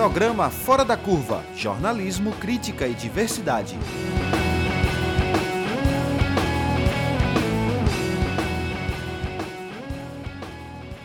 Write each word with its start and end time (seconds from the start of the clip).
Programa 0.00 0.48
Fora 0.48 0.80
da 0.82 0.96
Curva 0.96 1.44
Jornalismo, 1.54 2.32
Crítica 2.32 2.88
e 2.88 2.94
Diversidade. 2.94 3.78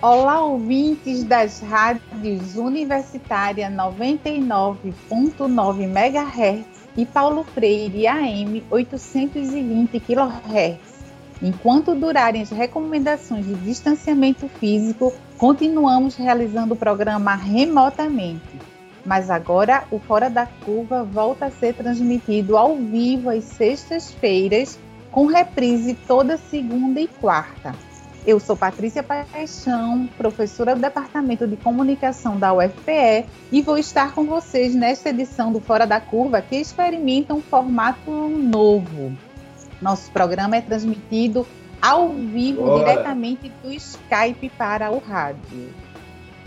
Olá, 0.02 0.46
ouvintes 0.46 1.26
das 1.26 1.60
rádios 1.60 2.56
Universitária 2.56 3.70
99.9 3.70 5.82
MHz 5.82 6.66
e 6.96 7.06
Paulo 7.06 7.44
Freire 7.44 8.08
AM 8.08 8.64
820 8.72 10.00
kHz. 10.00 10.80
Enquanto 11.42 11.94
durarem 11.94 12.42
as 12.42 12.50
recomendações 12.50 13.46
de 13.46 13.56
distanciamento 13.56 14.48
físico, 14.48 15.14
continuamos 15.38 16.16
realizando 16.16 16.76
o 16.76 16.78
programa 16.78 17.36
remotamente. 17.36 18.74
Mas 19.06 19.30
agora 19.30 19.84
o 19.92 20.00
Fora 20.00 20.30
da 20.30 20.48
Curva 20.48 21.04
volta 21.04 21.46
a 21.46 21.52
ser 21.52 21.76
transmitido 21.76 22.58
ao 22.58 22.76
vivo 22.76 23.30
às 23.30 23.44
sextas-feiras, 23.44 24.80
com 25.12 25.28
reprise 25.28 25.94
toda 25.94 26.38
segunda 26.38 27.00
e 27.00 27.08
quarta. 27.08 27.74
Eu 28.26 28.40
sou 28.40 28.58
Patrícia 28.58 29.04
Paixão, 29.04 30.10
professora 30.18 30.74
do 30.74 30.82
Departamento 30.82 31.46
de 31.46 31.56
Comunicação 31.56 32.40
da 32.40 32.52
UFPE 32.52 33.28
e 33.52 33.62
vou 33.62 33.78
estar 33.78 34.16
com 34.16 34.26
vocês 34.26 34.74
nesta 34.74 35.10
edição 35.10 35.54
do 35.54 35.60
Fora 35.60 35.86
da 35.86 36.02
Curva 36.02 36.42
que 36.42 36.56
experimenta 36.56 37.36
um 37.36 37.42
formato 37.42 38.10
novo. 38.10 39.16
Nosso 39.80 40.10
programa 40.12 40.56
é 40.56 40.62
transmitido 40.62 41.46
ao 41.80 42.10
vivo 42.10 42.64
Bora. 42.64 42.80
diretamente 42.80 43.52
do 43.62 43.72
Skype 43.72 44.50
para 44.58 44.90
o 44.90 44.98
rádio. 44.98 45.85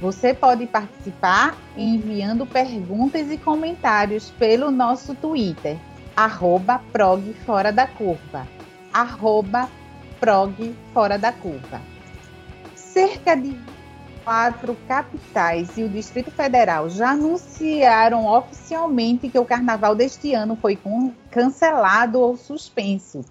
Você 0.00 0.32
pode 0.32 0.64
participar 0.66 1.56
enviando 1.77 2.46
perguntas 2.46 3.30
e 3.32 3.36
comentários 3.36 4.30
pelo 4.38 4.70
nosso 4.70 5.12
Twitter, 5.14 5.77
arroba 6.14 6.80
prog 6.92 7.34
fora 7.44 7.72
da 7.72 7.86
curva, 7.86 8.46
arroba 8.92 9.68
PROG 10.20 10.74
fora 10.92 11.18
da 11.18 11.32
curva. 11.32 11.80
Cerca 12.74 13.36
de 13.36 13.56
quatro 14.24 14.77
capitais 14.86 15.77
e 15.77 15.82
o 15.82 15.88
Distrito 15.88 16.30
Federal 16.30 16.88
já 16.90 17.10
anunciaram 17.10 18.27
oficialmente 18.27 19.28
que 19.28 19.38
o 19.38 19.44
carnaval 19.44 19.94
deste 19.94 20.34
ano 20.34 20.56
foi 20.56 20.78
cancelado 21.30 22.20
ou 22.20 22.36
suspenso. 22.36 23.24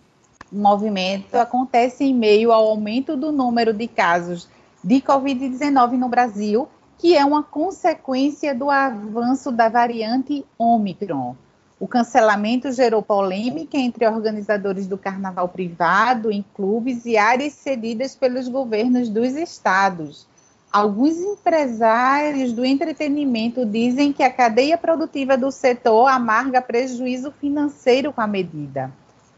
O 0.51 0.57
movimento 0.57 1.35
acontece 1.35 2.05
em 2.05 2.13
meio 2.13 2.51
ao 2.51 2.67
aumento 2.67 3.15
do 3.15 3.31
número 3.31 3.73
de 3.73 3.87
casos 3.87 4.49
de 4.87 5.01
Covid-19 5.01 5.97
no 5.97 6.07
Brasil, 6.07 6.65
que 6.97 7.13
é 7.13 7.25
uma 7.25 7.43
consequência 7.43 8.55
do 8.55 8.71
avanço 8.71 9.51
da 9.51 9.67
variante 9.67 10.45
Omicron. 10.57 11.35
O 11.77 11.85
cancelamento 11.89 12.71
gerou 12.71 13.03
polêmica 13.03 13.77
entre 13.77 14.07
organizadores 14.07 14.87
do 14.87 14.97
carnaval 14.97 15.49
privado, 15.49 16.31
em 16.31 16.41
clubes 16.55 17.05
e 17.05 17.17
áreas 17.17 17.51
cedidas 17.51 18.15
pelos 18.15 18.47
governos 18.47 19.09
dos 19.09 19.35
estados. 19.35 20.25
Alguns 20.71 21.17
empresários 21.17 22.53
do 22.53 22.63
entretenimento 22.63 23.65
dizem 23.65 24.13
que 24.13 24.23
a 24.23 24.31
cadeia 24.31 24.77
produtiva 24.77 25.37
do 25.37 25.51
setor 25.51 26.07
amarga 26.07 26.61
prejuízo 26.61 27.29
financeiro 27.29 28.13
com 28.13 28.21
a 28.21 28.27
medida. 28.27 28.89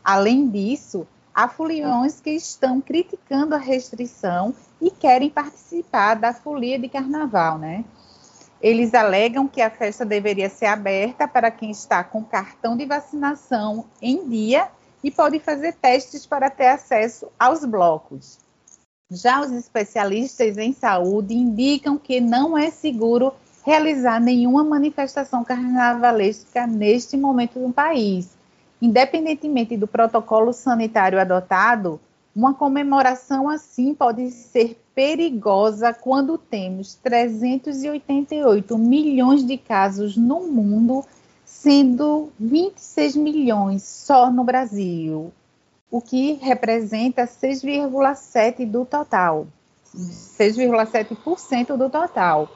Além 0.03 0.47
disso, 0.47 1.08
há 1.40 1.48
foliões 1.48 2.20
que 2.20 2.32
estão 2.32 2.82
criticando 2.82 3.56
a 3.56 3.58
restrição 3.58 4.54
e 4.82 4.92
querem 4.92 5.30
participar 5.30 6.16
da 6.16 6.34
folia 6.34 6.78
de 6.78 6.90
carnaval, 6.90 7.58
né? 7.58 7.86
Eles 8.62 8.94
alegam 8.94 9.48
que 9.48 9.61
a 9.61 9.70
festa 9.70 10.05
deveria 10.05 10.49
ser 10.49 10.66
aberta 10.66 11.30
para 11.30 11.49
quem 11.49 11.72
está 11.72 12.04
com 12.04 12.26
cartão 12.26 12.76
de 12.76 12.86
vacinação 12.86 13.86
em 14.02 14.28
dia 14.28 14.67
e 15.02 15.10
pode 15.10 15.39
fazer 15.39 15.76
testes 15.76 16.26
para 16.26 16.49
ter 16.49 16.67
acesso 16.67 17.30
aos 17.39 17.64
blocos. 17.64 18.38
Já 19.10 19.39
os 19.39 19.52
especialistas 19.52 20.58
em 20.58 20.73
saúde 20.73 21.33
indicam 21.33 21.98
que 21.98 22.20
não 22.20 22.58
é 22.58 22.70
seguro 22.70 23.33
realizar 23.66 24.20
nenhuma 24.20 24.61
manifestação 24.61 25.45
carnavalesca 25.45 26.67
neste 26.67 27.16
momento 27.16 27.60
no 27.60 27.72
país. 27.72 28.39
Independentemente 28.82 29.76
do 29.76 29.88
protocolo 29.88 30.54
sanitário 30.54 31.20
adotado, 31.20 32.00
uma 32.36 32.54
comemoração 32.54 33.50
assim 33.50 33.94
pode 33.94 34.32
ser 34.32 34.80
perigosa 34.95 35.94
quando 35.94 36.38
temos 36.38 36.95
388 36.95 38.78
milhões 38.78 39.45
de 39.45 39.58
casos 39.58 40.16
no 40.16 40.48
mundo, 40.48 41.04
sendo 41.44 42.30
26 42.40 43.16
milhões 43.16 43.84
só 43.84 44.32
no 44.32 44.44
Brasil, 44.44 45.34
o 45.92 46.00
que 46.00 46.34
representa 46.34 47.23
6,7 47.23 48.66
do 48.66 48.86
total. 48.86 49.48
6,7% 49.96 51.76
do 51.76 51.90
total, 51.90 52.48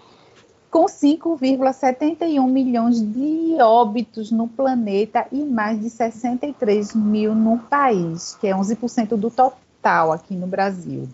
com 0.74 0.86
5,71 0.86 2.50
milhões 2.50 3.00
de 3.00 3.62
óbitos 3.62 4.32
no 4.32 4.48
planeta 4.48 5.28
e 5.32 5.44
mais 5.44 5.80
de 5.80 5.88
63 5.88 6.96
mil 6.96 7.36
no 7.36 7.60
país, 7.60 8.36
que 8.42 8.48
é 8.48 8.56
11% 8.56 9.10
do 9.10 9.30
total 9.30 10.12
aqui 10.12 10.34
no 10.34 10.48
Brasil. 10.48 11.08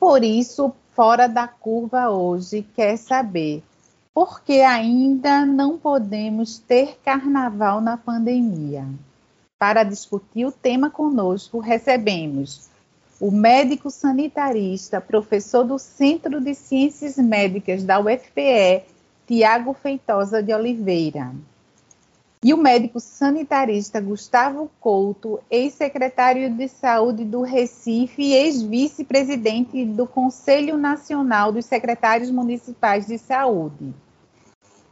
Por 0.00 0.24
isso, 0.24 0.74
fora 0.96 1.28
da 1.28 1.46
curva 1.46 2.10
hoje 2.10 2.66
quer 2.74 2.96
saber 2.96 3.62
por 4.12 4.42
que 4.42 4.62
ainda 4.62 5.46
não 5.46 5.78
podemos 5.78 6.58
ter 6.58 6.98
carnaval 7.04 7.80
na 7.80 7.96
pandemia. 7.96 8.84
Para 9.60 9.84
discutir 9.84 10.44
o 10.44 10.50
tema 10.50 10.90
conosco, 10.90 11.60
recebemos 11.60 12.68
o 13.20 13.30
médico 13.30 13.90
sanitarista, 13.90 15.00
professor 15.00 15.64
do 15.64 15.78
Centro 15.78 16.40
de 16.40 16.54
Ciências 16.54 17.16
Médicas 17.16 17.84
da 17.84 18.00
UFPE, 18.00 18.82
Tiago 19.26 19.72
Feitosa 19.72 20.42
de 20.42 20.52
Oliveira. 20.52 21.32
E 22.42 22.52
o 22.52 22.58
médico 22.58 23.00
sanitarista 23.00 24.00
Gustavo 24.00 24.70
Couto, 24.80 25.40
ex-secretário 25.50 26.50
de 26.50 26.68
Saúde 26.68 27.24
do 27.24 27.40
Recife 27.40 28.20
e 28.20 28.34
ex-vice-presidente 28.34 29.84
do 29.86 30.06
Conselho 30.06 30.76
Nacional 30.76 31.52
dos 31.52 31.64
Secretários 31.64 32.30
Municipais 32.30 33.06
de 33.06 33.16
Saúde. 33.16 33.94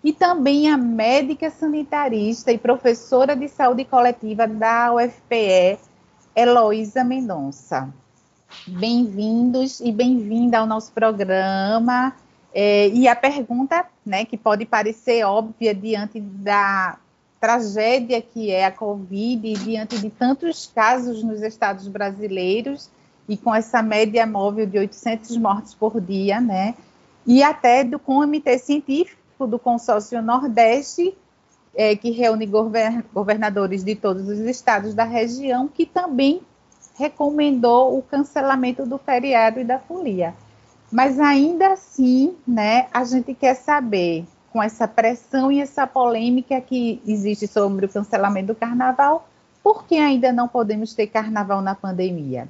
E 0.03 0.13
também 0.13 0.71
a 0.71 0.79
médica 0.79 1.51
sanitarista 1.51 2.51
e 2.53 2.57
professora 2.57 3.37
de 3.37 3.49
saúde 3.49 3.85
coletiva 3.85 4.47
da 4.47 4.95
UFPE, 4.95 5.79
Heloísa 6.35 7.05
Mendonça. 7.05 7.93
Bem-vindos 8.67 9.81
e 9.81 9.91
bem-vinda 9.91 10.59
ao 10.59 10.67
nosso 10.67 10.93
programa. 10.93 12.15
É, 12.55 12.89
e 12.89 13.09
a 13.09 13.17
pergunta, 13.17 13.87
né, 14.05 14.25
que 14.25 14.37
pode 14.37 14.65
parecer 14.65 15.25
óbvia 15.25 15.75
diante 15.75 16.21
da 16.21 16.99
tragédia 17.41 18.23
que 18.23 18.53
é 18.53 18.67
a 18.67 18.71
Covid, 18.71 19.55
diante 19.55 19.99
de 19.99 20.09
tantos 20.11 20.71
casos 20.73 21.25
nos 21.25 21.43
estados 21.43 21.89
brasileiros, 21.89 22.89
e 23.29 23.37
com 23.37 23.55
essa 23.55 23.83
média 23.83 24.25
móvel 24.27 24.67
de 24.67 24.79
800 24.79 25.37
mortes 25.39 25.75
por 25.75 26.01
dia, 26.01 26.41
né? 26.41 26.75
E 27.27 27.43
até 27.43 27.83
do 27.83 27.99
Comitê 27.99 28.59
Científico 28.59 29.47
do 29.47 29.59
Consórcio 29.59 30.23
Nordeste, 30.23 31.17
é, 31.75 31.97
que 31.97 32.11
reúne 32.11 32.47
governadores 32.47 33.83
de 33.83 33.95
todos 33.97 34.29
os 34.29 34.39
estados 34.41 34.95
da 34.95 35.05
região, 35.05 35.67
que 35.67 35.87
também 35.87 36.43
recomendou 37.03 37.99
o 37.99 38.03
cancelamento 38.03 38.87
do 38.87 38.97
feriado 38.97 39.59
e 39.59 39.65
da 39.65 39.79
folia. 39.79 40.35
Mas 40.91 41.19
ainda 41.19 41.73
assim, 41.73 42.37
né, 42.47 42.87
a 42.93 43.05
gente 43.05 43.35
quer 43.35 43.55
saber 43.55 44.25
com 44.53 44.63
essa 44.63 44.87
pressão 44.87 45.51
e 45.51 45.61
essa 45.61 45.87
polêmica 45.87 46.61
que 46.61 47.03
existe 47.07 47.47
sobre 47.47 47.87
o 47.87 47.89
cancelamento 47.89 48.49
do 48.49 48.55
carnaval, 48.55 49.29
por 49.63 49.85
que 49.85 49.97
ainda 49.97 50.31
não 50.33 50.47
podemos 50.47 50.95
ter 50.95 51.07
carnaval 51.09 51.61
na 51.61 51.75
pandemia? 51.75 52.47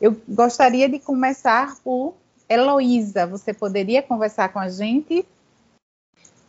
Eu 0.00 0.16
gostaria 0.28 0.88
de 0.88 0.98
começar 0.98 1.76
por 1.84 2.14
Heloísa. 2.48 3.26
Você 3.26 3.52
poderia 3.52 4.02
conversar 4.02 4.48
com 4.50 4.58
a 4.58 4.68
gente? 4.68 5.26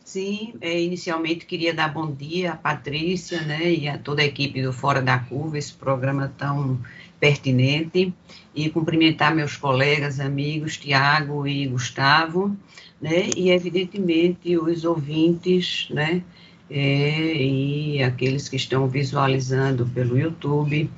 Sim, 0.04 0.54
é, 0.60 0.80
inicialmente 0.80 1.46
queria 1.46 1.74
dar 1.74 1.92
bom 1.92 2.10
dia 2.10 2.52
a 2.52 2.56
Patrícia 2.56 3.40
né, 3.42 3.72
e 3.72 3.88
a 3.88 3.98
toda 3.98 4.22
a 4.22 4.24
equipe 4.24 4.62
do 4.62 4.72
Fora 4.72 5.00
da 5.00 5.18
Curva, 5.18 5.58
esse 5.58 5.72
programa 5.72 6.32
tão 6.36 6.78
pertinente, 7.22 8.12
e 8.52 8.68
cumprimentar 8.68 9.32
meus 9.32 9.56
colegas, 9.56 10.18
amigos, 10.18 10.76
Tiago 10.76 11.46
e 11.46 11.68
Gustavo, 11.68 12.56
né? 13.00 13.30
E 13.36 13.48
evidentemente 13.52 14.58
os 14.58 14.84
ouvintes, 14.84 15.86
né? 15.88 16.24
É, 16.68 17.36
e 17.36 18.02
aqueles 18.02 18.48
que 18.48 18.56
estão 18.56 18.88
visualizando 18.88 19.86
pelo 19.86 20.18
YouTube 20.18 20.90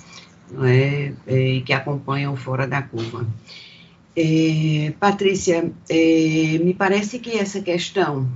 é, 0.62 1.12
é, 1.26 1.48
e 1.56 1.60
que 1.60 1.74
acompanham 1.74 2.34
fora 2.36 2.66
da 2.66 2.80
curva. 2.80 3.26
É, 4.16 4.94
Patrícia, 4.98 5.70
me 6.64 6.72
parece 6.72 7.18
que 7.18 7.36
essa 7.36 7.60
questão 7.60 8.30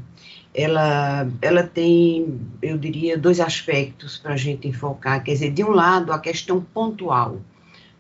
ela, 0.55 1.27
ela 1.41 1.63
tem, 1.63 2.39
eu 2.61 2.77
diria, 2.77 3.17
dois 3.17 3.41
aspectos 3.41 4.19
para 4.19 4.35
a 4.35 4.37
gente 4.37 4.69
enfocar. 4.69 5.25
Quer 5.25 5.33
dizer, 5.33 5.53
de 5.53 5.65
um 5.65 5.71
lado, 5.71 6.13
a 6.13 6.19
questão 6.19 6.61
pontual, 6.61 7.39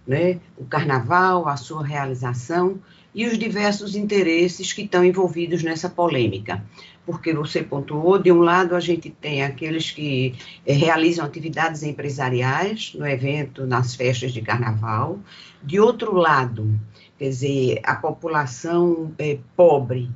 né? 0.08 0.40
o 0.56 0.64
carnaval, 0.64 1.46
a 1.46 1.56
sua 1.58 1.86
realização 1.86 2.80
e 3.14 3.26
os 3.26 3.38
diversos 3.38 3.94
interesses 3.94 4.72
que 4.72 4.82
estão 4.82 5.04
envolvidos 5.04 5.62
nessa 5.62 5.88
polêmica. 5.88 6.64
Porque 7.04 7.34
você 7.34 7.62
pontuou, 7.62 8.18
de 8.18 8.32
um 8.32 8.40
lado, 8.40 8.74
a 8.74 8.80
gente 8.80 9.10
tem 9.10 9.42
aqueles 9.42 9.90
que 9.90 10.34
é, 10.66 10.72
realizam 10.72 11.24
atividades 11.24 11.82
empresariais 11.82 12.94
no 12.94 13.06
evento, 13.06 13.66
nas 13.66 13.94
festas 13.94 14.32
de 14.32 14.40
carnaval. 14.40 15.18
De 15.62 15.78
outro 15.78 16.14
lado, 16.14 16.78
quer 17.18 17.28
dizer, 17.28 17.80
a 17.82 17.94
população 17.94 19.12
é, 19.18 19.38
pobre, 19.56 20.10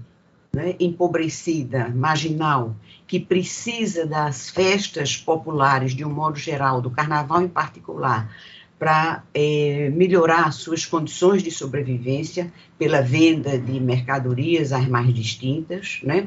né, 0.55 0.75
empobrecida, 0.79 1.89
marginal, 1.89 2.77
que 3.07 3.19
precisa 3.19 4.07
das 4.07 4.51
festas 4.51 5.17
populares 5.17 5.95
de 5.95 6.05
um 6.05 6.11
modo 6.11 6.39
geral, 6.39 6.81
do 6.81 6.91
carnaval 6.91 7.43
em 7.43 7.49
particular, 7.49 8.31
para 8.83 9.23
é, 9.33 9.93
melhorar 9.95 10.51
suas 10.53 10.85
condições 10.85 11.41
de 11.41 11.53
sobrevivência 11.53 12.53
pela 12.77 13.01
venda 13.01 13.57
de 13.57 13.79
mercadorias 13.79 14.73
as 14.73 14.89
mais 14.89 15.15
distintas, 15.15 16.01
né? 16.03 16.27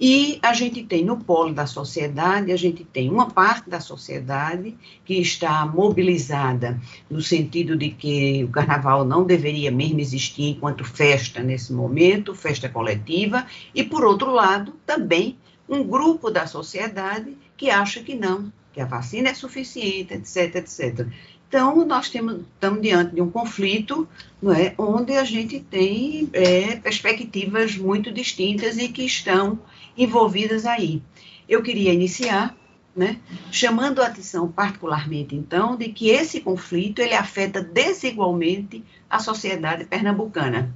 E 0.00 0.38
a 0.40 0.52
gente 0.52 0.84
tem 0.84 1.04
no 1.04 1.16
polo 1.16 1.52
da 1.52 1.66
sociedade, 1.66 2.52
a 2.52 2.56
gente 2.56 2.84
tem 2.84 3.10
uma 3.10 3.28
parte 3.28 3.68
da 3.68 3.80
sociedade 3.80 4.76
que 5.04 5.14
está 5.14 5.66
mobilizada 5.66 6.80
no 7.10 7.20
sentido 7.20 7.76
de 7.76 7.90
que 7.90 8.44
o 8.44 8.48
carnaval 8.48 9.04
não 9.04 9.24
deveria 9.24 9.72
mesmo 9.72 9.98
existir 9.98 10.50
enquanto 10.50 10.84
festa 10.84 11.42
nesse 11.42 11.72
momento, 11.72 12.32
festa 12.32 12.68
coletiva, 12.68 13.44
e 13.74 13.82
por 13.82 14.04
outro 14.04 14.30
lado, 14.30 14.72
também 14.86 15.36
um 15.68 15.82
grupo 15.82 16.30
da 16.30 16.46
sociedade 16.46 17.36
que 17.56 17.70
acha 17.70 18.00
que 18.00 18.14
não, 18.14 18.52
que 18.72 18.80
a 18.80 18.86
vacina 18.86 19.30
é 19.30 19.34
suficiente, 19.34 20.14
etc, 20.14 20.54
etc. 20.54 21.08
Então, 21.48 21.82
nós 21.86 22.04
estamos 22.06 22.44
diante 22.82 23.14
de 23.14 23.22
um 23.22 23.30
conflito 23.30 24.06
não 24.40 24.52
é, 24.52 24.74
onde 24.76 25.16
a 25.16 25.24
gente 25.24 25.58
tem 25.58 26.28
é, 26.34 26.76
perspectivas 26.76 27.74
muito 27.76 28.12
distintas 28.12 28.76
e 28.76 28.88
que 28.88 29.02
estão 29.02 29.58
envolvidas 29.96 30.66
aí. 30.66 31.02
Eu 31.48 31.62
queria 31.62 31.94
iniciar 31.94 32.54
né, 32.94 33.18
chamando 33.50 34.02
a 34.02 34.06
atenção 34.08 34.46
particularmente, 34.50 35.34
então, 35.34 35.74
de 35.74 35.88
que 35.88 36.10
esse 36.10 36.40
conflito 36.40 37.00
ele 37.00 37.14
afeta 37.14 37.62
desigualmente 37.62 38.84
a 39.08 39.18
sociedade 39.18 39.86
pernambucana. 39.86 40.74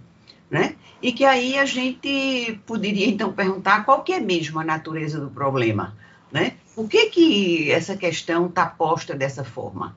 Né? 0.50 0.76
E 1.02 1.12
que 1.12 1.24
aí 1.24 1.58
a 1.58 1.66
gente 1.66 2.60
poderia, 2.66 3.06
então, 3.08 3.32
perguntar 3.32 3.84
qual 3.84 4.02
que 4.02 4.12
é 4.12 4.20
mesmo 4.20 4.58
a 4.60 4.64
natureza 4.64 5.18
do 5.18 5.30
problema. 5.30 5.96
Né? 6.30 6.54
Por 6.74 6.88
que, 6.88 7.06
que 7.06 7.70
essa 7.70 7.96
questão 7.96 8.46
está 8.46 8.66
posta 8.66 9.14
dessa 9.14 9.44
forma? 9.44 9.96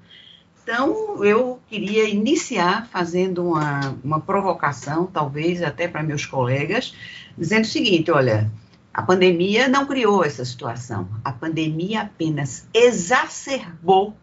Então, 0.65 1.23
eu 1.23 1.61
queria 1.67 2.09
iniciar 2.09 2.87
fazendo 2.87 3.49
uma, 3.49 3.95
uma 4.03 4.19
provocação, 4.19 5.05
talvez 5.05 5.61
até 5.61 5.87
para 5.87 6.01
meus 6.01 6.25
colegas, 6.25 6.95
dizendo 7.37 7.65
o 7.65 7.67
seguinte: 7.67 8.09
olha, 8.09 8.51
a 8.91 9.03
pandemia 9.03 9.67
não 9.67 9.85
criou 9.85 10.25
essa 10.25 10.43
situação. 10.43 11.07
A 11.23 11.31
pandemia 11.31 12.01
apenas 12.01 12.67
exacerbou 12.73 14.17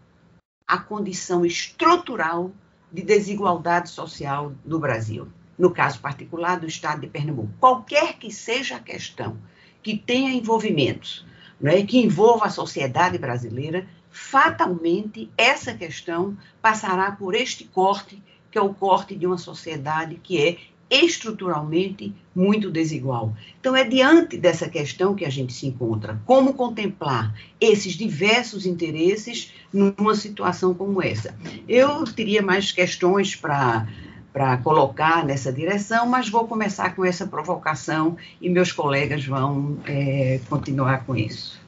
a 0.66 0.78
condição 0.78 1.46
estrutural 1.46 2.50
de 2.90 3.02
desigualdade 3.02 3.90
social 3.90 4.52
no 4.64 4.80
Brasil. 4.80 5.28
No 5.56 5.70
caso 5.70 6.00
particular 6.00 6.58
do 6.58 6.66
estado 6.66 7.02
de 7.02 7.06
Pernambuco, 7.06 7.54
qualquer 7.60 8.14
que 8.14 8.32
seja 8.32 8.76
a 8.76 8.80
questão 8.80 9.38
que 9.80 9.96
tenha 9.96 10.32
envolvimentos, 10.32 11.24
né, 11.60 11.86
que 11.86 11.98
envolva 11.98 12.46
a 12.46 12.50
sociedade 12.50 13.16
brasileira, 13.16 13.86
fatalmente 14.12 15.30
essa 15.36 15.72
questão 15.72 16.36
passará 16.60 17.10
por 17.10 17.34
este 17.34 17.64
corte, 17.64 18.22
que 18.50 18.58
é 18.58 18.60
o 18.60 18.74
corte 18.74 19.16
de 19.16 19.26
uma 19.26 19.38
sociedade 19.38 20.20
que 20.22 20.38
é 20.38 20.58
estruturalmente 20.92 22.14
muito 22.36 22.70
desigual. 22.70 23.34
Então, 23.58 23.74
é 23.74 23.82
diante 23.82 24.36
dessa 24.36 24.68
questão 24.68 25.14
que 25.14 25.24
a 25.24 25.30
gente 25.30 25.52
se 25.54 25.66
encontra. 25.66 26.20
Como 26.26 26.52
contemplar 26.52 27.34
esses 27.58 27.94
diversos 27.94 28.66
interesses 28.66 29.54
numa 29.72 30.14
situação 30.14 30.74
como 30.74 31.02
essa? 31.02 31.34
Eu 31.66 32.04
teria 32.04 32.42
mais 32.42 32.70
questões 32.70 33.34
para 33.34 33.88
para 34.32 34.56
colocar 34.56 35.26
nessa 35.26 35.52
direção, 35.52 36.06
mas 36.06 36.30
vou 36.30 36.48
começar 36.48 36.96
com 36.96 37.04
essa 37.04 37.26
provocação 37.26 38.16
e 38.40 38.48
meus 38.48 38.72
colegas 38.72 39.26
vão 39.26 39.76
é, 39.84 40.40
continuar 40.48 41.04
com 41.04 41.14
isso. 41.14 41.61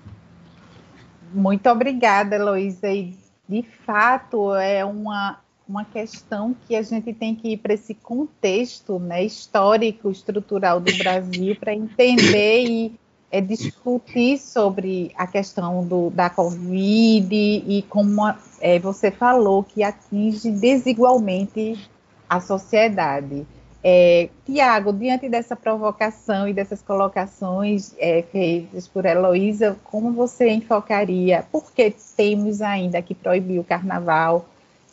Muito 1.34 1.68
obrigada, 1.68 2.36
Heloísa. 2.36 2.88
E, 2.88 3.16
de 3.48 3.62
fato, 3.84 4.54
é 4.54 4.84
uma, 4.84 5.40
uma 5.68 5.84
questão 5.84 6.54
que 6.66 6.76
a 6.76 6.82
gente 6.82 7.12
tem 7.12 7.34
que 7.34 7.54
ir 7.54 7.56
para 7.56 7.74
esse 7.74 7.92
contexto 7.92 9.00
né, 9.00 9.24
histórico, 9.24 10.10
estrutural 10.10 10.80
do 10.80 10.96
Brasil, 10.96 11.56
para 11.56 11.74
entender 11.74 12.64
e 12.64 12.92
é, 13.32 13.40
discutir 13.40 14.38
sobre 14.38 15.10
a 15.16 15.26
questão 15.26 15.84
do, 15.84 16.08
da 16.10 16.30
Covid 16.30 17.34
e 17.34 17.84
como 17.88 18.32
é, 18.60 18.78
você 18.78 19.10
falou, 19.10 19.64
que 19.64 19.82
atinge 19.82 20.52
desigualmente 20.52 21.90
a 22.30 22.40
sociedade. 22.40 23.44
É, 23.86 24.30
Tiago, 24.46 24.94
diante 24.94 25.28
dessa 25.28 25.54
provocação 25.54 26.48
e 26.48 26.54
dessas 26.54 26.80
colocações 26.80 27.94
é, 27.98 28.22
feitas 28.22 28.88
por 28.88 29.04
Heloísa, 29.04 29.76
como 29.84 30.10
você 30.10 30.48
enfocaria? 30.48 31.44
Por 31.52 31.70
que 31.70 31.94
temos 32.16 32.62
ainda 32.62 33.02
que 33.02 33.14
proibir 33.14 33.58
o 33.60 33.64
carnaval? 33.64 34.46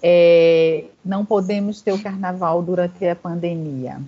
É, 0.04 0.84
não 1.06 1.24
podemos 1.24 1.82
ter 1.82 1.94
o 1.94 2.04
carnaval 2.04 2.62
durante 2.62 3.08
a 3.08 3.16
pandemia? 3.16 4.02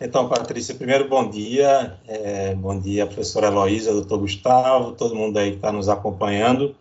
Então, 0.00 0.28
Patrícia, 0.28 0.76
primeiro 0.76 1.08
bom 1.08 1.28
dia. 1.28 1.98
É, 2.06 2.54
bom 2.54 2.78
dia, 2.78 3.04
professora 3.04 3.48
Heloísa, 3.48 3.92
doutor 3.92 4.18
Gustavo, 4.18 4.92
todo 4.92 5.16
mundo 5.16 5.38
aí 5.38 5.50
que 5.50 5.56
está 5.56 5.72
nos 5.72 5.88
acompanhando. 5.88 6.76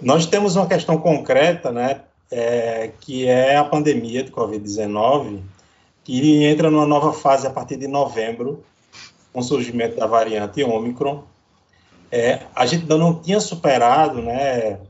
Nós 0.00 0.24
temos 0.24 0.56
uma 0.56 0.66
questão 0.66 0.96
concreta, 0.96 1.70
né, 1.70 2.00
é, 2.32 2.90
que 2.98 3.28
é 3.28 3.56
a 3.56 3.64
pandemia 3.64 4.22
de 4.22 4.32
Covid-19, 4.32 5.40
que 6.02 6.44
entra 6.44 6.70
numa 6.70 6.86
nova 6.86 7.12
fase 7.12 7.46
a 7.46 7.50
partir 7.50 7.76
de 7.76 7.86
novembro, 7.86 8.64
com 9.32 9.40
o 9.40 9.42
surgimento 9.42 9.96
da 9.96 10.06
variante 10.06 10.64
Ômicron. 10.64 11.24
É, 12.10 12.40
a 12.54 12.64
gente 12.64 12.82
ainda 12.82 12.96
não 12.96 13.14
tinha 13.14 13.38
superado 13.38 14.20
né, 14.22 14.80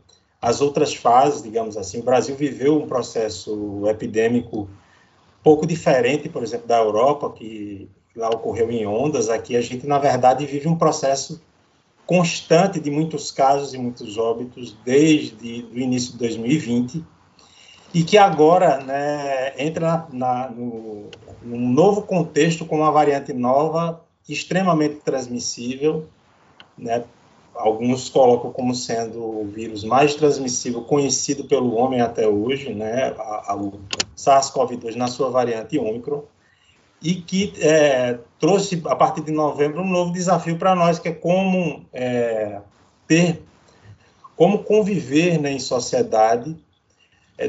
as 0.40 0.60
outras 0.60 0.94
fases, 0.94 1.42
digamos 1.42 1.76
assim. 1.76 1.98
O 1.98 2.04
Brasil 2.04 2.36
viveu 2.36 2.80
um 2.80 2.86
processo 2.86 3.82
epidêmico 3.88 4.68
pouco 5.42 5.66
diferente, 5.66 6.28
por 6.28 6.44
exemplo, 6.44 6.68
da 6.68 6.78
Europa, 6.78 7.30
que 7.30 7.88
lá 8.14 8.30
ocorreu 8.30 8.70
em 8.70 8.86
ondas. 8.86 9.28
Aqui 9.28 9.56
a 9.56 9.60
gente, 9.60 9.86
na 9.86 9.98
verdade, 9.98 10.46
vive 10.46 10.68
um 10.68 10.76
processo 10.76 11.42
constante 12.06 12.78
de 12.78 12.90
muitos 12.90 13.32
casos 13.32 13.74
e 13.74 13.78
muitos 13.78 14.16
óbitos 14.16 14.76
desde 14.84 15.66
o 15.72 15.78
início 15.78 16.12
de 16.12 16.18
2020 16.18 17.04
e 17.94 18.02
que 18.02 18.16
agora 18.16 18.78
né, 18.78 19.52
entra 19.58 20.06
na, 20.12 20.48
no, 20.48 21.10
num 21.42 21.68
novo 21.68 22.02
contexto 22.02 22.64
com 22.64 22.76
uma 22.76 22.90
variante 22.90 23.32
nova, 23.32 24.00
extremamente 24.28 24.96
transmissível, 24.96 26.06
né, 26.76 27.04
alguns 27.54 28.08
colocam 28.08 28.50
como 28.50 28.74
sendo 28.74 29.20
o 29.22 29.44
vírus 29.44 29.84
mais 29.84 30.14
transmissível 30.14 30.82
conhecido 30.82 31.44
pelo 31.44 31.74
homem 31.74 32.00
até 32.00 32.26
hoje, 32.26 32.72
né, 32.72 33.14
a, 33.18 33.52
a, 33.52 33.56
o 33.56 33.78
SARS-CoV-2 34.16 34.94
na 34.94 35.08
sua 35.08 35.30
variante 35.30 35.78
Ômicron, 35.78 36.22
e 37.02 37.16
que 37.16 37.52
é, 37.58 38.18
trouxe, 38.38 38.80
a 38.86 38.94
partir 38.94 39.22
de 39.22 39.32
novembro, 39.32 39.82
um 39.82 39.90
novo 39.90 40.12
desafio 40.12 40.56
para 40.56 40.74
nós, 40.74 40.98
que 40.98 41.08
é 41.08 41.12
como 41.12 41.84
é, 41.92 42.60
ter, 43.06 43.42
como 44.36 44.60
conviver 44.60 45.38
né, 45.38 45.52
em 45.52 45.58
sociedade 45.58 46.56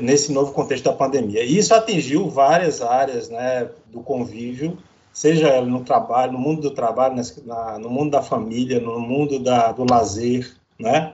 nesse 0.01 0.31
novo 0.31 0.53
contexto 0.53 0.85
da 0.85 0.93
pandemia. 0.93 1.43
E 1.43 1.57
isso 1.57 1.73
atingiu 1.73 2.29
várias 2.29 2.81
áreas 2.81 3.29
né, 3.29 3.69
do 3.87 4.01
convívio, 4.01 4.77
seja 5.11 5.61
no 5.61 5.83
trabalho, 5.83 6.33
no 6.33 6.39
mundo 6.39 6.61
do 6.61 6.71
trabalho, 6.71 7.15
na, 7.45 7.77
no 7.79 7.89
mundo 7.89 8.11
da 8.11 8.21
família, 8.21 8.79
no 8.79 8.99
mundo 8.99 9.39
da, 9.39 9.71
do 9.71 9.85
lazer, 9.89 10.55
né? 10.79 11.13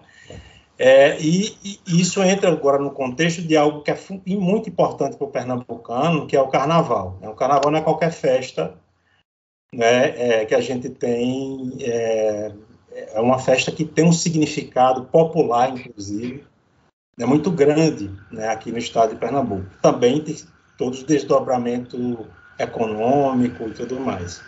É, 0.82 1.20
e, 1.20 1.58
e, 1.62 2.02
isso 2.02 2.24
entra 2.24 2.50
agora 2.50 2.82
no 2.82 2.92
contexto 2.92 3.42
de 3.42 3.58
algo 3.58 3.82
que 3.82 3.92
é 3.92 3.98
muito 4.28 4.70
importante 4.70 5.18
para 5.18 5.28
o 5.28 5.30
pernambucano, 5.30 6.26
que 6.26 6.38
é 6.38 6.42
o 6.42 6.48
carnaval. 6.48 7.18
Né? 7.22 7.28
O 7.28 7.36
carnaval 7.36 7.70
não 7.70 7.80
é 7.80 7.82
qualquer 7.82 8.14
festa 8.14 8.74
né, 9.74 10.40
é, 10.42 10.46
que 10.46 10.56
a 10.56 10.62
gente 10.62 10.90
tem, 10.90 11.76
é, 11.82 12.54
é 13.14 13.20
uma 13.20 13.40
festa 13.40 13.74
que 13.74 13.84
tem 13.84 14.06
um 14.06 14.14
significado 14.14 15.04
popular, 15.04 15.70
inclusive, 15.70 16.46
é 17.20 17.26
muito 17.26 17.52
grande 17.52 18.10
né, 18.32 18.48
aqui 18.48 18.72
no 18.72 18.78
estado 18.78 19.10
de 19.10 19.18
Pernambuco. 19.18 19.66
Também 19.82 20.22
tem 20.22 20.38
todo 20.78 20.96
o 20.96 21.04
desdobramento 21.04 22.26
econômico 22.58 23.68
e 23.68 23.72
tudo 23.72 24.00
mais. 24.00 24.42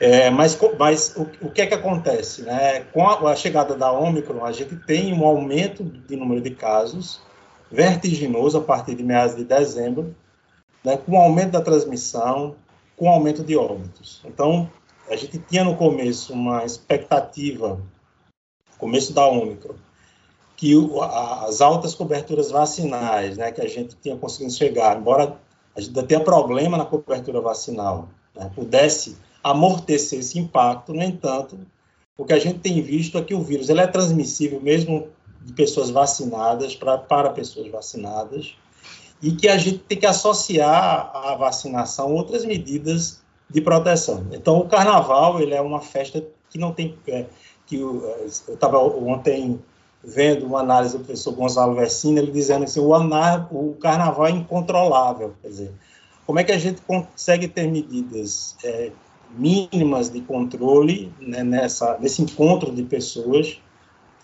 É, 0.00 0.30
mas 0.30 0.58
mas 0.78 1.16
o, 1.16 1.22
o, 1.42 1.50
que 1.50 1.60
é 1.60 1.66
que 1.66 1.74
acontece? 1.74 2.42
Né? 2.42 2.80
Com 2.92 3.06
a, 3.06 3.32
a, 3.32 3.36
chegada 3.36 3.74
da 3.74 3.90
Ômicron, 3.90 4.44
a 4.44 4.52
gente 4.52 4.76
tem 4.76 5.12
um 5.12 5.24
aumento 5.24 5.84
de 5.84 6.16
número 6.16 6.40
de 6.40 6.50
casos 6.50 7.20
vertiginoso 7.70 8.58
a 8.58 8.62
partir 8.62 8.94
de 8.94 9.02
meados 9.02 9.36
de 9.36 9.44
dezembro, 9.44 10.14
né, 10.82 10.96
com 10.96 11.18
aumento 11.18 11.50
da 11.50 11.60
transmissão, 11.60 12.56
com 12.96 13.10
aumento 13.10 13.44
de 13.44 13.56
óbitos. 13.56 14.22
Então, 14.24 14.70
a 15.10 15.16
gente 15.16 15.38
tinha 15.38 15.64
no 15.64 15.76
começo 15.76 16.32
uma 16.32 16.64
expectativa, 16.64 17.78
começo 18.78 19.12
da 19.12 19.26
Ômicron, 19.26 19.74
que 20.58 20.74
o, 20.74 21.00
a, 21.00 21.44
as 21.44 21.60
altas 21.60 21.94
coberturas 21.94 22.50
vacinais, 22.50 23.38
né, 23.38 23.52
que 23.52 23.60
a 23.60 23.68
gente 23.68 23.96
tinha 24.02 24.16
conseguido 24.16 24.52
chegar, 24.52 24.98
embora 24.98 25.38
a 25.74 25.80
gente 25.80 25.90
ainda 25.90 26.02
tenha 26.02 26.20
problema 26.20 26.76
na 26.76 26.84
cobertura 26.84 27.40
vacinal, 27.40 28.08
né, 28.34 28.50
pudesse 28.54 29.16
amortecer 29.42 30.18
esse 30.18 30.36
impacto, 30.36 30.92
no 30.92 31.00
entanto, 31.00 31.56
o 32.16 32.24
que 32.24 32.32
a 32.32 32.38
gente 32.40 32.58
tem 32.58 32.82
visto 32.82 33.16
é 33.16 33.22
que 33.22 33.34
o 33.34 33.40
vírus 33.40 33.68
ele 33.68 33.80
é 33.80 33.86
transmissível 33.86 34.60
mesmo 34.60 35.06
de 35.42 35.52
pessoas 35.52 35.90
vacinadas 35.90 36.74
pra, 36.74 36.98
para 36.98 37.30
pessoas 37.30 37.70
vacinadas, 37.70 38.56
e 39.22 39.30
que 39.30 39.48
a 39.48 39.56
gente 39.56 39.78
tem 39.78 39.96
que 39.96 40.06
associar 40.06 41.12
à 41.14 41.36
vacinação 41.36 42.12
outras 42.12 42.44
medidas 42.44 43.22
de 43.48 43.60
proteção. 43.60 44.26
Então, 44.32 44.58
o 44.58 44.68
carnaval 44.68 45.40
ele 45.40 45.54
é 45.54 45.60
uma 45.60 45.80
festa 45.80 46.24
que 46.50 46.58
não 46.58 46.72
tem. 46.72 46.98
É, 47.06 47.26
que 47.66 47.76
eu 47.76 48.26
estava 48.26 48.78
ontem 48.78 49.60
vendo 50.02 50.46
uma 50.46 50.60
análise 50.60 50.96
do 50.96 51.04
professor 51.04 51.32
Gonzalo 51.32 51.74
Versino, 51.74 52.18
ele 52.18 52.30
dizendo 52.30 52.64
assim: 52.64 52.80
o, 52.80 52.94
anar, 52.94 53.48
o 53.50 53.74
carnaval 53.74 54.26
é 54.26 54.30
incontrolável. 54.30 55.34
Quer 55.42 55.48
dizer, 55.48 55.72
como 56.26 56.38
é 56.38 56.44
que 56.44 56.52
a 56.52 56.58
gente 56.58 56.80
consegue 56.82 57.48
ter 57.48 57.70
medidas 57.70 58.56
é, 58.64 58.90
mínimas 59.30 60.10
de 60.10 60.20
controle 60.20 61.12
né, 61.20 61.42
nessa, 61.42 61.98
nesse 61.98 62.22
encontro 62.22 62.72
de 62.74 62.82
pessoas 62.82 63.60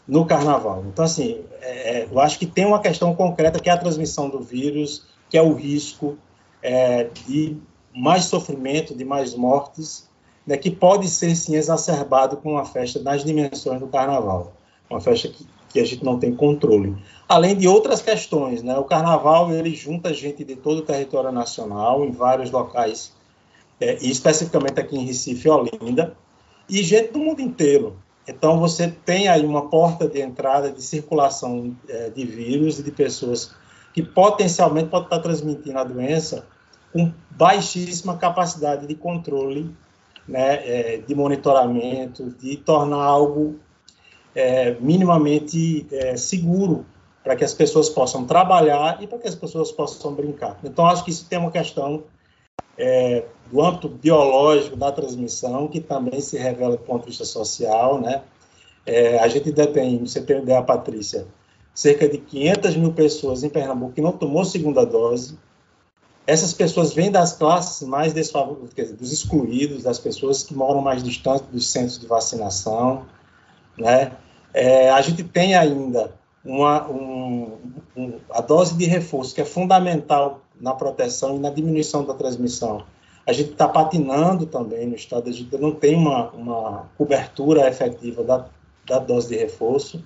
no 0.06 0.26
carnaval. 0.26 0.84
Então, 0.86 1.04
assim, 1.04 1.42
é, 1.60 2.00
é, 2.00 2.08
eu 2.10 2.20
acho 2.20 2.38
que 2.38 2.46
tem 2.46 2.66
uma 2.66 2.80
questão 2.80 3.14
concreta 3.14 3.58
que 3.58 3.70
é 3.70 3.72
a 3.72 3.78
transmissão 3.78 4.28
do 4.28 4.40
vírus, 4.40 5.06
que 5.30 5.36
é 5.36 5.42
o 5.42 5.54
risco 5.54 6.18
é, 6.62 7.04
de 7.04 7.56
mais 7.94 8.24
sofrimento, 8.24 8.94
de 8.94 9.04
mais 9.04 9.34
mortes, 9.34 10.08
né, 10.46 10.56
que 10.56 10.70
pode 10.70 11.08
ser, 11.08 11.34
sim, 11.34 11.56
exacerbado 11.56 12.36
com 12.36 12.52
uma 12.52 12.64
festa 12.64 13.00
nas 13.00 13.24
dimensões 13.24 13.80
do 13.80 13.86
carnaval. 13.86 14.52
Uma 14.90 15.00
festa 15.00 15.28
que, 15.28 15.46
que 15.74 15.80
a 15.80 15.84
gente 15.84 16.04
não 16.04 16.20
tem 16.20 16.32
controle. 16.32 16.96
Além 17.28 17.56
de 17.56 17.66
outras 17.66 18.00
questões, 18.00 18.62
né, 18.62 18.78
o 18.78 18.84
carnaval, 18.84 19.52
ele 19.52 19.74
junta 19.74 20.14
gente 20.14 20.44
de 20.44 20.54
todo 20.54 20.78
o 20.78 20.82
território 20.82 21.32
nacional, 21.32 22.04
em 22.04 22.12
vários 22.12 22.52
locais, 22.52 23.12
é, 23.80 23.98
e 24.00 24.08
especificamente 24.08 24.78
aqui 24.78 24.96
em 24.96 25.04
Recife 25.04 25.48
Olinda, 25.48 26.16
e 26.70 26.80
gente 26.80 27.12
do 27.12 27.18
mundo 27.18 27.40
inteiro. 27.40 27.96
Então, 28.26 28.60
você 28.60 28.88
tem 29.04 29.26
aí 29.26 29.44
uma 29.44 29.68
porta 29.68 30.06
de 30.06 30.20
entrada 30.20 30.70
de 30.70 30.80
circulação 30.80 31.76
é, 31.88 32.08
de 32.08 32.24
vírus 32.24 32.78
e 32.78 32.84
de 32.84 32.92
pessoas 32.92 33.52
que 33.92 34.00
potencialmente 34.00 34.90
podem 34.90 35.06
estar 35.06 35.18
transmitindo 35.18 35.76
a 35.76 35.84
doença 35.84 36.46
com 36.92 37.12
baixíssima 37.30 38.16
capacidade 38.16 38.86
de 38.86 38.94
controle, 38.94 39.74
né, 40.26 40.54
é, 40.64 40.96
de 40.98 41.14
monitoramento, 41.16 42.30
de 42.40 42.56
tornar 42.58 43.02
algo 43.02 43.58
é, 44.34 44.74
minimamente 44.80 45.86
é, 45.92 46.16
seguro 46.16 46.84
para 47.22 47.36
que 47.36 47.44
as 47.44 47.54
pessoas 47.54 47.88
possam 47.88 48.26
trabalhar 48.26 49.02
e 49.02 49.06
para 49.06 49.18
que 49.18 49.28
as 49.28 49.34
pessoas 49.34 49.72
possam 49.72 50.12
brincar. 50.14 50.58
Então, 50.62 50.86
acho 50.86 51.04
que 51.04 51.10
isso 51.10 51.26
tem 51.26 51.38
uma 51.38 51.50
questão 51.50 52.04
é, 52.76 53.24
do 53.50 53.62
âmbito 53.62 53.88
biológico 53.88 54.76
da 54.76 54.92
transmissão, 54.92 55.68
que 55.68 55.80
também 55.80 56.20
se 56.20 56.36
revela 56.36 56.76
do 56.76 56.82
ponto 56.82 57.02
de 57.02 57.08
vista 57.08 57.24
social, 57.24 58.00
né? 58.00 58.22
É, 58.84 59.18
a 59.18 59.28
gente 59.28 59.50
tem, 59.52 59.98
você 59.98 60.20
tem 60.20 60.42
ideia, 60.42 60.62
Patrícia, 60.62 61.26
cerca 61.74 62.06
de 62.06 62.18
500 62.18 62.76
mil 62.76 62.92
pessoas 62.92 63.42
em 63.42 63.48
Pernambuco 63.48 63.94
que 63.94 64.02
não 64.02 64.12
tomou 64.12 64.44
segunda 64.44 64.84
dose. 64.84 65.38
Essas 66.26 66.52
pessoas 66.52 66.92
vêm 66.92 67.10
das 67.10 67.34
classes 67.34 67.86
mais 67.86 68.12
desfavorecidas, 68.12 68.92
dos 68.92 69.12
excluídos, 69.12 69.82
das 69.82 69.98
pessoas 69.98 70.42
que 70.42 70.54
moram 70.54 70.80
mais 70.80 71.02
distantes 71.02 71.46
dos 71.48 71.70
centros 71.70 71.98
de 71.98 72.06
vacinação, 72.06 73.06
né? 73.78 74.12
É, 74.54 74.88
a 74.88 75.00
gente 75.00 75.24
tem 75.24 75.56
ainda 75.56 76.14
uma, 76.44 76.88
um, 76.88 77.58
um, 77.96 78.12
a 78.30 78.40
dose 78.40 78.76
de 78.76 78.84
reforço, 78.84 79.34
que 79.34 79.40
é 79.40 79.44
fundamental 79.44 80.42
na 80.60 80.72
proteção 80.72 81.36
e 81.36 81.38
na 81.40 81.50
diminuição 81.50 82.04
da 82.04 82.14
transmissão. 82.14 82.84
A 83.26 83.32
gente 83.32 83.50
está 83.50 83.66
patinando 83.66 84.46
também 84.46 84.86
no 84.86 84.94
estado, 84.94 85.28
a 85.28 85.32
gente 85.32 85.56
não 85.58 85.72
tem 85.72 85.96
uma, 85.96 86.30
uma 86.30 86.86
cobertura 86.96 87.66
efetiva 87.68 88.22
da, 88.22 88.46
da 88.86 88.98
dose 88.98 89.28
de 89.28 89.36
reforço, 89.36 90.04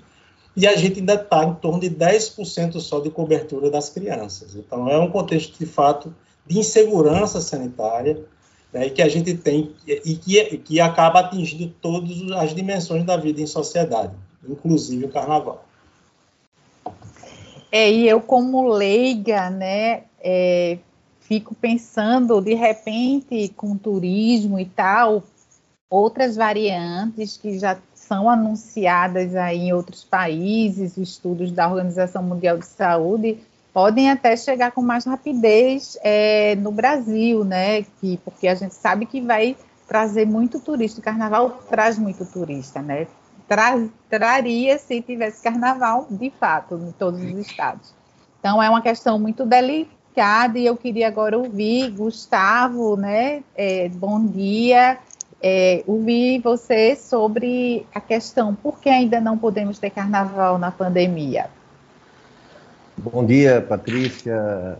e 0.56 0.66
a 0.66 0.74
gente 0.76 1.00
ainda 1.00 1.14
está 1.14 1.44
em 1.44 1.54
torno 1.54 1.80
de 1.80 1.90
10% 1.90 2.80
só 2.80 3.00
de 3.00 3.10
cobertura 3.10 3.70
das 3.70 3.90
crianças. 3.90 4.56
Então, 4.56 4.88
é 4.88 4.98
um 4.98 5.10
contexto, 5.10 5.58
de 5.58 5.66
fato, 5.66 6.14
de 6.46 6.58
insegurança 6.58 7.40
sanitária, 7.40 8.24
né, 8.72 8.86
e 8.86 8.90
que 8.90 9.02
a 9.02 9.08
gente 9.08 9.34
tem, 9.34 9.74
e 9.86 10.16
que, 10.16 10.58
que 10.58 10.80
acaba 10.80 11.20
atingindo 11.20 11.72
todas 11.80 12.10
as 12.32 12.54
dimensões 12.54 13.04
da 13.04 13.16
vida 13.16 13.40
em 13.40 13.46
sociedade, 13.46 14.14
inclusive 14.46 15.06
o 15.06 15.12
carnaval. 15.12 15.64
É, 17.70 17.90
e 17.90 18.08
eu 18.08 18.20
como 18.20 18.68
leiga, 18.68 19.50
né, 19.50 20.04
é, 20.20 20.78
fico 21.20 21.54
pensando, 21.54 22.40
de 22.40 22.54
repente, 22.54 23.52
com 23.56 23.76
turismo 23.76 24.58
e 24.58 24.64
tal, 24.64 25.22
outras 25.90 26.36
variantes 26.36 27.36
que 27.36 27.58
já 27.58 27.78
são 27.94 28.30
anunciadas 28.30 29.36
aí 29.36 29.68
em 29.68 29.72
outros 29.72 30.02
países, 30.02 30.96
estudos 30.96 31.52
da 31.52 31.68
Organização 31.68 32.22
Mundial 32.22 32.56
de 32.56 32.66
Saúde, 32.66 33.38
podem 33.72 34.10
até 34.10 34.34
chegar 34.34 34.72
com 34.72 34.80
mais 34.80 35.04
rapidez 35.04 35.98
é, 36.02 36.56
no 36.56 36.72
Brasil, 36.72 37.44
né? 37.44 37.82
Que, 38.00 38.16
porque 38.24 38.48
a 38.48 38.54
gente 38.54 38.74
sabe 38.74 39.04
que 39.04 39.20
vai 39.20 39.54
trazer 39.86 40.26
muito 40.26 40.58
turista. 40.58 41.00
O 41.00 41.02
carnaval 41.02 41.50
traz 41.68 41.98
muito 41.98 42.24
turista, 42.24 42.80
né? 42.80 43.06
Tra 43.48 43.82
traria 44.10 44.76
se 44.78 45.00
tivesse 45.00 45.42
carnaval 45.42 46.06
de 46.10 46.30
fato 46.38 46.74
em 46.74 46.92
todos 46.92 47.20
os 47.20 47.38
estados. 47.38 47.94
Então 48.38 48.62
é 48.62 48.68
uma 48.68 48.82
questão 48.82 49.18
muito 49.18 49.46
delicada 49.46 50.58
e 50.58 50.66
eu 50.66 50.76
queria 50.76 51.08
agora 51.08 51.36
ouvir 51.38 51.90
Gustavo, 51.90 52.96
né? 52.96 53.42
É, 53.56 53.88
bom 53.88 54.24
dia. 54.24 54.98
É, 55.42 55.82
ouvir 55.86 56.40
você 56.40 56.96
sobre 56.96 57.86
a 57.94 58.00
questão 58.00 58.54
por 58.54 58.80
que 58.80 58.88
ainda 58.88 59.20
não 59.20 59.38
podemos 59.38 59.78
ter 59.78 59.90
carnaval 59.90 60.58
na 60.58 60.70
pandemia. 60.70 61.46
Bom 62.96 63.24
dia, 63.24 63.64
Patrícia. 63.66 64.78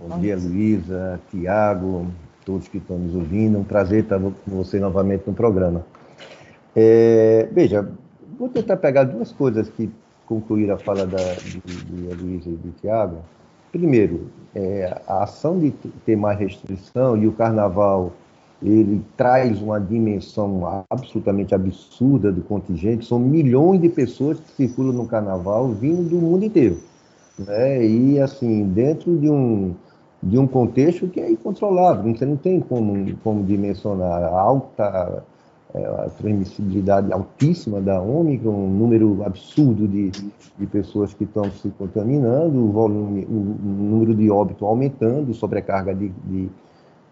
Bom, 0.00 0.08
Bom 0.08 0.18
dia, 0.20 0.36
Luísa, 0.36 1.20
Tiago, 1.30 2.06
todos 2.44 2.66
que 2.66 2.78
estão 2.78 2.98
nos 2.98 3.14
ouvindo. 3.14 3.58
Um 3.58 3.64
prazer 3.64 4.04
estar 4.04 4.18
com 4.18 4.32
você 4.46 4.80
novamente 4.80 5.24
no 5.26 5.34
programa. 5.34 5.84
É, 6.74 7.48
veja, 7.52 7.86
Vou 8.38 8.48
tentar 8.48 8.76
pegar 8.76 9.04
duas 9.04 9.32
coisas 9.32 9.68
que 9.68 9.90
concluíram 10.26 10.74
a 10.74 10.78
fala 10.78 11.04
da, 11.06 11.18
Luísa 12.20 12.48
e 12.48 12.56
de 12.56 12.70
Tiago. 12.80 13.16
Primeiro, 13.72 14.28
é, 14.54 15.00
a 15.08 15.24
ação 15.24 15.58
de 15.58 15.72
ter 16.06 16.16
mais 16.16 16.38
restrição 16.38 17.16
e 17.16 17.26
o 17.26 17.32
carnaval 17.32 18.12
ele 18.62 19.04
traz 19.16 19.60
uma 19.62 19.80
dimensão 19.80 20.84
absolutamente 20.90 21.54
absurda 21.54 22.32
do 22.32 22.42
contingente. 22.42 23.06
São 23.06 23.18
milhões 23.18 23.80
de 23.80 23.88
pessoas 23.88 24.38
que 24.40 24.50
circulam 24.52 24.92
no 24.92 25.06
carnaval 25.06 25.68
vindo 25.68 26.08
do 26.08 26.16
mundo 26.16 26.44
inteiro. 26.44 26.78
Né? 27.38 27.86
E, 27.86 28.20
assim, 28.20 28.64
dentro 28.64 29.16
de 29.16 29.30
um, 29.30 29.74
de 30.22 30.38
um 30.38 30.46
contexto 30.46 31.06
que 31.08 31.20
é 31.20 31.30
incontrolável, 31.30 32.12
você 32.14 32.26
não 32.26 32.36
tem 32.36 32.60
como, 32.60 33.16
como 33.22 33.44
dimensionar 33.44 34.24
a 34.24 34.40
alta 34.40 35.22
a 35.74 36.08
transmissibilidade 36.10 37.12
altíssima 37.12 37.80
da 37.80 38.00
Ômicron, 38.00 38.50
um 38.50 38.70
número 38.70 39.22
absurdo 39.24 39.86
de, 39.86 40.10
de 40.10 40.66
pessoas 40.66 41.12
que 41.12 41.24
estão 41.24 41.44
se 41.50 41.68
contaminando, 41.70 42.58
o 42.58 42.72
volume, 42.72 43.26
o 43.28 43.56
número 43.66 44.14
de 44.14 44.30
óbito 44.30 44.64
aumentando, 44.64 45.34
sobrecarga 45.34 45.94
de, 45.94 46.08
de, 46.24 46.48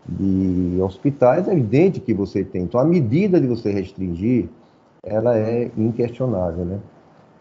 de, 0.09 0.81
hospitais, 0.81 1.47
é 1.49 1.53
evidente 1.53 2.01
que 2.01 2.15
você 2.15 2.43
tem. 2.45 2.63
Então, 2.63 2.81
a 2.81 2.85
medida 2.85 3.39
de 3.39 3.47
você 3.47 3.71
restringir, 3.71 4.49
ela 5.03 5.37
é 5.37 5.71
inquestionável, 5.77 6.65
né? 6.65 6.79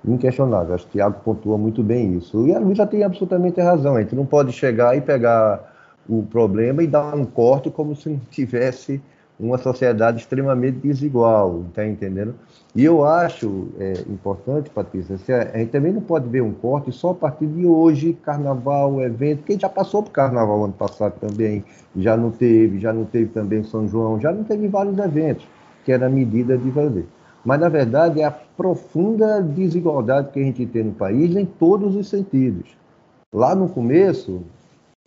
Inquestionável. 0.06 0.76
Acho 0.76 0.84
que 0.86 0.90
o 0.90 0.94
Tiago 0.94 1.22
pontua 1.24 1.58
muito 1.58 1.82
bem 1.82 2.16
isso. 2.18 2.46
E 2.46 2.54
a 2.54 2.60
Luísa 2.60 2.86
tem 2.86 3.04
absolutamente 3.04 3.60
razão. 3.62 3.96
A 3.96 4.02
gente 4.02 4.16
não 4.16 4.26
pode 4.26 4.52
chegar 4.52 4.96
e 4.96 5.02
pegar 5.02 5.74
o 6.08 6.22
problema 6.22 6.84
e 6.84 6.88
dar 6.88 7.16
um 7.16 7.26
corte 7.26 7.72
como 7.72 7.96
se 7.96 8.10
não 8.10 8.20
tivesse 8.30 9.02
uma 9.40 9.58
sociedade 9.58 10.22
extremamente 10.22 10.78
desigual, 10.80 11.64
está 11.68 11.86
entendendo? 11.86 12.36
E 12.76 12.84
eu 12.84 13.04
acho 13.04 13.68
é, 13.80 13.94
importante, 14.10 14.70
Patrícia, 14.70 15.18
a 15.54 15.58
gente 15.58 15.72
também 15.72 15.92
não 15.92 16.02
pode 16.02 16.28
ver 16.30 16.42
um 16.42 16.54
corte 16.54 16.92
só 16.92 17.12
a 17.12 17.16
partir 17.16 17.48
de 17.48 17.66
hoje, 17.66 18.14
carnaval, 18.14 19.02
evento, 19.02 19.40
porque 19.40 19.60
já 19.60 19.70
passou 19.70 20.04
por 20.04 20.12
carnaval 20.12 20.64
ano 20.64 20.74
passado 20.74 21.14
também, 21.20 21.64
já 21.96 22.16
não 22.16 22.32
teve, 22.32 22.80
já 22.80 22.94
não 22.94 23.06
teve 23.06 23.28
também 23.28 23.64
São 23.64 23.88
João, 23.88 24.20
já 24.20 24.32
não 24.32 24.44
teve 24.44 24.68
vários 24.68 24.98
eventos. 24.98 25.46
que 25.86 25.92
era 25.92 26.08
a 26.08 26.10
medida 26.10 26.58
de 26.58 26.72
fazer. 26.72 27.06
Mas, 27.46 27.60
na 27.60 27.70
verdade, 27.70 28.20
é 28.20 28.26
a 28.26 28.32
profunda 28.32 29.40
desigualdade 29.40 30.32
que 30.32 30.40
a 30.40 30.44
gente 30.44 30.66
tem 30.66 30.84
no 30.84 30.94
país 30.94 31.36
em 31.36 31.46
todos 31.46 31.96
os 31.96 32.10
sentidos. 32.10 32.76
Lá 33.32 33.54
no 33.54 33.70
começo, 33.70 34.42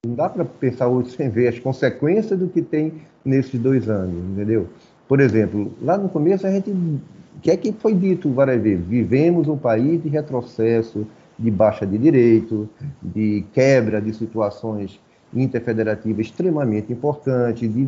não 0.07 0.15
dá 0.15 0.29
para 0.29 0.45
pensar 0.45 0.87
hoje 0.87 1.11
sem 1.11 1.29
ver 1.29 1.49
as 1.49 1.59
consequências 1.59 2.39
do 2.39 2.49
que 2.49 2.63
tem 2.63 2.93
nesses 3.25 3.59
dois 3.61 3.89
anos, 3.89 4.15
entendeu? 4.33 4.69
Por 5.09 5.19
exemplo, 5.19 5.73
lá 5.83 5.99
no 5.99 6.09
começo 6.09 6.47
a 6.47 6.51
gente. 6.51 6.71
O 6.71 7.41
que 7.41 7.51
é 7.51 7.57
que 7.57 7.73
foi 7.73 7.95
dito 7.95 8.31
várias 8.31 8.61
vezes? 8.61 8.85
Vivemos 8.87 9.49
um 9.49 9.57
país 9.57 10.03
de 10.03 10.09
retrocesso, 10.09 11.07
de 11.39 11.51
baixa 11.51 11.87
de 11.87 11.97
direito, 11.97 12.69
de 13.03 13.45
quebra 13.53 14.01
de 14.01 14.13
situações 14.13 15.01
interfederativas 15.35 16.27
extremamente 16.27 16.93
importantes, 16.93 17.73
de 17.73 17.85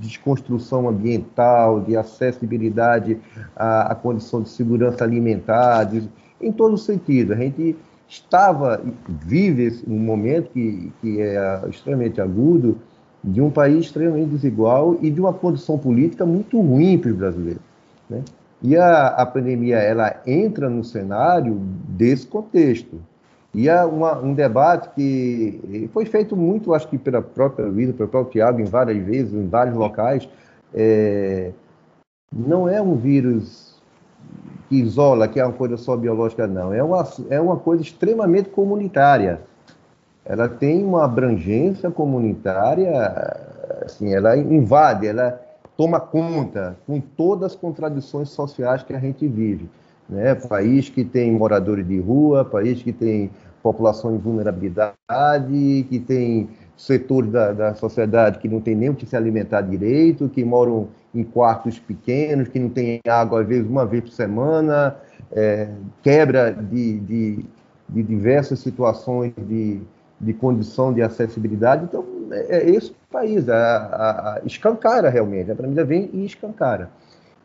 desconstrução 0.00 0.88
ambiental, 0.88 1.80
de 1.80 1.96
acessibilidade 1.96 3.18
à, 3.56 3.92
à 3.92 3.94
condição 3.94 4.42
de 4.42 4.48
segurança 4.50 5.02
alimentar, 5.02 5.84
de, 5.84 6.08
em 6.40 6.52
todo 6.52 6.76
sentido. 6.76 7.32
A 7.32 7.36
gente 7.36 7.76
estava, 8.12 8.82
vive 9.08 9.82
um 9.88 9.98
momento 9.98 10.50
que, 10.50 10.92
que 11.00 11.20
é 11.20 11.62
extremamente 11.68 12.20
agudo, 12.20 12.78
de 13.24 13.40
um 13.40 13.50
país 13.50 13.86
extremamente 13.86 14.30
desigual 14.30 14.98
e 15.00 15.10
de 15.10 15.20
uma 15.20 15.32
condição 15.32 15.78
política 15.78 16.26
muito 16.26 16.60
ruim 16.60 16.98
para 16.98 17.10
os 17.10 17.16
brasileiros. 17.16 17.62
Né? 18.10 18.22
E 18.62 18.76
a, 18.76 19.06
a 19.08 19.24
pandemia 19.24 19.78
ela 19.78 20.20
entra 20.26 20.68
no 20.68 20.84
cenário 20.84 21.54
desse 21.88 22.26
contexto. 22.26 23.00
E 23.54 23.68
há 23.68 23.86
uma, 23.86 24.18
um 24.18 24.34
debate 24.34 24.90
que 24.94 25.88
foi 25.92 26.04
feito 26.04 26.36
muito, 26.36 26.74
acho 26.74 26.88
que 26.88 26.98
pela 26.98 27.22
própria 27.22 27.66
Luísa, 27.66 27.92
pelo 27.92 28.08
próprio 28.08 28.32
Tiago, 28.32 28.60
em 28.60 28.64
várias 28.64 29.02
vezes, 29.04 29.32
em 29.32 29.46
vários 29.46 29.76
locais. 29.76 30.28
É, 30.74 31.52
não 32.34 32.68
é 32.68 32.80
um 32.80 32.96
vírus 32.96 33.71
que 34.72 34.76
isola, 34.76 35.28
que 35.28 35.38
é 35.38 35.44
uma 35.44 35.52
coisa 35.52 35.76
só 35.76 35.94
biológica, 35.94 36.46
não. 36.46 36.72
É 36.72 36.82
uma, 36.82 37.06
é 37.28 37.38
uma 37.38 37.58
coisa 37.58 37.82
extremamente 37.82 38.48
comunitária. 38.48 39.38
Ela 40.24 40.48
tem 40.48 40.82
uma 40.82 41.04
abrangência 41.04 41.90
comunitária, 41.90 42.90
assim, 43.84 44.14
ela 44.14 44.34
invade, 44.34 45.06
ela 45.06 45.38
toma 45.76 46.00
conta 46.00 46.74
com 46.86 46.98
todas 47.00 47.52
as 47.52 47.54
contradições 47.54 48.30
sociais 48.30 48.82
que 48.82 48.94
a 48.94 48.98
gente 48.98 49.28
vive. 49.28 49.68
Né? 50.08 50.34
País 50.34 50.88
que 50.88 51.04
tem 51.04 51.30
moradores 51.32 51.86
de 51.86 52.00
rua, 52.00 52.42
país 52.42 52.82
que 52.82 52.94
tem 52.94 53.30
população 53.62 54.14
em 54.14 54.18
vulnerabilidade, 54.18 54.94
que 55.90 56.02
tem 56.06 56.48
setores 56.78 57.30
da, 57.30 57.52
da 57.52 57.74
sociedade 57.74 58.38
que 58.38 58.48
não 58.48 58.60
tem 58.60 58.74
nem 58.74 58.88
o 58.88 58.94
que 58.94 59.04
se 59.04 59.16
alimentar 59.16 59.60
direito, 59.60 60.30
que 60.30 60.42
moram 60.42 60.88
em 61.14 61.22
quartos 61.22 61.78
pequenos, 61.78 62.48
que 62.48 62.58
não 62.58 62.68
tem 62.68 63.00
água, 63.06 63.42
às 63.42 63.46
vezes, 63.46 63.68
uma 63.68 63.84
vez 63.84 64.02
por 64.04 64.10
semana, 64.10 64.96
é, 65.30 65.68
quebra 66.02 66.52
de, 66.52 66.98
de, 67.00 67.46
de, 67.88 68.02
diversas 68.02 68.60
situações 68.60 69.32
de, 69.36 69.80
de 70.20 70.32
condição 70.32 70.92
de 70.92 71.02
acessibilidade. 71.02 71.84
Então, 71.84 72.04
é, 72.30 72.58
é 72.58 72.70
esse 72.70 72.94
país, 73.10 73.48
a, 73.48 73.56
a, 73.56 74.34
a 74.34 74.40
escancara 74.44 75.10
realmente, 75.10 75.50
a 75.50 75.54
pandemia 75.54 75.84
vem 75.84 76.10
e 76.12 76.24
escancara. 76.24 76.90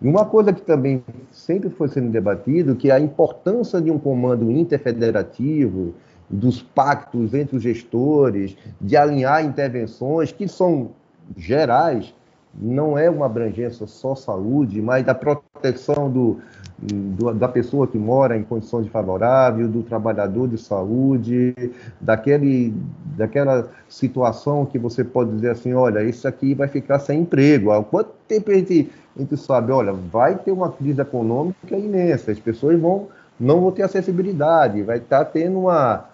E 0.01 0.07
uma 0.07 0.25
coisa 0.25 0.53
que 0.53 0.61
também 0.61 1.03
sempre 1.31 1.69
foi 1.69 1.87
sendo 1.87 2.09
debatido, 2.09 2.75
que 2.75 2.91
é 2.91 2.93
a 2.93 2.99
importância 2.99 3.81
de 3.81 3.89
um 3.89 3.97
comando 3.97 4.51
interfederativo, 4.51 5.93
dos 6.29 6.61
pactos 6.61 7.33
entre 7.33 7.55
os 7.55 7.63
gestores, 7.63 8.55
de 8.79 8.97
alinhar 8.97 9.43
intervenções 9.45 10.31
que 10.31 10.47
são 10.47 10.91
gerais, 11.35 12.13
não 12.57 12.97
é 12.97 13.09
uma 13.09 13.27
abrangência 13.27 13.85
só 13.85 14.15
saúde, 14.15 14.81
mas 14.81 15.05
da 15.05 15.13
proteção 15.13 16.09
do, 16.09 16.39
do, 16.79 17.33
da 17.33 17.47
pessoa 17.47 17.87
que 17.87 17.97
mora 17.97 18.35
em 18.35 18.43
condições 18.43 18.83
desfavoráveis, 18.83 19.69
do 19.69 19.83
trabalhador 19.83 20.47
de 20.47 20.57
saúde, 20.57 21.53
daquele, 22.01 22.73
daquela 23.15 23.69
situação 23.87 24.65
que 24.65 24.79
você 24.79 25.03
pode 25.03 25.31
dizer 25.35 25.51
assim, 25.51 25.73
olha, 25.73 26.03
isso 26.03 26.27
aqui 26.27 26.55
vai 26.55 26.67
ficar 26.67 26.99
sem 26.99 27.21
emprego. 27.21 27.71
Há 27.71 27.83
quanto 27.83 28.11
tempo 28.27 28.49
a 28.49 28.55
gente, 28.55 28.89
a 29.15 29.19
gente 29.19 29.37
sabe, 29.37 29.71
olha, 29.71 29.93
vai 29.93 30.35
ter 30.35 30.51
uma 30.51 30.71
crise 30.71 30.99
econômica 30.99 31.77
imensa, 31.77 32.31
as 32.31 32.39
pessoas 32.39 32.79
vão 32.79 33.07
não 33.39 33.61
vão 33.61 33.71
ter 33.71 33.83
acessibilidade, 33.83 34.81
vai 34.81 34.97
estar 34.97 35.23
tendo 35.25 35.59
uma, 35.59 36.05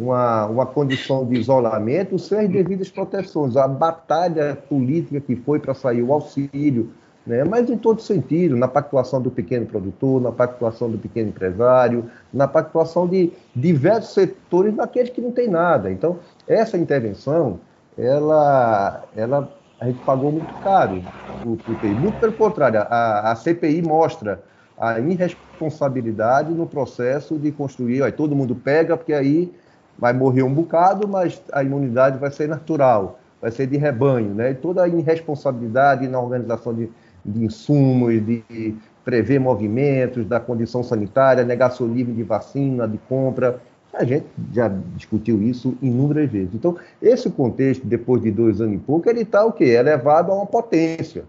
uma, 0.00 0.46
uma 0.46 0.66
condição 0.66 1.26
de 1.26 1.36
isolamento 1.36 2.18
sem 2.18 2.38
as 2.40 2.48
devidas 2.48 2.88
proteções. 2.88 3.56
A 3.56 3.68
batalha 3.68 4.56
política 4.68 5.20
que 5.20 5.36
foi 5.36 5.58
para 5.58 5.74
sair 5.74 6.02
o 6.02 6.12
auxílio, 6.12 6.90
né? 7.26 7.44
mas 7.44 7.68
em 7.68 7.76
todo 7.76 8.00
sentido, 8.00 8.56
na 8.56 8.66
pactuação 8.66 9.20
do 9.20 9.30
pequeno 9.30 9.66
produtor, 9.66 10.20
na 10.20 10.32
pactuação 10.32 10.90
do 10.90 10.96
pequeno 10.96 11.28
empresário, 11.28 12.10
na 12.32 12.48
pactuação 12.48 13.06
de 13.06 13.32
diversos 13.54 14.14
setores 14.14 14.74
daqueles 14.74 15.10
que 15.10 15.20
não 15.20 15.32
têm 15.32 15.48
nada. 15.48 15.90
Então, 15.90 16.18
essa 16.48 16.78
intervenção, 16.78 17.60
ela, 17.96 19.04
ela 19.14 19.54
a 19.78 19.86
gente 19.86 20.00
pagou 20.00 20.32
muito 20.32 20.54
caro. 20.54 21.04
Muito 21.42 22.18
pelo 22.18 22.32
contrário, 22.32 22.80
a, 22.80 23.32
a 23.32 23.36
CPI 23.36 23.82
mostra 23.82 24.42
a 24.78 24.98
irresponsabilidade 24.98 26.52
no 26.52 26.66
processo 26.66 27.38
de 27.38 27.52
construir, 27.52 28.02
ó, 28.02 28.10
todo 28.10 28.34
mundo 28.34 28.54
pega, 28.54 28.96
porque 28.96 29.12
aí 29.12 29.52
vai 30.00 30.12
morrer 30.14 30.42
um 30.42 30.52
bocado, 30.52 31.06
mas 31.06 31.42
a 31.52 31.62
imunidade 31.62 32.18
vai 32.18 32.30
ser 32.30 32.48
natural, 32.48 33.20
vai 33.40 33.50
ser 33.50 33.66
de 33.66 33.76
rebanho, 33.76 34.34
né? 34.34 34.52
E 34.52 34.54
toda 34.54 34.82
a 34.82 34.88
irresponsabilidade 34.88 36.08
na 36.08 36.18
organização 36.18 36.72
de, 36.74 36.90
de 37.24 37.44
insumos, 37.44 38.24
de 38.24 38.74
prever 39.04 39.38
movimentos 39.38 40.26
da 40.26 40.40
condição 40.40 40.82
sanitária, 40.82 41.44
negacionismo 41.44 42.14
de 42.14 42.22
vacina, 42.22 42.88
de 42.88 42.96
compra, 42.96 43.60
a 43.92 44.04
gente 44.04 44.26
já 44.52 44.68
discutiu 44.96 45.42
isso 45.42 45.76
inúmeras 45.82 46.30
vezes. 46.30 46.54
Então, 46.54 46.76
esse 47.02 47.28
contexto, 47.28 47.86
depois 47.86 48.22
de 48.22 48.30
dois 48.30 48.60
anos 48.60 48.76
e 48.76 48.78
pouco, 48.78 49.08
ele 49.10 49.22
está 49.22 49.44
o 49.44 49.52
quê? 49.52 49.64
Elevado 49.64 50.30
a 50.30 50.34
uma 50.34 50.46
potência, 50.46 51.24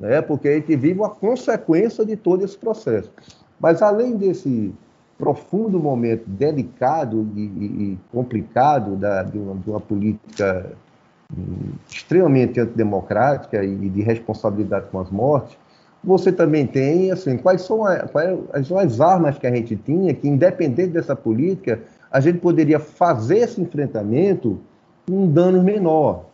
né? 0.00 0.22
porque 0.22 0.48
a 0.48 0.54
gente 0.54 0.74
vive 0.76 0.98
uma 0.98 1.10
consequência 1.10 2.04
de 2.04 2.16
todo 2.16 2.44
esse 2.44 2.56
processo. 2.56 3.12
Mas, 3.60 3.82
além 3.82 4.16
desse 4.16 4.72
profundo 5.18 5.78
momento 5.78 6.24
delicado 6.26 7.26
e, 7.34 7.40
e 7.40 7.98
complicado 8.12 8.96
da, 8.96 9.22
de, 9.22 9.38
uma, 9.38 9.54
de, 9.54 9.70
uma, 9.70 9.80
política 9.80 10.72
hum, 11.36 11.72
extremamente 11.88 12.60
antidemocrática 12.60 13.64
e 13.64 13.88
de 13.88 14.02
responsabilidade 14.02 14.86
com 14.90 15.00
as 15.00 15.10
mortes, 15.10 15.56
você 16.04 16.30
também 16.30 16.66
tem, 16.66 17.10
assim, 17.10 17.36
quais 17.36 17.62
são, 17.62 17.84
a, 17.84 18.06
quais 18.06 18.66
são 18.66 18.78
as 18.78 19.00
armas 19.00 19.38
que 19.38 19.46
a 19.46 19.54
gente 19.54 19.74
tinha 19.74 20.14
que, 20.14 20.28
independente 20.28 20.90
dessa 20.90 21.16
política, 21.16 21.80
a 22.10 22.20
gente 22.20 22.38
poderia 22.38 22.78
fazer 22.78 23.38
esse 23.38 23.60
enfrentamento 23.60 24.60
com 25.06 25.24
um 25.24 25.32
dano 25.32 25.62
menor, 25.62 26.26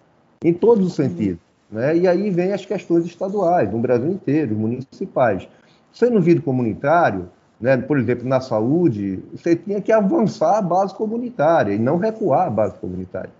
em 0.44 0.52
todos 0.52 0.86
os 0.86 0.94
sentidos. 0.94 1.40
Né? 1.70 1.96
E 1.98 2.08
aí 2.08 2.30
vem 2.30 2.52
as 2.52 2.66
questões 2.66 3.06
estaduais, 3.06 3.70
no 3.72 3.78
Brasil 3.78 4.10
inteiro, 4.10 4.54
municipais. 4.54 5.48
Sendo 5.92 6.20
vidro 6.20 6.42
comunitário, 6.42 7.28
né, 7.62 7.76
por 7.76 7.96
exemplo, 7.96 8.28
na 8.28 8.40
saúde, 8.40 9.22
você 9.32 9.54
tinha 9.54 9.80
que 9.80 9.92
avançar 9.92 10.58
a 10.58 10.62
base 10.62 10.92
comunitária 10.92 11.72
e 11.72 11.78
não 11.78 11.96
recuar 11.96 12.48
a 12.48 12.50
base 12.50 12.74
comunitária. 12.78 13.30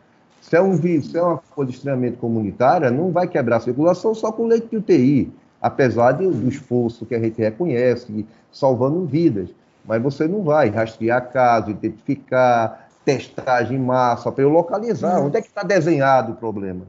Se 0.41 0.57
é, 0.57 0.63
um, 0.63 0.81
se 0.81 1.19
é 1.19 1.23
uma 1.23 1.43
coisa 1.55 1.73
extremamente 1.73 2.19
comunitária, 2.19 2.89
não 2.89 3.11
vai 3.11 3.27
quebrar 3.27 3.57
a 3.57 3.61
circulação 3.61 4.15
só 4.15 4.31
com 4.31 4.47
leite 4.47 4.69
de 4.69 4.77
UTI, 4.77 5.33
apesar 5.61 6.13
de, 6.13 6.29
do 6.29 6.49
esforço 6.49 7.05
que 7.05 7.17
a 7.17 7.19
gente 7.19 7.41
reconhece, 7.41 8.25
salvando 8.53 9.05
vidas. 9.05 9.49
Mas 9.85 10.01
você 10.01 10.29
não 10.29 10.45
vai 10.45 10.69
rastrear 10.69 11.33
caso, 11.33 11.71
identificar, 11.71 12.89
testagem 13.05 13.77
em 13.77 13.81
massa, 13.81 14.31
para 14.31 14.45
eu 14.45 14.51
localizar 14.51 15.21
onde 15.21 15.37
é 15.37 15.43
que 15.43 15.49
está 15.49 15.65
desenhado 15.65 16.33
o 16.33 16.37
problema. 16.37 16.87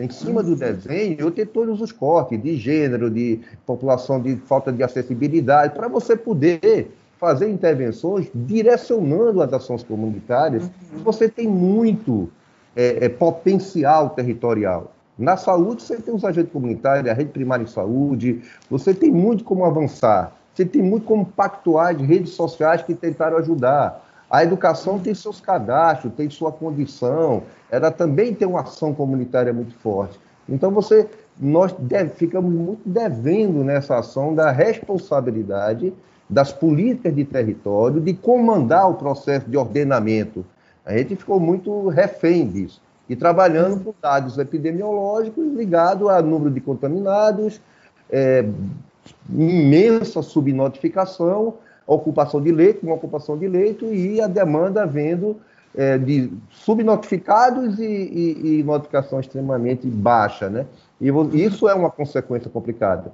Em 0.00 0.10
cima 0.10 0.42
do 0.42 0.56
desenho, 0.56 1.16
eu 1.20 1.30
tenho 1.30 1.46
todos 1.46 1.80
os 1.80 1.92
cortes 1.92 2.42
de 2.42 2.56
gênero, 2.56 3.08
de 3.08 3.40
população 3.64 4.20
de 4.20 4.36
falta 4.36 4.72
de 4.72 4.82
acessibilidade, 4.82 5.74
para 5.74 5.86
você 5.86 6.16
poder 6.16 6.90
fazer 7.18 7.48
intervenções 7.48 8.28
direcionando 8.34 9.40
as 9.40 9.52
ações 9.52 9.82
comunitárias. 9.82 10.64
Uhum. 10.64 11.02
Você 11.04 11.28
tem 11.28 11.46
muito 11.46 12.28
é, 12.74 13.04
é, 13.04 13.08
potencial 13.08 14.10
territorial. 14.10 14.92
Na 15.16 15.36
saúde, 15.36 15.82
você 15.82 15.96
tem 15.96 16.12
os 16.12 16.24
agentes 16.24 16.52
comunitários, 16.52 17.08
a 17.08 17.14
rede 17.14 17.30
primária 17.30 17.62
em 17.62 17.68
saúde, 17.68 18.42
você 18.68 18.92
tem 18.92 19.12
muito 19.12 19.44
como 19.44 19.64
avançar, 19.64 20.36
você 20.52 20.64
tem 20.64 20.82
muito 20.82 21.06
como 21.06 21.24
pactuar 21.24 21.94
de 21.94 22.04
redes 22.04 22.32
sociais 22.32 22.82
que 22.82 22.94
tentaram 22.94 23.36
ajudar. 23.38 24.04
A 24.30 24.42
educação 24.42 24.98
tem 24.98 25.14
seus 25.14 25.40
cadastros, 25.40 26.12
tem 26.14 26.28
sua 26.30 26.50
condição, 26.50 27.42
ela 27.70 27.90
também 27.90 28.34
tem 28.34 28.48
uma 28.48 28.62
ação 28.62 28.94
comunitária 28.94 29.52
muito 29.52 29.74
forte. 29.74 30.18
Então 30.48 30.70
você, 30.70 31.08
nós 31.38 31.74
deve, 31.78 32.10
ficamos 32.10 32.52
muito 32.52 32.82
devendo 32.84 33.62
nessa 33.62 33.98
ação 33.98 34.34
da 34.34 34.50
responsabilidade 34.50 35.92
das 36.28 36.52
políticas 36.52 37.14
de 37.14 37.24
território, 37.24 38.00
de 38.00 38.14
comandar 38.14 38.90
o 38.90 38.94
processo 38.94 39.48
de 39.48 39.56
ordenamento. 39.56 40.44
A 40.84 40.96
gente 40.96 41.16
ficou 41.16 41.38
muito 41.38 41.88
refém 41.88 42.46
disso. 42.48 42.82
E 43.08 43.14
trabalhando 43.14 43.84
com 43.84 43.94
dados 44.00 44.38
epidemiológicos 44.38 45.46
ligados 45.52 46.08
a 46.08 46.22
número 46.22 46.50
de 46.50 46.60
contaminados, 46.60 47.60
é, 48.10 48.44
imensa 49.28 50.22
subnotificação, 50.22 51.54
ocupação 51.86 52.40
de 52.40 52.50
leito, 52.50 52.84
uma 52.84 52.94
ocupação 52.94 53.36
de 53.36 53.46
leito 53.46 53.86
e 53.86 54.20
a 54.20 54.26
demanda 54.26 54.86
vendo 54.86 55.36
é, 55.74 55.98
de 55.98 56.30
subnotificados 56.50 57.78
e, 57.78 57.84
e, 57.84 58.60
e, 58.60 58.62
notificação 58.62 59.20
extremamente 59.20 59.86
baixa, 59.86 60.48
né? 60.48 60.66
E 61.00 61.08
isso 61.44 61.68
é 61.68 61.74
uma 61.74 61.90
consequência 61.90 62.48
complicada. 62.48 63.12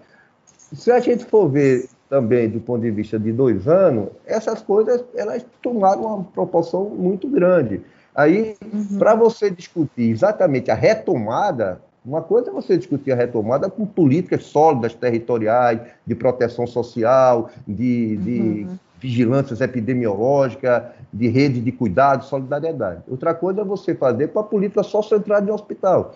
Se 0.73 0.93
a 0.93 1.01
gente 1.01 1.25
for 1.25 1.49
ver 1.49 1.89
também 2.09 2.49
do 2.49 2.61
ponto 2.61 2.83
de 2.83 2.91
vista 2.91 3.19
de 3.19 3.33
dois 3.33 3.67
anos, 3.67 4.09
essas 4.27 4.61
coisas 4.61 5.05
elas 5.15 5.45
tomaram 5.63 6.03
uma 6.05 6.25
proporção 6.25 6.85
muito 6.91 7.29
grande. 7.29 7.81
Aí, 8.15 8.57
uhum. 8.63 8.99
para 8.99 9.15
você 9.15 9.49
discutir 9.49 10.11
exatamente 10.11 10.71
a 10.71 10.75
retomada, 10.75 11.81
uma 12.05 12.23
coisa 12.23 12.51
é 12.51 12.53
você 12.53 12.79
discutir 12.79 13.13
a 13.13 13.15
retomada 13.15 13.69
com 13.69 13.85
políticas 13.85 14.45
sólidas 14.45 14.95
territoriais, 14.95 15.81
de 16.07 16.15
proteção 16.15 16.67
social, 16.67 17.51
de, 17.69 18.17
de 18.17 18.41
uhum. 18.41 18.79
vigilância 18.99 19.63
epidemiológica, 19.63 20.95
de 21.13 21.29
rede 21.29 21.61
de 21.61 21.71
cuidado, 21.71 22.25
solidariedade. 22.25 23.03
Outra 23.07 23.35
coisa 23.35 23.61
é 23.61 23.65
você 23.65 23.95
fazer 23.95 24.29
com 24.29 24.39
a 24.39 24.45
política 24.45 24.83
só 24.83 25.03
centrada 25.03 25.49
em 25.49 25.53
hospital 25.53 26.15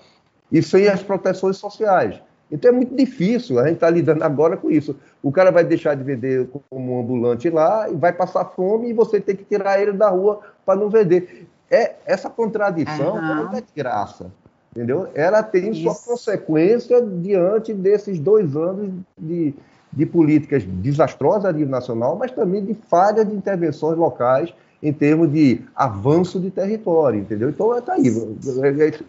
e 0.50 0.62
sem 0.62 0.88
as 0.88 1.02
proteções 1.02 1.58
sociais. 1.58 2.18
Então 2.50 2.70
é 2.70 2.72
muito 2.72 2.94
difícil, 2.94 3.58
a 3.58 3.64
gente 3.64 3.74
está 3.74 3.90
lidando 3.90 4.22
agora 4.22 4.56
com 4.56 4.70
isso. 4.70 4.96
O 5.22 5.30
cara 5.30 5.50
vai 5.50 5.64
deixar 5.64 5.94
de 5.94 6.02
vender 6.02 6.48
como 6.70 6.98
ambulante 6.98 7.50
lá 7.50 7.90
e 7.90 7.94
vai 7.94 8.12
passar 8.12 8.44
fome 8.46 8.88
e 8.88 8.92
você 8.92 9.20
tem 9.20 9.36
que 9.36 9.44
tirar 9.44 9.80
ele 9.80 9.92
da 9.92 10.08
rua 10.08 10.40
para 10.64 10.78
não 10.78 10.88
vender. 10.88 11.46
É, 11.70 11.96
essa 12.06 12.30
contradição 12.30 13.16
uhum. 13.16 13.34
não 13.50 13.52
é 13.52 13.60
de 13.60 13.66
graça 13.74 14.30
entendeu? 14.74 15.08
Ela 15.14 15.42
tem 15.42 15.70
Isso. 15.70 15.82
sua 15.82 15.94
consequência 15.94 17.00
diante 17.00 17.72
desses 17.72 18.18
dois 18.18 18.56
anos 18.56 18.90
de, 19.16 19.54
de 19.92 20.04
políticas 20.04 20.64
desastrosas 20.64 21.44
a 21.44 21.52
nível 21.52 21.70
nacional, 21.70 22.16
mas 22.16 22.32
também 22.32 22.64
de 22.64 22.74
falha 22.74 23.24
de 23.24 23.34
intervenções 23.34 23.96
locais 23.96 24.52
em 24.82 24.92
termos 24.92 25.32
de 25.32 25.62
avanço 25.74 26.38
de 26.38 26.50
território, 26.50 27.20
entendeu? 27.20 27.48
Então, 27.48 27.76
está 27.78 27.94
aí. 27.94 28.06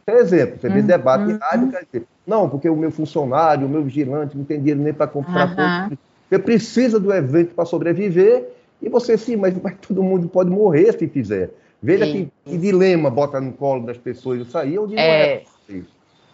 É, 0.08 0.12
é 0.13 0.19
exemplo, 0.19 0.58
você 0.62 0.69
vê 0.69 0.80
uhum. 0.80 0.86
debate 0.86 1.32
em 1.32 1.38
rádio, 1.38 1.69
quer 1.69 1.86
dizer, 1.91 2.08
não, 2.25 2.47
porque 2.47 2.69
o 2.69 2.78
meu 2.78 2.91
funcionário, 2.91 3.67
o 3.67 3.69
meu 3.69 3.84
vigilante 3.84 4.38
não 4.38 4.45
tem 4.45 4.60
dinheiro 4.60 4.80
nem 4.80 4.93
para 4.93 5.08
comprar 5.08 5.49
uhum. 5.89 5.97
Você 6.30 6.39
precisa 6.39 6.99
do 6.99 7.13
evento 7.13 7.54
para 7.54 7.65
sobreviver, 7.65 8.49
e 8.82 8.88
você, 8.88 9.17
sim, 9.17 9.36
mas, 9.36 9.54
mas 9.62 9.75
todo 9.86 10.01
mundo 10.01 10.30
pode 10.30 10.49
morrer 10.49 10.93
se 10.93 11.08
fizer. 11.08 11.49
Veja 11.86 12.06
que, 12.06 12.32
que, 12.43 12.58
dilema 12.58 13.10
bota 13.10 13.39
no 13.39 13.54
colo 13.54 13.86
das 13.86 13.98
pessoas 13.98 14.41
isso 14.41 14.58
aí, 14.58 14.78
onde 14.78 14.98
é. 14.98 14.98
não 14.98 15.78
é 15.80 15.86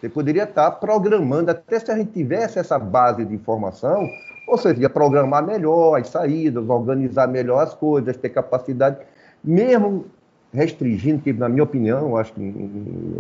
você 0.02 0.10
poderia 0.10 0.46
estar 0.46 0.72
programando, 0.72 1.52
até 1.52 1.80
se 1.80 1.92
a 1.92 1.96
gente 1.96 2.12
tivesse 2.12 2.58
essa 2.58 2.80
base 2.80 3.24
de 3.24 3.36
informação, 3.36 4.10
você 4.48 4.74
ia 4.74 4.90
programar 4.90 5.46
melhor 5.46 6.00
as 6.00 6.10
saídas, 6.10 6.68
organizar 6.68 7.28
melhor 7.28 7.62
as 7.62 7.76
coisas, 7.76 8.18
ter 8.18 8.30
capacidade, 8.30 8.98
mesmo 9.44 10.08
restringindo, 10.52 11.22
que 11.22 11.32
na 11.32 11.48
minha 11.48 11.64
opinião, 11.64 12.18
acho 12.18 12.34
que 12.34 12.42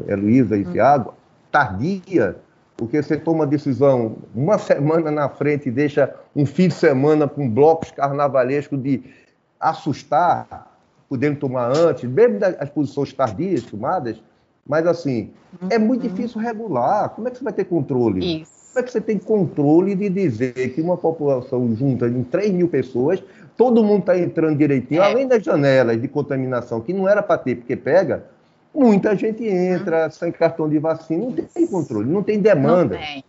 é 0.07 0.15
Luísa 0.15 0.57
e 0.57 0.65
hum. 0.65 0.71
Tiago, 0.71 1.13
tardia, 1.51 2.35
porque 2.75 3.01
você 3.01 3.15
toma 3.15 3.45
decisão 3.45 4.17
uma 4.33 4.57
semana 4.57 5.11
na 5.11 5.29
frente 5.29 5.69
e 5.69 5.71
deixa 5.71 6.11
um 6.35 6.47
fim 6.47 6.67
de 6.67 6.73
semana 6.73 7.27
com 7.27 7.47
blocos 7.47 7.91
carnavalescos 7.91 8.81
de 8.81 9.03
assustar, 9.59 10.70
podendo 11.11 11.39
tomar 11.39 11.75
antes, 11.75 12.09
mesmo 12.09 12.39
as 12.57 12.69
posições 12.69 13.11
tardias 13.11 13.63
tomadas, 13.63 14.15
mas, 14.65 14.87
assim, 14.87 15.31
uhum. 15.61 15.67
é 15.69 15.77
muito 15.77 16.07
uhum. 16.07 16.09
difícil 16.09 16.39
regular. 16.39 17.09
Como 17.09 17.27
é 17.27 17.31
que 17.31 17.37
você 17.37 17.43
vai 17.43 17.51
ter 17.51 17.65
controle? 17.65 18.43
Isso. 18.43 18.51
Como 18.69 18.79
é 18.79 18.83
que 18.83 18.91
você 18.93 19.01
tem 19.01 19.17
controle 19.17 19.93
de 19.93 20.07
dizer 20.07 20.53
que 20.73 20.79
uma 20.79 20.95
população 20.95 21.75
junta 21.75 22.07
em 22.07 22.23
3 22.23 22.53
mil 22.53 22.69
pessoas, 22.69 23.21
todo 23.57 23.83
mundo 23.83 23.99
está 23.99 24.17
entrando 24.17 24.57
direitinho, 24.57 25.01
é. 25.01 25.11
além 25.11 25.27
das 25.27 25.43
janelas 25.43 26.01
de 26.01 26.07
contaminação, 26.07 26.79
que 26.79 26.93
não 26.93 27.09
era 27.09 27.21
para 27.21 27.37
ter, 27.37 27.55
porque 27.57 27.75
pega, 27.75 28.23
muita 28.73 29.13
gente 29.13 29.45
entra 29.45 30.05
uhum. 30.05 30.11
sem 30.11 30.31
cartão 30.31 30.69
de 30.69 30.79
vacina, 30.79 31.25
não 31.25 31.33
tem 31.33 31.67
controle, 31.67 32.09
não 32.09 32.23
tem 32.23 32.39
demanda. 32.39 32.95
Não 32.95 33.03
tem. 33.03 33.21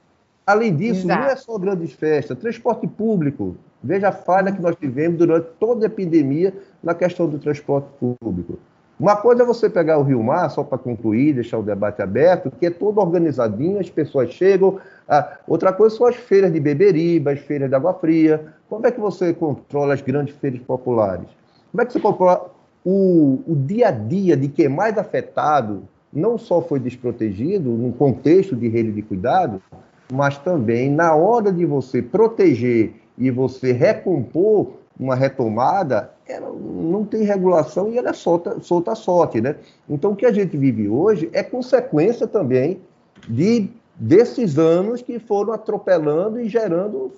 Além 0.46 0.76
disso, 0.76 1.06
Exato. 1.06 1.20
não 1.20 1.28
é 1.28 1.34
só 1.34 1.58
grandes 1.58 1.92
festas, 1.94 2.38
transporte 2.38 2.86
público. 2.86 3.56
Veja 3.82 4.08
a 4.08 4.12
falha 4.12 4.52
que 4.52 4.60
nós 4.60 4.76
tivemos 4.76 5.18
durante 5.18 5.48
toda 5.58 5.86
a 5.86 5.88
epidemia 5.88 6.54
na 6.82 6.94
questão 6.94 7.28
do 7.28 7.38
transporte 7.38 7.88
público. 7.98 8.58
Uma 8.98 9.16
coisa 9.16 9.42
é 9.42 9.46
você 9.46 9.68
pegar 9.68 9.98
o 9.98 10.02
Rio 10.02 10.22
Mar, 10.22 10.48
só 10.48 10.62
para 10.62 10.78
concluir, 10.78 11.34
deixar 11.34 11.58
o 11.58 11.62
debate 11.62 12.00
aberto, 12.00 12.52
que 12.52 12.66
é 12.66 12.70
todo 12.70 13.00
organizadinho, 13.00 13.80
as 13.80 13.90
pessoas 13.90 14.30
chegam. 14.30 14.78
Ah, 15.08 15.38
outra 15.48 15.72
coisa 15.72 15.96
são 15.96 16.06
as 16.06 16.14
feiras 16.14 16.52
de 16.52 16.60
beberiba, 16.60 17.32
as 17.32 17.40
feiras 17.40 17.68
de 17.68 17.74
água 17.74 17.94
fria. 17.94 18.54
Como 18.68 18.86
é 18.86 18.92
que 18.92 19.00
você 19.00 19.32
controla 19.34 19.94
as 19.94 20.02
grandes 20.02 20.36
feiras 20.36 20.60
populares? 20.60 21.26
Como 21.72 21.82
é 21.82 21.84
que 21.84 21.92
você 21.92 21.98
controla 21.98 22.52
o, 22.84 23.40
o 23.46 23.56
dia 23.56 23.88
a 23.88 23.90
dia 23.90 24.36
de 24.36 24.46
quem 24.46 24.66
é 24.66 24.68
mais 24.68 24.96
afetado 24.96 25.82
não 26.12 26.36
só 26.36 26.60
foi 26.60 26.78
desprotegido 26.78 27.70
no 27.70 27.92
contexto 27.92 28.54
de 28.54 28.68
rede 28.68 28.92
de 28.92 29.02
cuidado, 29.02 29.62
mas 30.12 30.36
também 30.36 30.90
na 30.90 31.14
hora 31.14 31.50
de 31.50 31.64
você 31.64 32.02
proteger 32.02 33.01
e 33.16 33.30
você 33.30 33.72
recompor 33.72 34.72
uma 34.98 35.14
retomada, 35.14 36.12
ela 36.26 36.52
não 36.52 37.04
tem 37.04 37.22
regulação 37.22 37.90
e 37.90 37.98
ela 37.98 38.10
é 38.10 38.12
solta, 38.12 38.60
solta 38.60 38.92
a 38.92 38.94
sorte, 38.94 39.40
né? 39.40 39.56
Então, 39.88 40.12
o 40.12 40.16
que 40.16 40.26
a 40.26 40.32
gente 40.32 40.56
vive 40.56 40.88
hoje 40.88 41.30
é 41.32 41.42
consequência 41.42 42.26
também 42.26 42.80
de 43.28 43.68
desses 43.94 44.58
anos 44.58 45.02
que 45.02 45.18
foram 45.18 45.52
atropelando 45.52 46.40
e 46.40 46.48
gerando 46.48 47.12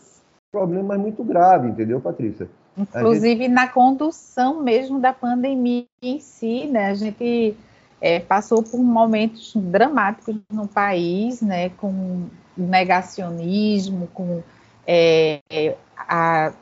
problemas 0.50 0.98
muito 0.98 1.22
graves, 1.24 1.70
entendeu, 1.70 2.00
Patrícia? 2.00 2.48
Inclusive 2.76 3.44
gente... 3.44 3.52
na 3.52 3.68
condução 3.68 4.62
mesmo 4.62 4.98
da 4.98 5.12
pandemia 5.12 5.86
em 6.02 6.20
si, 6.20 6.66
né? 6.66 6.90
A 6.90 6.94
gente 6.94 7.56
é, 8.00 8.20
passou 8.20 8.62
por 8.62 8.78
momentos 8.78 9.52
dramáticos 9.56 10.36
no 10.50 10.66
país, 10.66 11.40
né? 11.40 11.70
Com 11.70 12.26
negacionismo, 12.56 14.08
com 14.12 14.42
é, 14.86 15.40
a 15.96 16.52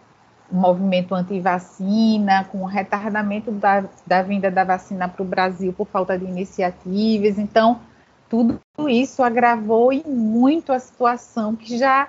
movimento 0.51 1.15
anti-vacina, 1.15 2.45
com 2.45 2.63
o 2.63 2.67
retardamento 2.67 3.51
da, 3.51 3.85
da 4.07 4.23
vinda 4.23 4.51
da 4.51 4.65
vacina 4.65 5.09
para 5.09 5.23
o 5.23 5.27
Brasil 5.27 5.73
por 5.73 5.87
falta 5.87 6.19
de 6.19 6.27
iniciativas. 6.27 7.39
Então, 7.39 7.81
tudo 8.29 8.61
isso 8.89 9.23
agravou 9.23 9.93
e 9.93 10.03
muito 10.07 10.73
a 10.73 10.79
situação 10.79 11.57
que 11.57 11.79
já 11.79 12.09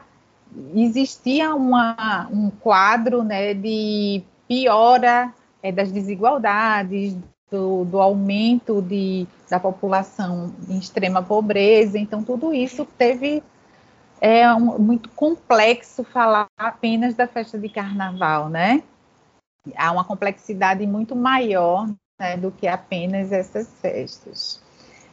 existia 0.76 1.56
uma, 1.56 2.28
um 2.32 2.50
quadro 2.50 3.24
né, 3.24 3.54
de 3.54 4.24
piora 4.48 5.34
é, 5.62 5.72
das 5.72 5.92
desigualdades, 5.92 7.16
do, 7.50 7.86
do 7.86 8.02
aumento 8.02 8.82
de, 8.82 9.28
da 9.50 9.60
população 9.60 10.52
em 10.68 10.78
extrema 10.78 11.22
pobreza. 11.22 11.98
Então, 11.98 12.24
tudo 12.24 12.54
isso 12.54 12.86
teve 12.98 13.44
é 14.24 14.50
um, 14.54 14.80
muito 14.80 15.10
complexo 15.10 16.02
falar 16.06 16.48
apenas 16.58 17.14
da 17.14 17.28
festa 17.28 17.60
de 17.60 17.68
carnaval, 17.68 18.48
né? 18.48 18.82
Há 19.76 19.92
uma 19.92 20.06
complexidade 20.06 20.88
muito 20.88 21.14
maior 21.14 21.90
né, 22.18 22.38
do 22.38 22.50
que 22.50 22.66
apenas 22.66 23.34
essas 23.34 23.68
festas. 23.82 24.62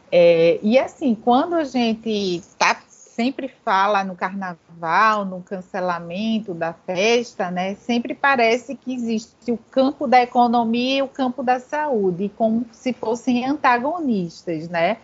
É, 0.09 0.61
e 0.63 0.79
assim, 0.79 1.13
quando 1.13 1.55
a 1.55 1.65
gente 1.65 2.41
tá, 2.57 2.81
sempre 2.87 3.49
fala 3.65 4.01
no 4.01 4.15
carnaval, 4.15 5.25
no 5.25 5.41
cancelamento 5.41 6.53
da 6.53 6.71
festa, 6.71 7.51
né, 7.51 7.75
sempre 7.75 8.13
parece 8.15 8.75
que 8.75 8.93
existe 8.93 9.51
o 9.51 9.57
campo 9.57 10.07
da 10.07 10.21
economia 10.21 10.99
e 10.99 11.01
o 11.01 11.09
campo 11.09 11.43
da 11.43 11.59
saúde, 11.59 12.31
como 12.37 12.65
se 12.71 12.93
fossem 12.93 13.45
antagonistas, 13.45 14.69
né? 14.69 14.97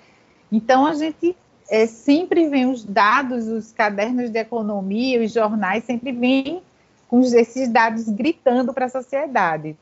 Então 0.50 0.86
a 0.86 0.94
gente 0.94 1.36
é, 1.70 1.86
sempre 1.86 2.50
vem 2.50 2.66
os 2.70 2.84
dados, 2.84 3.48
os 3.48 3.72
cadernos 3.72 4.30
de 4.30 4.40
economia, 4.40 5.22
os 5.22 5.32
jornais 5.32 5.84
sempre 5.84 6.12
vêm 6.12 6.62
com 7.08 7.22
esses 7.22 7.70
dados 7.70 8.08
gritando 8.10 8.74
para 8.74 8.86
a 8.86 8.90
sociedade. 8.90 9.76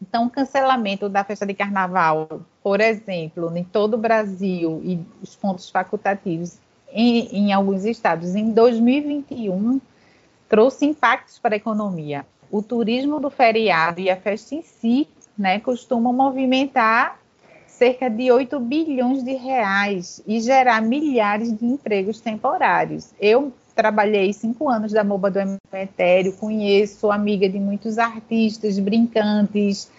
Então, 0.00 0.26
o 0.26 0.30
cancelamento 0.30 1.08
da 1.08 1.24
festa 1.24 1.46
de 1.46 1.54
carnaval, 1.54 2.42
por 2.62 2.80
exemplo, 2.80 3.56
em 3.56 3.64
todo 3.64 3.94
o 3.94 3.98
Brasil 3.98 4.80
e 4.84 5.00
os 5.22 5.34
pontos 5.34 5.70
facultativos 5.70 6.58
em, 6.92 7.26
em 7.32 7.52
alguns 7.52 7.84
estados, 7.84 8.34
em 8.34 8.50
2021, 8.50 9.80
trouxe 10.48 10.84
impactos 10.86 11.38
para 11.38 11.54
a 11.54 11.56
economia. 11.56 12.26
O 12.50 12.62
turismo 12.62 13.18
do 13.18 13.30
feriado 13.30 14.00
e 14.00 14.10
a 14.10 14.16
festa 14.16 14.54
em 14.54 14.62
si 14.62 15.08
né, 15.36 15.58
costumam 15.58 16.12
movimentar 16.12 17.18
cerca 17.78 18.08
de 18.08 18.30
8 18.30 18.58
bilhões 18.60 19.22
de 19.24 19.34
reais 19.34 20.22
e 20.26 20.40
gerar 20.40 20.80
milhares 20.80 21.56
de 21.56 21.64
empregos 21.66 22.20
temporários. 22.20 23.12
Eu 23.20 23.52
trabalhei 23.74 24.32
cinco 24.32 24.68
anos 24.68 24.92
da 24.92 25.02
MOBA 25.02 25.30
do 25.30 25.38
Emetério, 25.72 26.32
conheço 26.34 27.10
amiga 27.10 27.48
de 27.48 27.58
muitos 27.58 27.98
artistas, 27.98 28.78
brincantes, 28.78 29.90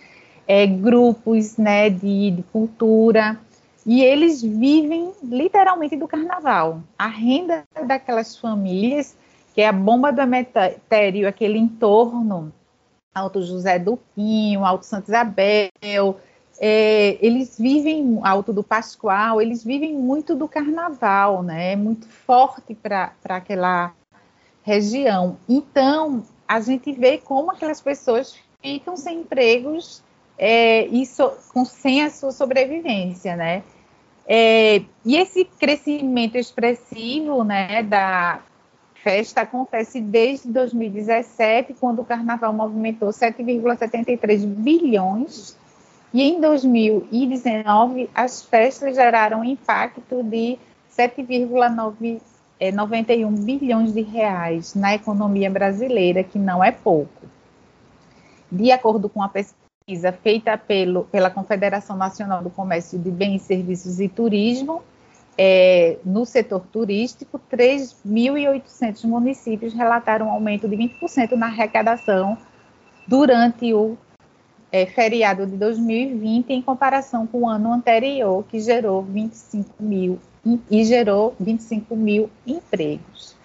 é, 0.47 0.65
grupos 0.65 1.57
né, 1.57 1.89
de, 1.89 2.31
de 2.31 2.43
cultura, 2.51 3.37
e 3.85 4.01
eles 4.01 4.41
vivem 4.41 5.11
literalmente 5.21 5.97
do 5.97 6.07
carnaval. 6.07 6.81
A 6.97 7.07
renda 7.07 7.63
daquelas 7.85 8.37
famílias 8.37 9.15
que 9.53 9.61
é 9.61 9.67
a 9.67 9.73
bomba 9.73 10.11
do 10.11 10.21
Emetério, 10.21 11.27
aquele 11.27 11.57
entorno, 11.57 12.51
Alto 13.13 13.41
José 13.41 13.79
do 13.79 13.97
Pinho, 14.13 14.65
Alto 14.65 14.85
Santa 14.85 15.09
Isabel, 15.09 16.19
é, 16.59 17.17
eles 17.21 17.57
vivem, 17.59 18.19
Alto 18.23 18.53
do 18.53 18.63
Pascoal, 18.63 19.41
eles 19.41 19.63
vivem 19.63 19.93
muito 19.93 20.35
do 20.35 20.47
carnaval, 20.47 21.43
né? 21.43 21.73
É 21.73 21.75
muito 21.75 22.07
forte 22.07 22.73
para 22.73 23.11
aquela 23.25 23.93
região. 24.63 25.37
Então, 25.47 26.23
a 26.47 26.59
gente 26.59 26.91
vê 26.93 27.17
como 27.17 27.51
aquelas 27.51 27.81
pessoas 27.81 28.35
ficam 28.61 28.95
sem 28.95 29.19
empregos 29.19 30.03
é, 30.37 30.87
e 30.87 31.05
so, 31.05 31.31
com, 31.53 31.65
sem 31.65 32.03
a 32.03 32.09
sua 32.09 32.31
sobrevivência, 32.31 33.35
né? 33.35 33.63
É, 34.27 34.81
e 35.05 35.17
esse 35.17 35.45
crescimento 35.45 36.35
expressivo, 36.35 37.43
né, 37.43 37.83
da 37.83 38.41
festa 39.03 39.41
acontece 39.41 40.01
desde 40.01 40.51
2017, 40.51 41.75
quando 41.79 42.01
o 42.01 42.05
carnaval 42.05 42.51
movimentou 42.51 43.09
7,73 43.09 44.43
bilhões, 44.47 45.55
e 46.15 46.21
em 46.21 46.39
2019 46.39 48.09
as 48.15 48.41
festas 48.41 48.95
geraram 48.95 49.41
um 49.41 49.43
impacto 49.43 50.23
de 50.23 50.57
7,91 50.89 51.89
é, 52.57 52.71
bilhões 53.43 53.91
de 53.93 54.01
reais 54.01 54.73
na 54.75 54.95
economia 54.95 55.49
brasileira, 55.51 56.23
que 56.23 56.39
não 56.39 56.63
é 56.63 56.71
pouco. 56.71 57.27
De 58.49 58.71
acordo 58.71 59.09
com 59.09 59.21
a 59.21 59.27
pesquisa 59.27 60.13
feita 60.13 60.57
pelo, 60.57 61.03
pela 61.03 61.29
Confederação 61.29 61.97
Nacional 61.97 62.41
do 62.41 62.49
Comércio 62.49 62.97
de 62.97 63.11
Bens, 63.11 63.41
Serviços 63.41 63.99
e 63.99 64.07
Turismo, 64.07 64.83
é, 65.37 65.97
no 66.05 66.25
setor 66.25 66.61
turístico, 66.71 67.41
3.800 67.51 69.03
municípios 69.03 69.73
relataram 69.73 70.27
um 70.27 70.31
aumento 70.31 70.65
de 70.65 70.77
20% 70.77 71.33
na 71.33 71.47
arrecadação 71.47 72.37
durante 73.05 73.73
o 73.73 73.97
é, 74.75 74.85
feriado 74.85 75.47
de 75.47 75.55
2020 75.55 76.49
em 76.49 76.61
comparação 76.61 77.25
com 77.25 77.43
o 77.43 77.47
ano 77.47 77.71
anterior, 77.71 78.43
que 78.43 78.59
gerou 78.59 79.01
25 79.01 79.69
mil 79.79 80.19
e 80.69 80.83
gerou 80.83 81.33
25 81.39 81.95
mil 81.95 82.29
empregos. 82.45 83.37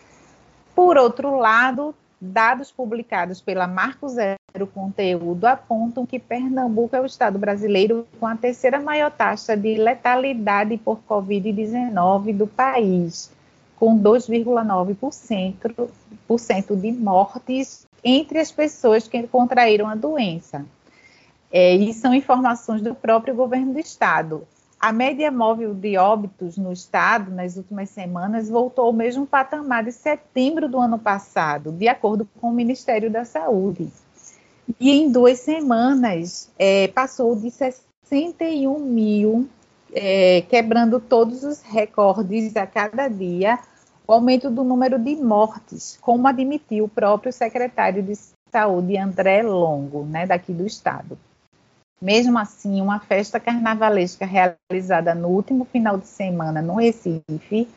Por 0.75 0.99
outro 0.99 1.37
lado, 1.37 1.95
dados 2.21 2.73
publicados 2.73 3.41
pela 3.41 3.69
Marco 3.69 4.09
Zero 4.09 4.67
Conteúdo 4.75 5.45
apontam 5.45 6.05
que 6.05 6.19
Pernambuco 6.19 6.97
é 6.97 7.01
o 7.01 7.07
estado 7.07 7.39
brasileiro 7.39 8.09
com 8.19 8.27
a 8.27 8.35
terceira 8.35 8.81
maior 8.81 9.13
taxa 9.13 9.57
de 9.57 9.77
letalidade 9.77 10.77
por 10.79 10.99
Covid-19 11.09 12.37
do 12.37 12.49
país, 12.49 13.31
com 13.77 13.97
2,9% 13.97 16.75
de 16.75 16.91
mortes 16.91 17.87
entre 18.03 18.41
as 18.41 18.51
pessoas 18.51 19.07
que 19.07 19.29
contraíram 19.29 19.87
a 19.87 19.95
doença. 19.95 20.67
É, 21.53 21.75
e 21.75 21.93
são 21.93 22.15
informações 22.15 22.81
do 22.81 22.95
próprio 22.95 23.35
governo 23.35 23.73
do 23.73 23.79
estado. 23.81 24.47
A 24.81 24.93
média 24.93 25.31
móvel 25.31 25.75
de 25.75 25.99
óbitos 25.99 26.57
no 26.57 26.73
estado 26.73 27.31
nas 27.31 27.57
últimas 27.57 27.91
semanas 27.91 28.49
voltou 28.49 28.87
ao 28.87 28.93
mesmo 28.93 29.27
patamar 29.27 29.85
de 29.85 29.93
setembro 29.93 30.69
do 30.69 30.79
ano 30.79 30.99
passado, 30.99 31.71
de 31.71 31.87
acordo 31.87 32.27
com 32.41 32.49
o 32.49 32.55
Ministério 32.55 33.11
da 33.11 33.25
Saúde. 33.25 33.91
E 34.79 34.91
em 34.91 35.11
duas 35.11 35.41
semanas 35.41 36.49
é, 36.59 36.89
passou 36.89 37.37
de 37.37 37.51
61 37.51 38.79
mil, 38.79 39.49
é, 39.93 40.43
quebrando 40.43 40.99
todos 40.99 41.45
os 41.45 41.61
recordes 41.61 42.57
a 42.57 42.67
cada 42.67 43.07
dia, 43.09 43.59
o 44.07 44.13
aumento 44.13 44.51
do 44.51 44.65
número 44.65 44.99
de 44.99 45.15
mortes, 45.17 45.99
como 46.01 46.27
admitiu 46.27 46.85
o 46.85 46.89
próprio 46.89 47.33
secretário 47.33 48.03
de 48.03 48.15
Saúde, 48.51 48.97
André 48.97 49.43
Longo, 49.43 50.05
né, 50.05 50.27
daqui 50.27 50.53
do 50.53 50.67
estado. 50.67 51.19
Mesmo 52.01 52.39
assim, 52.39 52.81
uma 52.81 52.99
festa 52.99 53.39
carnavalesca 53.39 54.25
realizada 54.25 55.15
no 55.15 55.29
último 55.29 55.67
final 55.67 55.99
de 55.99 56.07
semana 56.07 56.63
no 56.63 56.77
Recife 56.77 57.69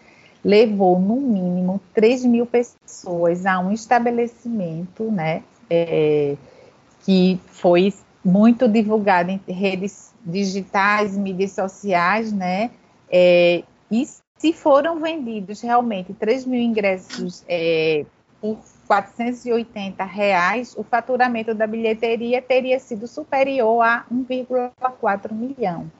levou, 0.43 0.99
no 0.99 1.15
mínimo, 1.15 1.81
3 1.93 2.25
mil 2.25 2.45
pessoas 2.45 3.45
a 3.45 3.59
um 3.59 3.71
estabelecimento, 3.71 5.09
né, 5.09 5.41
é, 5.69 6.35
que 7.05 7.39
foi 7.47 7.93
muito 8.23 8.67
divulgado 8.67 9.31
em 9.31 9.39
redes 9.47 10.13
digitais, 10.25 11.17
mídias 11.17 11.51
sociais, 11.51 12.31
né, 12.31 12.71
é, 13.09 13.63
e 13.89 14.05
se 14.37 14.51
foram 14.51 14.99
vendidos 14.99 15.61
realmente 15.61 16.13
3 16.13 16.45
mil 16.45 16.61
ingressos 16.61 17.43
é, 17.47 18.05
por 18.41 18.57
480 18.87 20.03
reais, 20.03 20.75
o 20.77 20.83
faturamento 20.83 21.53
da 21.53 21.65
bilheteria 21.65 22.41
teria 22.41 22.79
sido 22.79 23.07
superior 23.07 23.81
a 23.81 24.05
1,4 24.11 25.31
milhão. 25.31 25.91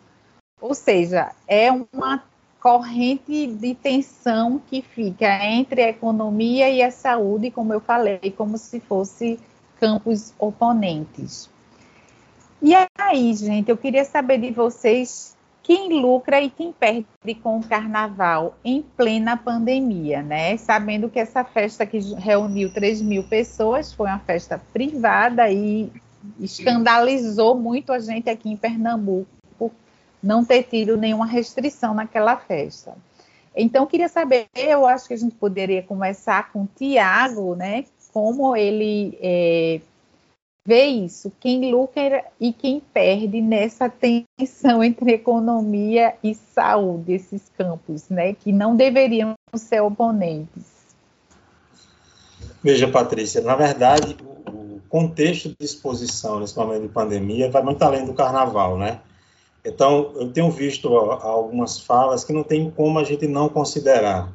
Ou 0.59 0.73
seja, 0.73 1.31
é 1.47 1.69
uma 1.71 2.23
corrente 2.59 3.47
de 3.47 3.75
tensão 3.75 4.61
que 4.69 4.81
fica 4.81 5.43
entre 5.45 5.83
a 5.83 5.89
economia 5.89 6.69
e 6.69 6.81
a 6.81 6.91
saúde, 6.91 7.51
como 7.51 7.73
eu 7.73 7.81
falei, 7.81 8.33
como 8.37 8.57
se 8.57 8.79
fosse 8.79 9.37
campos 9.79 10.33
oponentes. 10.39 11.49
E 12.61 12.73
aí, 12.97 13.33
gente, 13.33 13.69
eu 13.69 13.75
queria 13.75 14.05
saber 14.05 14.37
de 14.37 14.51
vocês 14.51 15.32
quem 15.63 16.01
lucra 16.01 16.41
e 16.41 16.49
quem 16.49 16.73
perde 16.73 17.07
com 17.41 17.57
o 17.57 17.63
carnaval 17.63 18.55
em 18.65 18.81
plena 18.81 19.37
pandemia, 19.37 20.21
né? 20.21 20.57
Sabendo 20.57 21.09
que 21.09 21.17
essa 21.17 21.43
festa 21.45 21.85
que 21.85 21.97
reuniu 22.15 22.71
3 22.71 23.01
mil 23.01 23.23
pessoas 23.23 23.93
foi 23.93 24.07
uma 24.07 24.19
festa 24.19 24.61
privada 24.73 25.49
e 25.49 25.89
escandalizou 26.39 27.55
muito 27.55 27.93
a 27.93 27.99
gente 27.99 28.29
aqui 28.29 28.49
em 28.49 28.57
Pernambuco 28.57 29.27
por 29.57 29.71
não 30.21 30.43
ter 30.43 30.63
tido 30.63 30.97
nenhuma 30.97 31.25
restrição 31.25 31.93
naquela 31.93 32.35
festa. 32.35 32.93
Então, 33.55 33.85
queria 33.85 34.09
saber, 34.09 34.47
eu 34.55 34.85
acho 34.85 35.07
que 35.07 35.13
a 35.13 35.17
gente 35.17 35.35
poderia 35.35 35.81
começar 35.83 36.51
com 36.51 36.63
o 36.63 36.69
Tiago, 36.75 37.55
né? 37.55 37.85
Como 38.11 38.55
ele 38.55 39.17
é, 39.21 39.79
vê 40.65 40.85
isso, 40.85 41.31
quem 41.39 41.71
lucra 41.71 42.23
e 42.39 42.53
quem 42.53 42.81
perde 42.93 43.41
nessa 43.41 43.89
tensão 43.89 44.83
entre 44.83 45.11
economia 45.11 46.15
e 46.23 46.33
saúde, 46.33 47.13
esses 47.13 47.49
campos, 47.57 48.09
né, 48.09 48.33
que 48.33 48.51
não 48.51 48.75
deveriam 48.75 49.33
ser 49.55 49.81
oponentes. 49.81 50.71
Veja, 52.63 52.87
Patrícia, 52.87 53.41
na 53.41 53.55
verdade, 53.55 54.15
o 54.47 54.79
contexto 54.87 55.49
de 55.49 55.65
exposição 55.65 56.39
nesse 56.39 56.57
momento 56.57 56.83
de 56.83 56.89
pandemia 56.89 57.51
vai 57.51 57.61
muito 57.61 57.81
além 57.81 58.05
do 58.05 58.13
carnaval, 58.13 58.77
né? 58.77 59.01
Então, 59.65 60.13
eu 60.15 60.31
tenho 60.31 60.49
visto 60.51 60.87
algumas 60.95 61.79
falas 61.79 62.23
que 62.23 62.31
não 62.31 62.43
tem 62.43 62.69
como 62.71 62.99
a 62.99 63.03
gente 63.03 63.27
não 63.27 63.49
considerar. 63.49 64.31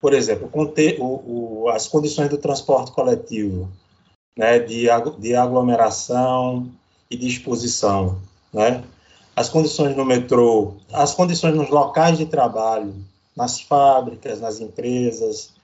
Por 0.00 0.12
exemplo, 0.12 0.50
as 1.72 1.86
condições 1.86 2.28
do 2.28 2.38
transporte 2.38 2.90
coletivo, 2.90 3.68
né, 4.36 4.58
de, 4.58 4.86
de 5.18 5.34
aglomeração 5.34 6.70
e 7.10 7.16
de 7.16 7.26
exposição, 7.26 8.18
né? 8.52 8.82
As 9.34 9.48
condições 9.48 9.96
no 9.96 10.04
metrô, 10.04 10.74
as 10.92 11.14
condições 11.14 11.54
nos 11.54 11.70
locais 11.70 12.18
de 12.18 12.26
trabalho, 12.26 12.94
nas 13.34 13.60
fábricas, 13.62 14.40
nas 14.40 14.60
empresas, 14.60 15.54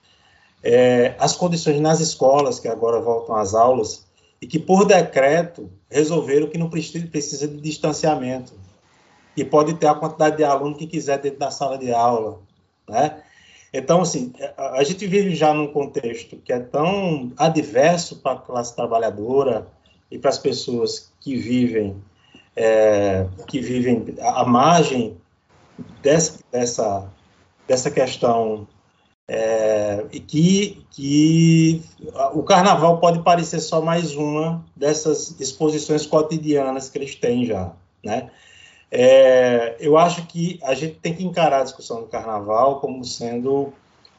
é, 0.63 1.15
as 1.19 1.35
condições 1.35 1.79
nas 1.79 1.99
escolas, 1.99 2.59
que 2.59 2.67
agora 2.67 2.99
voltam 2.99 3.35
às 3.35 3.53
aulas, 3.53 4.05
e 4.41 4.47
que, 4.47 4.57
por 4.57 4.85
decreto, 4.85 5.69
resolveram 5.89 6.47
que 6.47 6.57
não 6.57 6.69
precisa, 6.69 7.47
de 7.47 7.61
distanciamento, 7.61 8.53
e 9.35 9.43
pode 9.43 9.75
ter 9.75 9.87
a 9.87 9.93
quantidade 9.93 10.37
de 10.37 10.43
aluno 10.43 10.75
que 10.75 10.87
quiser 10.87 11.19
dentro 11.19 11.39
da 11.39 11.51
sala 11.51 11.77
de 11.77 11.93
aula, 11.93 12.39
né? 12.87 13.21
Então, 13.71 14.01
assim, 14.01 14.33
a 14.57 14.83
gente 14.83 15.05
vive 15.05 15.35
já 15.35 15.53
num 15.53 15.67
contexto 15.67 16.37
que 16.37 16.51
é 16.51 16.59
tão 16.59 17.31
adverso 17.37 18.17
para 18.17 18.31
a 18.33 18.41
classe 18.41 18.75
trabalhadora 18.75 19.67
e 20.09 20.17
para 20.17 20.29
as 20.29 20.39
pessoas 20.39 21.11
que 21.19 21.35
vivem 21.35 22.01
é, 22.55 23.25
que 23.47 23.61
vivem 23.61 24.15
à 24.19 24.43
margem 24.43 25.15
dessa, 26.01 26.39
dessa, 26.51 27.09
dessa 27.67 27.89
questão 27.89 28.67
é, 29.27 30.05
e 30.11 30.19
que, 30.19 30.83
que 30.91 31.81
o 32.33 32.43
carnaval 32.43 32.99
pode 32.99 33.23
parecer 33.23 33.59
só 33.59 33.81
mais 33.81 34.15
uma 34.15 34.65
dessas 34.75 35.39
exposições 35.39 36.05
cotidianas 36.05 36.89
que 36.89 36.97
eles 36.97 37.15
têm 37.15 37.45
já, 37.45 37.71
né? 38.03 38.29
É, 38.91 39.75
eu 39.79 39.97
acho 39.97 40.25
que 40.25 40.59
a 40.63 40.73
gente 40.73 40.95
tem 40.95 41.13
que 41.13 41.23
encarar 41.23 41.61
a 41.61 41.63
discussão 41.63 42.01
do 42.01 42.07
carnaval 42.07 42.79
como 42.79 43.03
sendo 43.05 43.71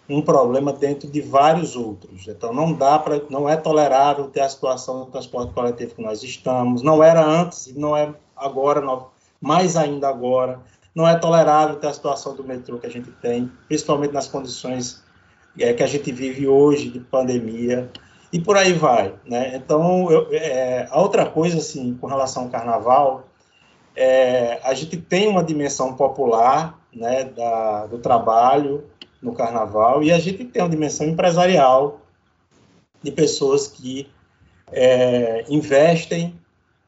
um 0.08 0.22
problema 0.22 0.72
dentro 0.72 1.08
de 1.08 1.20
vários 1.20 1.76
outros. 1.76 2.26
Então, 2.26 2.52
não 2.52 2.72
dá 2.72 2.98
para, 2.98 3.22
não 3.30 3.48
é 3.48 3.56
tolerável 3.56 4.28
ter 4.28 4.40
a 4.40 4.48
situação 4.48 5.00
do 5.00 5.06
transporte 5.06 5.52
coletivo 5.52 5.94
que 5.94 6.02
nós 6.02 6.22
estamos. 6.22 6.82
Não 6.82 7.02
era 7.02 7.24
antes 7.24 7.68
e 7.68 7.78
não 7.78 7.96
é 7.96 8.12
agora, 8.36 8.80
não, 8.80 9.08
mais 9.40 9.76
ainda 9.76 10.08
agora. 10.08 10.60
Não 10.94 11.06
é 11.06 11.16
tolerável 11.16 11.76
ter 11.76 11.86
a 11.86 11.92
situação 11.92 12.34
do 12.34 12.42
metrô 12.42 12.78
que 12.78 12.86
a 12.86 12.90
gente 12.90 13.10
tem, 13.22 13.50
principalmente 13.68 14.12
nas 14.12 14.26
condições 14.26 15.02
é, 15.58 15.72
que 15.72 15.82
a 15.82 15.86
gente 15.86 16.10
vive 16.10 16.48
hoje 16.48 16.90
de 16.90 16.98
pandemia 16.98 17.88
e 18.32 18.40
por 18.40 18.56
aí 18.56 18.72
vai, 18.72 19.14
né? 19.24 19.56
Então, 19.56 20.10
eu, 20.10 20.28
é, 20.32 20.88
a 20.90 21.00
outra 21.00 21.26
coisa, 21.26 21.58
assim, 21.58 21.96
com 22.00 22.06
relação 22.06 22.44
ao 22.44 22.48
carnaval, 22.48 23.28
é, 23.96 24.60
a 24.62 24.74
gente 24.74 24.96
tem 24.96 25.28
uma 25.28 25.42
dimensão 25.42 25.94
popular, 25.94 26.78
né, 26.92 27.24
da, 27.24 27.86
do 27.86 27.98
trabalho 27.98 28.84
no 29.22 29.32
carnaval 29.32 30.02
e 30.02 30.12
a 30.12 30.18
gente 30.18 30.44
tem 30.44 30.62
uma 30.62 30.68
dimensão 30.68 31.06
empresarial 31.06 32.00
de 33.02 33.10
pessoas 33.10 33.66
que 33.66 34.08
é, 34.72 35.44
investem, 35.48 36.34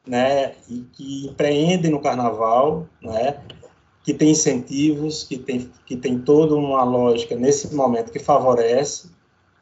né, 0.05 0.53
e 0.69 0.85
que 0.93 1.27
empreendem 1.27 1.91
no 1.91 2.01
carnaval, 2.01 2.87
né, 3.01 3.37
que 4.03 4.13
tem 4.13 4.31
incentivos, 4.31 5.23
que 5.23 5.37
tem, 5.37 5.71
que 5.85 5.95
tem 5.95 6.19
toda 6.19 6.55
uma 6.55 6.83
lógica 6.83 7.35
nesse 7.35 7.73
momento 7.73 8.11
que 8.11 8.19
favorece, 8.19 9.09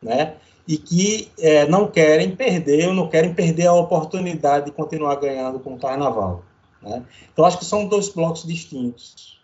né, 0.02 0.36
e 0.68 0.78
que 0.78 1.32
é, 1.40 1.68
não 1.68 1.88
querem 1.88 2.36
perder, 2.36 2.88
ou 2.88 2.94
não 2.94 3.08
querem 3.08 3.34
perder 3.34 3.68
a 3.68 3.74
oportunidade 3.74 4.66
de 4.66 4.72
continuar 4.72 5.16
ganhando 5.16 5.60
com 5.60 5.74
o 5.74 5.80
carnaval. 5.80 6.44
Né? 6.82 7.04
Então, 7.32 7.46
acho 7.46 7.58
que 7.58 7.66
são 7.66 7.88
dois 7.88 8.10
blocos 8.10 8.44
distintos. 8.44 9.40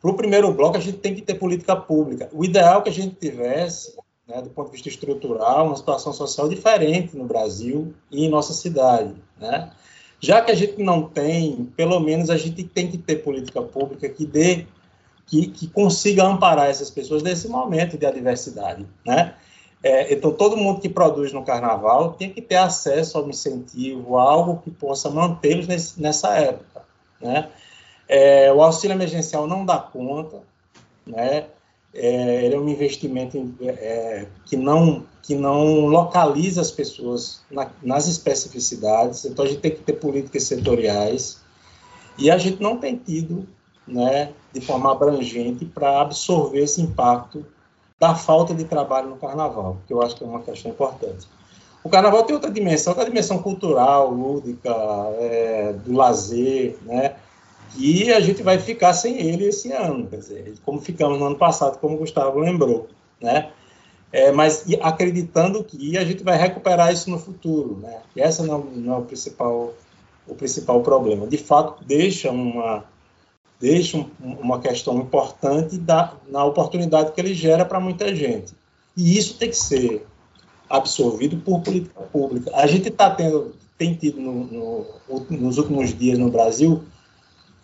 Para 0.00 0.10
o 0.10 0.14
primeiro 0.14 0.52
bloco, 0.52 0.76
a 0.76 0.80
gente 0.80 0.98
tem 0.98 1.14
que 1.14 1.22
ter 1.22 1.34
política 1.34 1.74
pública. 1.74 2.28
O 2.32 2.44
ideal 2.44 2.80
é 2.80 2.82
que 2.82 2.88
a 2.90 2.92
gente 2.92 3.14
tivesse, 3.14 3.96
né, 4.28 4.42
do 4.42 4.50
ponto 4.50 4.66
de 4.66 4.72
vista 4.72 4.88
estrutural, 4.88 5.66
uma 5.66 5.76
situação 5.76 6.12
social 6.12 6.48
diferente 6.48 7.16
no 7.16 7.24
Brasil 7.24 7.94
e 8.10 8.26
em 8.26 8.28
nossa 8.28 8.52
cidade. 8.52 9.14
Né? 9.40 9.70
Já 10.20 10.42
que 10.42 10.50
a 10.50 10.54
gente 10.54 10.82
não 10.82 11.02
tem, 11.02 11.72
pelo 11.76 11.98
menos 12.00 12.28
a 12.28 12.36
gente 12.36 12.64
tem 12.64 12.90
que 12.90 12.98
ter 12.98 13.16
política 13.16 13.62
pública 13.62 14.08
que 14.08 14.26
dê, 14.26 14.66
que, 15.26 15.46
que 15.48 15.66
consiga 15.68 16.24
amparar 16.24 16.68
essas 16.68 16.90
pessoas 16.90 17.22
nesse 17.22 17.48
momento 17.48 17.96
de 17.96 18.04
adversidade. 18.04 18.86
Né? 19.06 19.34
É, 19.84 20.14
então, 20.14 20.32
todo 20.32 20.56
mundo 20.56 20.80
que 20.80 20.88
produz 20.88 21.30
no 21.30 21.44
carnaval 21.44 22.14
tem 22.14 22.30
que 22.30 22.40
ter 22.40 22.56
acesso 22.56 23.18
ao 23.18 23.28
incentivo, 23.28 24.16
algo 24.16 24.62
que 24.64 24.70
possa 24.70 25.10
mantê-los 25.10 25.94
nessa 25.98 26.34
época. 26.38 26.82
Né? 27.20 27.50
É, 28.08 28.50
o 28.50 28.62
auxílio 28.62 28.94
emergencial 28.94 29.46
não 29.46 29.62
dá 29.62 29.76
conta, 29.76 30.40
né? 31.06 31.48
É, 31.92 32.46
ele 32.46 32.54
é 32.54 32.58
um 32.58 32.66
investimento 32.66 33.36
é, 33.60 34.26
que, 34.46 34.56
não, 34.56 35.04
que 35.22 35.34
não 35.34 35.86
localiza 35.86 36.62
as 36.62 36.70
pessoas 36.70 37.42
na, 37.50 37.70
nas 37.82 38.08
especificidades, 38.08 39.26
então 39.26 39.44
a 39.44 39.48
gente 39.48 39.60
tem 39.60 39.70
que 39.70 39.82
ter 39.82 39.92
políticas 39.92 40.44
setoriais, 40.44 41.40
e 42.18 42.30
a 42.30 42.38
gente 42.38 42.60
não 42.60 42.78
tem 42.78 42.96
tido, 42.96 43.46
né, 43.86 44.32
de 44.52 44.60
forma 44.60 44.90
abrangente, 44.90 45.64
para 45.64 46.00
absorver 46.00 46.60
esse 46.60 46.80
impacto 46.80 47.46
da 48.04 48.14
falta 48.14 48.54
de 48.54 48.64
trabalho 48.64 49.08
no 49.08 49.16
carnaval, 49.16 49.78
que 49.86 49.94
eu 49.94 50.02
acho 50.02 50.14
que 50.14 50.22
é 50.22 50.26
uma 50.26 50.42
questão 50.42 50.70
importante. 50.70 51.26
O 51.82 51.88
carnaval 51.88 52.22
tem 52.24 52.34
outra 52.34 52.50
dimensão, 52.50 52.92
que 52.92 53.00
é 53.00 53.02
a 53.02 53.06
dimensão 53.06 53.38
cultural, 53.38 54.10
lúdica, 54.10 54.74
é, 55.18 55.72
do 55.72 55.94
lazer, 55.94 56.76
né? 56.82 57.14
E 57.78 58.12
a 58.12 58.20
gente 58.20 58.42
vai 58.42 58.58
ficar 58.58 58.92
sem 58.92 59.18
ele 59.18 59.46
esse 59.46 59.72
ano, 59.72 60.06
quer 60.06 60.16
dizer, 60.16 60.54
como 60.66 60.82
ficamos 60.82 61.18
no 61.18 61.24
ano 61.24 61.36
passado, 61.36 61.78
como 61.78 61.96
o 61.96 61.98
Gustavo 61.98 62.38
lembrou, 62.38 62.88
né? 63.18 63.50
É, 64.12 64.30
mas 64.30 64.66
acreditando 64.82 65.64
que 65.64 65.96
a 65.96 66.04
gente 66.04 66.22
vai 66.22 66.36
recuperar 66.36 66.92
isso 66.92 67.08
no 67.08 67.18
futuro, 67.18 67.78
né? 67.80 68.00
E 68.14 68.20
essa 68.20 68.42
não, 68.44 68.58
não 68.58 68.94
é 68.96 68.98
o 68.98 69.02
principal, 69.02 69.72
o 70.28 70.34
principal 70.34 70.82
problema. 70.82 71.26
De 71.26 71.38
fato, 71.38 71.82
deixa 71.84 72.30
uma, 72.30 72.84
deixa 73.64 73.96
um, 73.96 74.06
uma 74.20 74.60
questão 74.60 74.98
importante 74.98 75.78
da, 75.78 76.12
na 76.28 76.44
oportunidade 76.44 77.12
que 77.12 77.20
ele 77.20 77.32
gera 77.32 77.64
para 77.64 77.80
muita 77.80 78.14
gente. 78.14 78.52
E 78.94 79.16
isso 79.16 79.38
tem 79.38 79.48
que 79.48 79.56
ser 79.56 80.06
absorvido 80.68 81.38
por 81.38 81.62
política 81.62 82.02
pública. 82.02 82.50
A 82.54 82.66
gente 82.66 82.88
está 82.88 83.08
tendo, 83.08 83.54
tem 83.78 83.94
tido 83.94 84.20
no, 84.20 84.44
no, 84.44 84.86
nos 85.30 85.56
últimos 85.56 85.96
dias 85.96 86.18
no 86.18 86.30
Brasil 86.30 86.84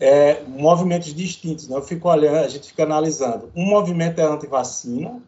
é, 0.01 0.43
movimentos 0.45 1.13
distintos. 1.13 1.69
Né? 1.69 1.77
Eu 1.77 1.83
fico 1.83 2.09
olhando, 2.09 2.39
a 2.39 2.49
gente 2.49 2.69
fica 2.69 2.85
analisando. 2.85 3.53
Um 3.55 3.67
movimento 3.67 4.19
é 4.21 4.25
anti-vacina, 4.25 5.21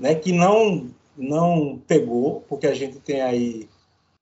né, 0.00 0.14
que 0.14 0.32
não 0.32 0.88
não 1.18 1.80
pegou, 1.86 2.44
porque 2.46 2.66
a 2.66 2.74
gente 2.74 2.98
tem 2.98 3.22
aí, 3.22 3.68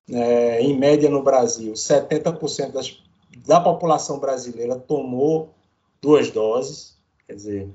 é, 0.09 0.61
em 0.61 0.79
média 0.79 1.11
no 1.11 1.25
Brasil, 1.25 1.73
70% 1.73 2.71
das 2.71 3.04
da 3.47 3.61
população 3.61 4.19
brasileira 4.19 4.77
tomou 4.77 5.55
duas 6.01 6.31
doses, 6.31 6.99
quer 7.27 7.35
dizer, 7.35 7.69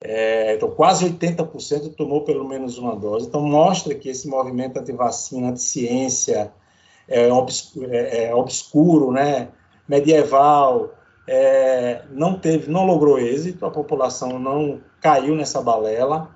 é, 0.00 0.54
então 0.54 0.70
quase 0.70 1.08
80% 1.08 1.94
tomou 1.94 2.22
pelo 2.22 2.46
menos 2.48 2.78
uma 2.78 2.96
dose. 2.96 3.26
Então 3.26 3.40
mostra 3.40 3.94
que 3.94 4.08
esse 4.08 4.26
movimento 4.26 4.78
anti-vacina, 4.78 5.50
anti-ciência, 5.50 6.52
é, 7.08 7.32
obscuro, 7.32 7.92
é, 7.92 8.24
é, 8.24 8.34
obscuro, 8.34 9.12
né, 9.12 9.48
medieval, 9.86 10.94
é, 11.26 12.04
não 12.10 12.38
teve, 12.38 12.70
não 12.70 12.84
logrou 12.84 13.18
êxito, 13.18 13.64
a 13.64 13.70
população 13.70 14.38
não 14.38 14.80
caiu 15.00 15.36
nessa 15.36 15.60
balela, 15.60 16.30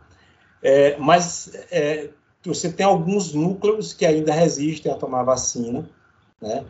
é, 0.62 0.96
mas 0.98 1.50
é, 1.70 2.10
você 2.44 2.72
tem 2.72 2.86
alguns 2.86 3.32
núcleos 3.32 3.92
que 3.92 4.06
ainda 4.06 4.32
resistem 4.32 4.92
a 4.92 4.96
tomar 4.96 5.24
vacina, 5.24 5.88
né? 6.40 6.64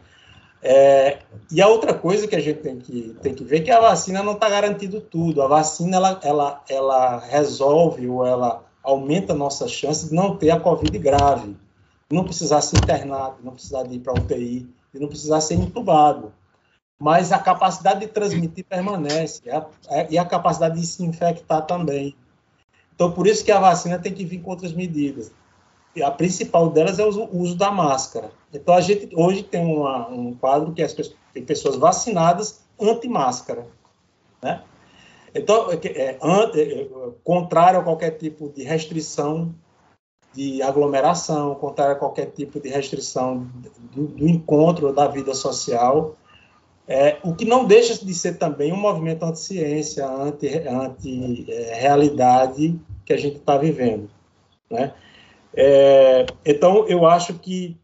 É, 0.69 1.19
e 1.49 1.63
a 1.63 1.69
outra 1.69 1.95
coisa 1.95 2.27
que 2.27 2.35
a 2.35 2.41
gente 2.41 2.59
tem 2.59 2.77
que, 2.81 3.17
tem 3.23 3.33
que 3.33 3.45
ver 3.45 3.59
é 3.59 3.61
que 3.61 3.71
a 3.71 3.81
vacina 3.81 4.21
não 4.21 4.33
está 4.33 4.51
garantindo 4.51 5.01
tudo. 5.01 5.41
A 5.41 5.47
vacina 5.47 5.97
ela, 5.97 6.21
ela, 6.25 6.65
ela 6.69 7.19
resolve 7.21 8.09
ou 8.09 8.27
ela 8.27 8.65
aumenta 8.83 9.33
a 9.33 9.37
nossa 9.37 9.69
chance 9.69 10.09
de 10.09 10.15
não 10.15 10.37
ter 10.37 10.51
a 10.51 10.59
Covid 10.59 10.99
grave, 10.99 11.57
não 12.11 12.25
precisar 12.25 12.61
ser 12.63 12.79
internado, 12.79 13.37
não 13.45 13.53
precisar 13.53 13.87
ir 13.93 14.01
para 14.01 14.15
UTI, 14.15 14.69
e 14.93 14.99
não 14.99 15.07
precisar 15.07 15.41
ser 15.41 15.55
entubado. 15.55 16.33
Mas 16.99 17.31
a 17.31 17.39
capacidade 17.39 18.01
de 18.01 18.09
transmitir 18.09 18.65
permanece, 18.65 19.43
e 20.11 20.19
a 20.19 20.25
capacidade 20.25 20.81
de 20.81 20.87
se 20.87 21.05
infectar 21.05 21.65
também. 21.65 22.17
Então, 22.93 23.13
por 23.13 23.29
isso 23.29 23.45
que 23.45 23.53
a 23.53 23.61
vacina 23.61 24.01
tem 24.01 24.13
que 24.13 24.25
vir 24.25 24.41
com 24.41 24.51
outras 24.51 24.73
medidas 24.73 25.31
a 26.03 26.11
principal 26.11 26.71
delas 26.71 26.99
é 26.99 27.05
o 27.05 27.37
uso 27.37 27.57
da 27.57 27.71
máscara. 27.71 28.31
Então, 28.53 28.75
a 28.75 28.81
gente 28.81 29.15
hoje 29.15 29.43
tem 29.43 29.65
uma, 29.65 30.09
um 30.09 30.35
quadro 30.35 30.73
que 30.73 30.83
as 30.83 30.93
pessoas, 30.93 31.17
tem 31.33 31.45
pessoas 31.45 31.77
vacinadas 31.77 32.65
anti-máscara, 32.81 33.67
né? 34.43 34.63
Então, 35.35 35.71
é, 35.71 35.79
é, 35.87 36.19
é, 36.19 36.89
contrário 37.23 37.81
a 37.81 37.83
qualquer 37.83 38.13
tipo 38.13 38.49
de 38.49 38.63
restrição 38.63 39.55
de 40.33 40.63
aglomeração, 40.63 41.55
contrário 41.55 41.95
a 41.95 41.99
qualquer 41.99 42.27
tipo 42.27 42.61
de 42.61 42.69
restrição 42.69 43.49
do, 43.95 44.07
do 44.07 44.29
encontro 44.29 44.93
da 44.93 45.09
vida 45.09 45.35
social, 45.35 46.15
é, 46.89 47.19
o 47.25 47.35
que 47.35 47.45
não 47.45 47.65
deixa 47.65 48.05
de 48.05 48.15
ser 48.15 48.39
também 48.39 48.73
um 48.73 48.77
movimento 48.77 49.25
anti-ciência, 49.25 50.07
anti-realidade 50.07 52.67
anti, 52.67 52.81
que 53.05 53.13
a 53.13 53.17
gente 53.17 53.39
está 53.39 53.59
vivendo, 53.59 54.09
né? 54.71 54.95
É, 55.57 56.27
então, 56.45 56.87
eu 56.87 57.07
acho 57.07 57.35
que. 57.35 57.81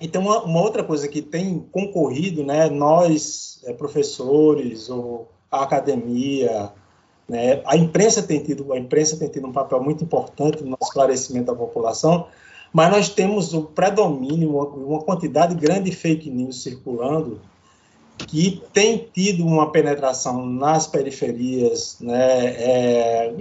Então, 0.00 0.22
uma, 0.22 0.42
uma, 0.42 0.60
outra 0.60 0.82
coisa 0.82 1.06
que 1.06 1.22
tem 1.22 1.60
concorrido, 1.70 2.44
né, 2.44 2.68
nós, 2.68 3.62
é, 3.64 3.72
professores, 3.72 4.90
ou 4.90 5.30
a 5.48 5.62
academia, 5.62 6.72
né, 7.28 7.62
a 7.64 7.76
imprensa 7.76 8.20
tem 8.20 8.42
tido, 8.42 8.72
a 8.72 8.78
imprensa 8.78 9.16
tem 9.16 9.28
tido 9.28 9.46
um 9.46 9.52
papel 9.52 9.80
muito 9.80 10.02
importante 10.02 10.64
no 10.64 10.76
esclarecimento 10.82 11.46
da 11.46 11.54
população, 11.54 12.26
mas 12.72 12.90
nós 12.90 13.08
temos 13.10 13.54
o 13.54 13.62
predomínio, 13.62 14.56
uma, 14.56 14.64
uma 14.64 15.02
quantidade 15.02 15.54
grande 15.54 15.90
de 15.90 15.96
fake 15.96 16.28
news 16.28 16.64
circulando, 16.64 17.40
que 18.18 18.60
tem 18.72 19.08
tido 19.12 19.46
uma 19.46 19.70
penetração 19.70 20.44
nas 20.44 20.88
periferias, 20.88 21.98
né, 22.00 22.46
é, 22.46 23.34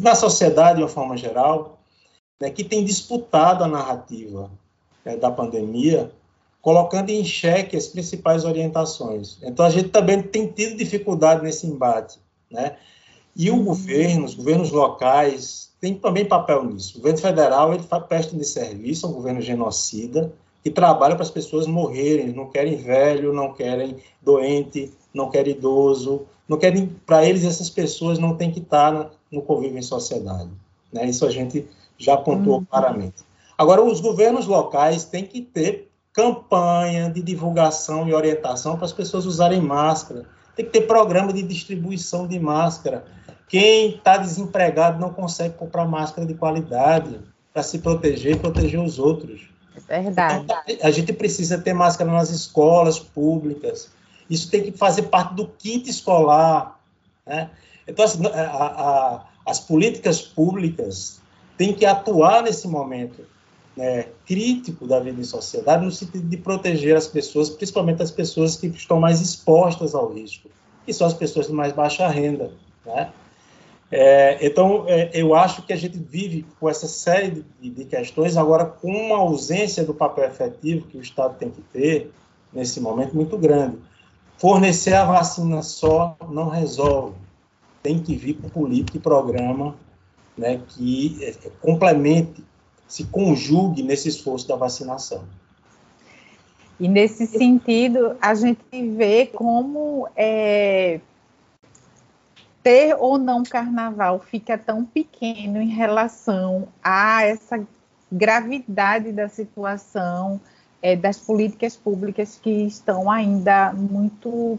na 0.00 0.16
sociedade 0.16 0.78
de 0.78 0.82
uma 0.82 0.88
forma 0.88 1.16
geral, 1.16 1.77
né, 2.40 2.50
que 2.50 2.64
tem 2.64 2.84
disputado 2.84 3.64
a 3.64 3.68
narrativa 3.68 4.50
né, 5.04 5.16
da 5.16 5.30
pandemia, 5.30 6.12
colocando 6.60 7.10
em 7.10 7.24
xeque 7.24 7.76
as 7.76 7.86
principais 7.86 8.44
orientações. 8.44 9.38
Então, 9.42 9.64
a 9.64 9.70
gente 9.70 9.88
também 9.88 10.22
tem 10.22 10.46
tido 10.46 10.76
dificuldade 10.76 11.42
nesse 11.42 11.66
embate. 11.66 12.18
Né? 12.50 12.76
E 13.34 13.50
o 13.50 13.62
governo, 13.62 14.24
os 14.24 14.34
governos 14.34 14.70
locais, 14.70 15.70
tem 15.80 15.94
também 15.94 16.24
papel 16.24 16.64
nisso. 16.64 16.94
O 16.94 16.98
governo 16.98 17.18
federal 17.18 17.72
ele 17.72 17.84
presta 18.08 18.36
de 18.36 18.44
serviço 18.44 19.06
a 19.06 19.08
um 19.08 19.12
governo 19.12 19.40
genocida, 19.40 20.32
que 20.62 20.70
trabalha 20.70 21.14
para 21.14 21.22
as 21.22 21.30
pessoas 21.30 21.66
morrerem, 21.66 22.32
não 22.32 22.50
querem 22.50 22.76
velho, 22.76 23.32
não 23.32 23.52
querem 23.52 23.96
doente, 24.20 24.92
não 25.14 25.30
querem 25.30 25.54
idoso, 25.54 26.26
não 26.48 26.58
querem, 26.58 26.88
para 27.06 27.24
eles 27.24 27.44
essas 27.44 27.70
pessoas 27.70 28.18
não 28.18 28.36
têm 28.36 28.50
que 28.50 28.58
estar 28.58 29.10
no 29.30 29.40
convívio 29.40 29.78
em 29.78 29.82
sociedade. 29.82 30.50
Né? 30.92 31.06
Isso 31.06 31.24
a 31.24 31.30
gente 31.30 31.64
já 31.98 32.14
apontou 32.14 32.58
uhum. 32.58 32.64
claramente. 32.64 33.26
Agora, 33.56 33.82
os 33.82 34.00
governos 34.00 34.46
locais 34.46 35.04
têm 35.04 35.24
que 35.24 35.42
ter 35.42 35.90
campanha 36.12 37.10
de 37.10 37.20
divulgação 37.20 38.08
e 38.08 38.14
orientação 38.14 38.76
para 38.76 38.86
as 38.86 38.92
pessoas 38.92 39.26
usarem 39.26 39.60
máscara. 39.60 40.26
Tem 40.54 40.64
que 40.64 40.72
ter 40.72 40.82
programa 40.82 41.32
de 41.32 41.42
distribuição 41.42 42.26
de 42.26 42.38
máscara. 42.38 43.04
Quem 43.48 43.96
está 43.96 44.16
desempregado 44.16 45.00
não 45.00 45.12
consegue 45.12 45.54
comprar 45.54 45.86
máscara 45.86 46.26
de 46.26 46.34
qualidade 46.34 47.20
para 47.52 47.62
se 47.62 47.78
proteger 47.78 48.34
e 48.34 48.38
proteger 48.38 48.80
os 48.80 48.98
outros. 48.98 49.48
É 49.88 50.00
verdade. 50.00 50.44
Então, 50.44 50.56
a 50.82 50.90
gente 50.90 51.12
precisa 51.12 51.58
ter 51.58 51.72
máscara 51.72 52.10
nas 52.10 52.30
escolas 52.30 52.98
públicas. 52.98 53.90
Isso 54.28 54.50
tem 54.50 54.62
que 54.62 54.72
fazer 54.72 55.02
parte 55.02 55.34
do 55.34 55.46
kit 55.46 55.88
escolar. 55.88 56.78
Né? 57.26 57.50
Então, 57.86 58.04
assim, 58.04 58.26
a, 58.26 58.42
a, 58.42 59.24
as 59.46 59.60
políticas 59.60 60.20
públicas 60.20 61.20
têm 61.58 61.74
que 61.74 61.84
atuar 61.84 62.42
nesse 62.44 62.68
momento 62.68 63.26
né, 63.76 64.06
crítico 64.24 64.86
da 64.86 65.00
vida 65.00 65.20
em 65.20 65.24
sociedade, 65.24 65.84
no 65.84 65.90
sentido 65.90 66.26
de 66.26 66.36
proteger 66.36 66.96
as 66.96 67.06
pessoas, 67.06 67.50
principalmente 67.50 68.02
as 68.02 68.10
pessoas 68.10 68.56
que 68.56 68.68
estão 68.68 68.98
mais 68.98 69.20
expostas 69.20 69.94
ao 69.94 70.12
risco, 70.12 70.48
que 70.86 70.92
são 70.92 71.06
as 71.06 71.14
pessoas 71.14 71.48
de 71.48 71.52
mais 71.52 71.72
baixa 71.72 72.08
renda. 72.08 72.52
Né? 72.86 73.10
É, 73.90 74.46
então, 74.46 74.84
é, 74.86 75.10
eu 75.12 75.34
acho 75.34 75.62
que 75.62 75.72
a 75.72 75.76
gente 75.76 75.98
vive 75.98 76.46
com 76.60 76.68
essa 76.68 76.86
série 76.86 77.44
de, 77.60 77.70
de, 77.70 77.84
questões, 77.84 78.36
agora 78.36 78.64
com 78.64 78.90
uma 78.90 79.16
ausência 79.16 79.84
do 79.84 79.94
papel 79.94 80.24
efetivo 80.24 80.86
que 80.86 80.96
o 80.96 81.02
Estado 81.02 81.36
tem 81.38 81.50
que 81.50 81.62
ter 81.62 82.10
nesse 82.52 82.80
momento 82.80 83.14
muito 83.14 83.36
grande. 83.36 83.78
Fornecer 84.36 84.94
a 84.94 85.04
vacina 85.04 85.62
só 85.62 86.16
não 86.30 86.48
resolve. 86.48 87.14
Tem 87.82 87.98
que 88.00 88.14
vir 88.14 88.34
com 88.34 88.48
política 88.48 88.98
e 88.98 89.00
programa 89.00 89.74
né, 90.38 90.60
que 90.68 91.18
é, 91.22 91.32
complemente, 91.60 92.44
se 92.86 93.04
conjugue 93.04 93.82
nesse 93.82 94.08
esforço 94.08 94.48
da 94.48 94.56
vacinação. 94.56 95.24
E 96.80 96.88
nesse 96.88 97.26
sentido, 97.26 98.16
a 98.20 98.34
gente 98.34 98.62
vê 98.96 99.26
como 99.26 100.08
é, 100.16 101.00
ter 102.62 102.94
ou 102.94 103.18
não 103.18 103.42
carnaval 103.42 104.20
fica 104.20 104.56
tão 104.56 104.84
pequeno 104.84 105.60
em 105.60 105.68
relação 105.68 106.68
a 106.82 107.24
essa 107.24 107.60
gravidade 108.10 109.12
da 109.12 109.28
situação, 109.28 110.40
é, 110.80 110.94
das 110.94 111.18
políticas 111.18 111.76
públicas 111.76 112.38
que 112.40 112.50
estão 112.50 113.10
ainda 113.10 113.72
muito 113.72 114.58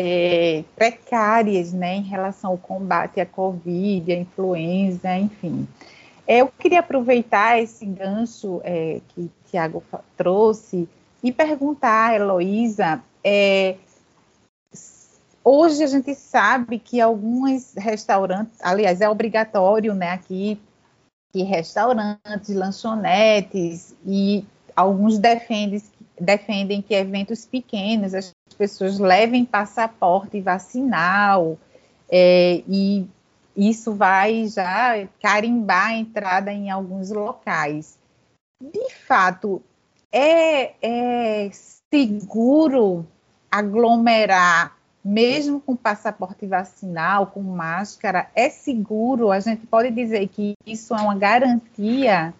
é, 0.00 0.62
precárias 0.76 1.72
né, 1.72 1.96
em 1.96 2.02
relação 2.02 2.52
ao 2.52 2.58
combate 2.58 3.20
à 3.20 3.26
Covid, 3.26 4.12
à 4.12 4.16
influenza, 4.16 5.16
enfim. 5.16 5.66
É, 6.24 6.38
eu 6.42 6.46
queria 6.46 6.78
aproveitar 6.78 7.60
esse 7.60 7.84
gancho 7.84 8.60
é, 8.62 9.00
que 9.08 9.28
Tiago 9.50 9.82
trouxe 10.16 10.88
e 11.20 11.32
perguntar 11.32 12.10
a 12.10 12.14
Heloísa 12.14 13.02
é, 13.24 13.74
Hoje 15.42 15.82
a 15.82 15.86
gente 15.86 16.14
sabe 16.14 16.78
que 16.78 17.00
alguns 17.00 17.72
restaurantes, 17.74 18.58
aliás, 18.60 19.00
é 19.00 19.08
obrigatório, 19.08 19.94
né, 19.94 20.10
aqui, 20.10 20.60
que 21.32 21.42
restaurantes, 21.42 22.54
lanchonetes 22.54 23.96
e 24.04 24.44
alguns 24.76 25.18
defendem, 25.18 25.82
defendem 26.20 26.82
que 26.82 26.92
eventos 26.92 27.46
pequenos 27.46 28.12
as 28.12 28.34
pessoas 28.58 28.98
levem 28.98 29.44
passaporte 29.44 30.40
vacinal 30.40 31.56
é, 32.10 32.62
e 32.68 33.06
isso 33.56 33.94
vai 33.94 34.46
já 34.48 35.06
carimbar 35.22 35.86
a 35.86 35.94
entrada 35.94 36.52
em 36.52 36.70
alguns 36.70 37.10
locais. 37.10 37.98
De 38.60 38.92
fato, 39.06 39.62
é, 40.12 40.74
é 40.82 41.50
seguro 41.90 43.06
aglomerar 43.50 44.76
mesmo 45.04 45.60
com 45.60 45.74
passaporte 45.74 46.46
vacinal, 46.46 47.28
com 47.28 47.40
máscara, 47.40 48.28
é 48.34 48.50
seguro? 48.50 49.30
A 49.30 49.40
gente 49.40 49.66
pode 49.66 49.90
dizer 49.90 50.28
que 50.28 50.54
isso 50.66 50.94
é 50.94 51.00
uma 51.00 51.14
garantia? 51.14 52.34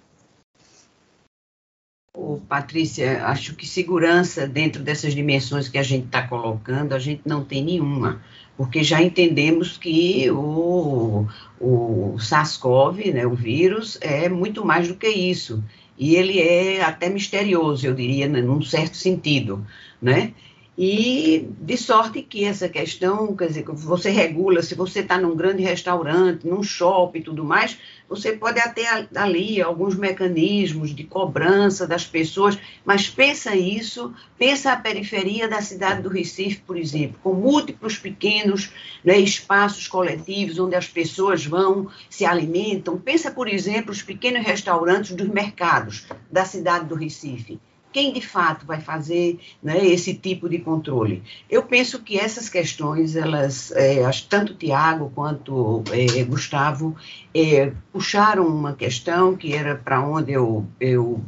Ô, 2.14 2.38
Patrícia, 2.48 3.26
acho 3.26 3.54
que 3.54 3.66
segurança 3.66 4.46
dentro 4.46 4.82
dessas 4.82 5.14
dimensões 5.14 5.68
que 5.68 5.78
a 5.78 5.82
gente 5.82 6.06
está 6.06 6.26
colocando, 6.26 6.94
a 6.94 6.98
gente 6.98 7.22
não 7.24 7.44
tem 7.44 7.62
nenhuma, 7.62 8.22
porque 8.56 8.82
já 8.82 9.02
entendemos 9.02 9.76
que 9.76 10.30
o, 10.30 11.26
o 11.60 12.16
SARS-CoV, 12.18 13.12
né, 13.12 13.26
o 13.26 13.34
vírus, 13.34 13.98
é 14.00 14.28
muito 14.28 14.64
mais 14.64 14.88
do 14.88 14.96
que 14.96 15.08
isso. 15.08 15.62
E 15.98 16.16
ele 16.16 16.40
é 16.40 16.82
até 16.82 17.08
misterioso, 17.08 17.86
eu 17.86 17.94
diria, 17.94 18.28
num 18.28 18.62
certo 18.62 18.96
sentido, 18.96 19.66
né? 20.00 20.32
E 20.80 21.48
de 21.60 21.76
sorte 21.76 22.22
que 22.22 22.44
essa 22.44 22.68
questão, 22.68 23.34
quer 23.34 23.48
dizer, 23.48 23.64
você 23.64 24.10
regula, 24.10 24.62
se 24.62 24.76
você 24.76 25.00
está 25.00 25.18
num 25.18 25.34
grande 25.34 25.60
restaurante, 25.60 26.46
num 26.46 26.62
shopping 26.62 27.18
e 27.18 27.22
tudo 27.24 27.44
mais, 27.44 27.76
você 28.08 28.32
pode 28.32 28.58
até 28.58 29.06
ali 29.14 29.60
alguns 29.60 29.94
mecanismos 29.94 30.94
de 30.94 31.04
cobrança 31.04 31.86
das 31.86 32.06
pessoas, 32.06 32.58
mas 32.84 33.08
pensa 33.08 33.54
isso, 33.54 34.14
pensa 34.38 34.72
a 34.72 34.76
periferia 34.76 35.46
da 35.46 35.60
cidade 35.60 36.02
do 36.02 36.08
Recife, 36.08 36.62
por 36.66 36.76
exemplo, 36.76 37.18
com 37.22 37.34
múltiplos 37.34 37.98
pequenos 37.98 38.72
né, 39.04 39.18
espaços 39.18 39.86
coletivos 39.86 40.58
onde 40.58 40.74
as 40.74 40.88
pessoas 40.88 41.44
vão, 41.44 41.88
se 42.08 42.24
alimentam. 42.24 42.98
Pensa, 42.98 43.30
por 43.30 43.46
exemplo, 43.46 43.92
os 43.92 44.02
pequenos 44.02 44.44
restaurantes 44.44 45.14
dos 45.14 45.28
mercados 45.28 46.06
da 46.30 46.44
cidade 46.44 46.86
do 46.86 46.94
Recife 46.94 47.60
quem 47.92 48.12
de 48.12 48.20
fato 48.20 48.66
vai 48.66 48.80
fazer 48.80 49.38
né, 49.62 49.84
esse 49.86 50.14
tipo 50.14 50.48
de 50.48 50.58
controle? 50.58 51.22
Eu 51.48 51.62
penso 51.62 52.00
que 52.02 52.18
essas 52.18 52.48
questões, 52.48 53.16
elas, 53.16 53.72
é, 53.72 54.02
tanto 54.28 54.54
Tiago 54.54 55.10
quanto 55.14 55.82
é, 55.90 56.22
Gustavo, 56.24 56.94
é, 57.34 57.72
puxaram 57.92 58.46
uma 58.46 58.74
questão 58.74 59.36
que 59.36 59.54
era 59.54 59.74
para 59.74 60.00
onde 60.00 60.32
eu, 60.32 60.66
eu 60.78 61.22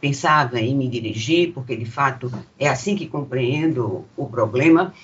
pensava 0.00 0.60
em 0.60 0.74
me 0.74 0.88
dirigir, 0.88 1.52
porque 1.52 1.76
de 1.76 1.86
fato 1.86 2.32
é 2.58 2.68
assim 2.68 2.96
que 2.96 3.06
compreendo 3.06 4.04
o 4.16 4.26
problema, 4.26 4.94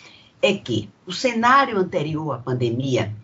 é 0.41 0.55
que 0.55 0.89
o 1.07 1.13
cenário 1.13 1.79
anterior 1.79 2.33
à 2.33 2.39
pandemia, 2.39 3.15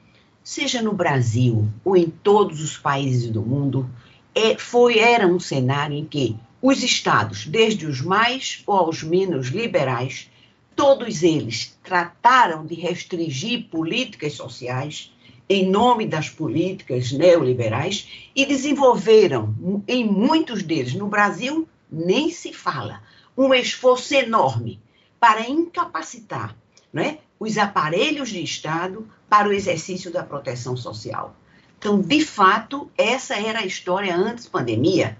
seja 0.43 0.83
no 0.83 0.93
Brasil 0.93 1.69
ou 1.85 1.97
em 1.97 2.09
todos 2.09 2.61
os 2.61 2.77
países 2.77 3.31
do 3.31 3.43
mundo, 3.43 3.89
é, 4.35 4.57
foi, 4.57 4.99
era 4.99 5.27
um 5.27 5.41
cenário 5.41 5.97
em 5.97 6.05
que 6.05 6.37
os 6.63 6.83
estados, 6.83 7.47
desde 7.47 7.87
os 7.87 8.01
mais 8.01 8.63
ou 8.67 8.77
aos 8.77 9.03
menos 9.03 9.49
liberais, 9.49 10.31
todos 10.77 11.23
eles 11.23 11.79
trataram 11.83 12.67
de 12.67 12.75
restringir 12.75 13.69
políticas 13.69 14.35
sociais 14.35 15.13
em 15.49 15.69
nome 15.69 16.07
das 16.07 16.29
políticas 16.29 17.11
neoliberais 17.11 18.09
e 18.37 18.47
desenvolveram, 18.47 19.83
em 19.89 20.05
muitos 20.05 20.63
deles, 20.63 20.95
no 20.95 21.09
Brasil, 21.09 21.69
nem 21.91 22.31
se 22.31 22.53
fala, 22.53 23.03
um 23.37 23.53
esforço 23.53 24.15
enorme 24.15 24.81
para 25.19 25.49
incapacitar 25.49 26.55
né, 26.93 27.19
os 27.39 27.59
aparelhos 27.59 28.29
de 28.29 28.43
Estado 28.43 29.09
para 29.29 29.49
o 29.49 29.53
exercício 29.53 30.13
da 30.13 30.23
proteção 30.23 30.77
social. 30.77 31.35
Então, 31.79 32.01
de 32.01 32.25
fato, 32.25 32.91
essa 32.97 33.35
era 33.35 33.61
a 33.61 33.67
história 33.67 34.15
antes 34.15 34.47
pandemia, 34.47 35.19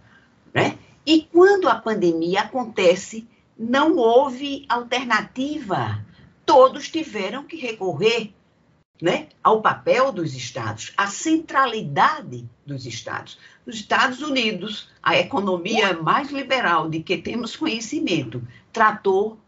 né? 0.55 0.79
E 1.07 1.23
quando 1.23 1.69
a 1.69 1.75
pandemia 1.75 2.43
acontece, 2.43 3.27
não 3.59 3.97
houve 3.97 4.67
alternativa. 4.69 6.05
Todos 6.45 6.89
tiveram 6.89 7.45
que 7.45 7.57
recorrer 7.57 8.33
né, 9.01 9.29
ao 9.43 9.63
papel 9.63 10.13
dos 10.13 10.35
Estados, 10.35 10.93
à 10.97 11.07
centralidade 11.07 12.47
dos 12.67 12.85
Estados. 12.85 13.39
Nos 13.67 13.77
Estados 13.77 14.21
Unidos, 14.21 14.89
a 15.03 15.17
economia 15.19 15.95
mais 15.95 16.31
liberal 16.31 16.89
de 16.89 17.01
que 17.01 17.17
temos 17.17 17.57
conhecimento 17.57 18.43
tratou, 18.73 19.39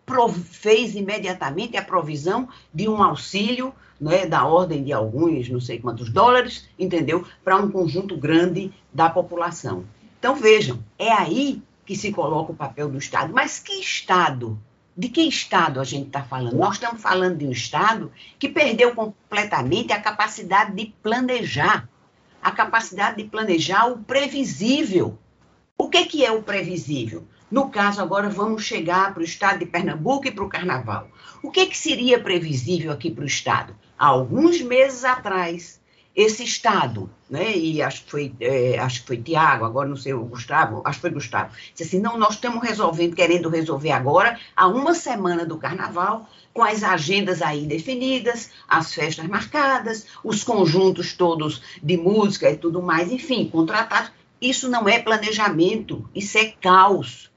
fez 0.50 0.94
imediatamente 0.94 1.76
a 1.76 1.82
provisão 1.82 2.48
de 2.72 2.88
um 2.88 3.02
auxílio 3.02 3.74
né, 4.00 4.26
da 4.26 4.44
ordem 4.44 4.82
de 4.82 4.92
alguns, 4.92 5.48
não 5.48 5.60
sei 5.60 5.78
quantos 5.78 6.10
dólares, 6.10 6.68
entendeu? 6.78 7.26
Para 7.44 7.56
um 7.56 7.70
conjunto 7.70 8.16
grande 8.16 8.72
da 8.92 9.08
população. 9.08 9.84
Então, 10.22 10.36
vejam, 10.36 10.78
é 10.96 11.12
aí 11.12 11.60
que 11.84 11.96
se 11.96 12.12
coloca 12.12 12.52
o 12.52 12.54
papel 12.54 12.88
do 12.88 12.96
Estado. 12.96 13.32
Mas 13.34 13.58
que 13.58 13.72
Estado? 13.80 14.56
De 14.96 15.08
que 15.08 15.22
Estado 15.22 15.80
a 15.80 15.84
gente 15.84 16.06
está 16.06 16.22
falando? 16.22 16.54
Nós 16.54 16.74
estamos 16.74 17.02
falando 17.02 17.38
de 17.38 17.44
um 17.44 17.50
Estado 17.50 18.12
que 18.38 18.48
perdeu 18.48 18.94
completamente 18.94 19.92
a 19.92 20.00
capacidade 20.00 20.76
de 20.76 20.94
planejar, 21.02 21.88
a 22.40 22.52
capacidade 22.52 23.16
de 23.16 23.28
planejar 23.28 23.86
o 23.86 23.98
previsível. 23.98 25.18
O 25.76 25.88
que, 25.88 26.06
que 26.06 26.24
é 26.24 26.30
o 26.30 26.40
previsível? 26.40 27.26
No 27.50 27.68
caso, 27.68 28.00
agora 28.00 28.28
vamos 28.28 28.62
chegar 28.62 29.12
para 29.12 29.22
o 29.22 29.24
estado 29.24 29.58
de 29.58 29.66
Pernambuco 29.66 30.28
e 30.28 30.30
para 30.30 30.44
o 30.44 30.48
carnaval. 30.48 31.08
O 31.42 31.50
que, 31.50 31.66
que 31.66 31.76
seria 31.76 32.22
previsível 32.22 32.92
aqui 32.92 33.10
para 33.10 33.24
o 33.24 33.26
estado? 33.26 33.74
Há 33.98 34.06
alguns 34.06 34.60
meses 34.60 35.04
atrás, 35.04 35.80
esse 36.14 36.44
Estado, 36.44 37.08
né, 37.28 37.56
e 37.56 37.80
acho 37.80 38.04
que 38.04 38.10
foi, 38.10 38.34
é, 38.38 38.78
acho 38.78 39.00
que 39.00 39.06
foi 39.06 39.16
Tiago, 39.16 39.64
agora 39.64 39.88
não 39.88 39.96
sei, 39.96 40.12
o 40.12 40.24
Gustavo, 40.24 40.82
acho 40.84 40.98
que 40.98 41.00
foi 41.00 41.10
Gustavo, 41.10 41.54
disse 41.72 41.84
assim, 41.84 42.02
não, 42.02 42.18
nós 42.18 42.34
estamos 42.34 42.62
resolvendo, 42.62 43.16
querendo 43.16 43.48
resolver 43.48 43.92
agora, 43.92 44.38
há 44.54 44.66
uma 44.66 44.94
semana 44.94 45.46
do 45.46 45.56
Carnaval, 45.56 46.28
com 46.52 46.62
as 46.62 46.82
agendas 46.82 47.40
aí 47.40 47.64
definidas, 47.64 48.50
as 48.68 48.92
festas 48.92 49.26
marcadas, 49.26 50.06
os 50.22 50.44
conjuntos 50.44 51.14
todos 51.14 51.62
de 51.82 51.96
música 51.96 52.50
e 52.50 52.56
tudo 52.56 52.82
mais, 52.82 53.10
enfim, 53.10 53.48
contratados. 53.48 54.12
Isso 54.40 54.68
não 54.68 54.88
é 54.88 54.98
planejamento, 54.98 56.08
isso 56.14 56.36
é 56.36 56.52
caos. 56.60 57.30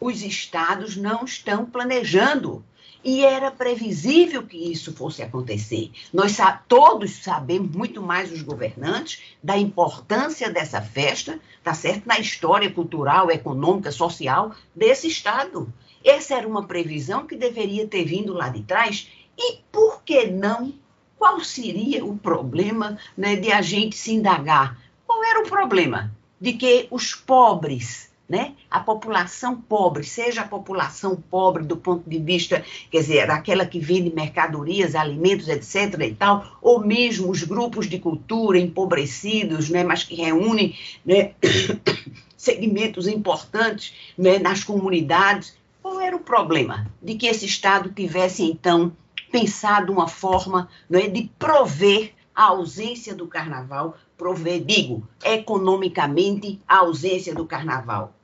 Os 0.00 0.22
estados 0.22 0.96
não 0.96 1.24
estão 1.24 1.64
planejando. 1.64 2.64
E 3.04 3.24
era 3.24 3.50
previsível 3.50 4.42
que 4.42 4.56
isso 4.56 4.92
fosse 4.92 5.22
acontecer. 5.22 5.90
Nós 6.12 6.36
todos 6.66 7.22
sabemos, 7.22 7.74
muito 7.74 8.02
mais 8.02 8.32
os 8.32 8.42
governantes, 8.42 9.22
da 9.42 9.56
importância 9.56 10.50
dessa 10.50 10.82
festa, 10.82 11.38
tá 11.62 11.72
certo? 11.74 12.06
Na 12.06 12.18
história 12.18 12.70
cultural, 12.70 13.30
econômica, 13.30 13.92
social 13.92 14.52
desse 14.74 15.06
Estado. 15.06 15.72
Essa 16.04 16.34
era 16.34 16.48
uma 16.48 16.66
previsão 16.66 17.26
que 17.26 17.36
deveria 17.36 17.86
ter 17.86 18.04
vindo 18.04 18.32
lá 18.32 18.48
de 18.48 18.62
trás. 18.62 19.08
E 19.36 19.58
por 19.70 20.02
que 20.02 20.26
não? 20.26 20.74
Qual 21.16 21.40
seria 21.40 22.04
o 22.04 22.16
problema 22.16 22.98
né, 23.16 23.36
de 23.36 23.52
a 23.52 23.60
gente 23.60 23.96
se 23.96 24.12
indagar? 24.12 24.78
Qual 25.06 25.24
era 25.24 25.40
o 25.40 25.48
problema? 25.48 26.12
De 26.40 26.52
que 26.52 26.86
os 26.90 27.14
pobres 27.14 28.07
né? 28.28 28.52
A 28.70 28.78
população 28.80 29.56
pobre, 29.56 30.04
seja 30.04 30.42
a 30.42 30.46
população 30.48 31.16
pobre 31.16 31.64
do 31.64 31.76
ponto 31.76 32.08
de 32.08 32.18
vista, 32.18 32.62
quer 32.90 32.98
dizer, 32.98 33.26
daquela 33.26 33.64
que 33.64 33.80
vende 33.80 34.10
mercadorias, 34.10 34.94
alimentos, 34.94 35.48
etc. 35.48 36.00
e 36.02 36.14
tal, 36.14 36.58
ou 36.60 36.80
mesmo 36.80 37.30
os 37.30 37.42
grupos 37.42 37.88
de 37.88 37.98
cultura 37.98 38.58
empobrecidos, 38.58 39.70
né? 39.70 39.82
Mas 39.82 40.04
que 40.04 40.14
reúnem, 40.16 40.76
né? 41.04 41.32
segmentos 42.36 43.08
importantes 43.08 43.94
né? 44.16 44.38
nas 44.38 44.62
comunidades. 44.62 45.56
Qual 45.82 46.00
era 46.00 46.14
o 46.14 46.20
problema 46.20 46.86
de 47.02 47.14
que 47.14 47.26
esse 47.26 47.46
Estado 47.46 47.90
tivesse 47.90 48.42
então 48.42 48.92
pensado 49.32 49.92
uma 49.92 50.06
forma 50.06 50.68
né, 50.88 51.08
de 51.08 51.30
prover 51.38 52.12
a 52.34 52.44
ausência 52.44 53.14
do 53.14 53.26
carnaval, 53.26 53.96
prover, 54.16 54.64
digo, 54.64 55.06
economicamente 55.24 56.60
a 56.68 56.78
ausência 56.78 57.34
do 57.34 57.44
carnaval 57.44 58.14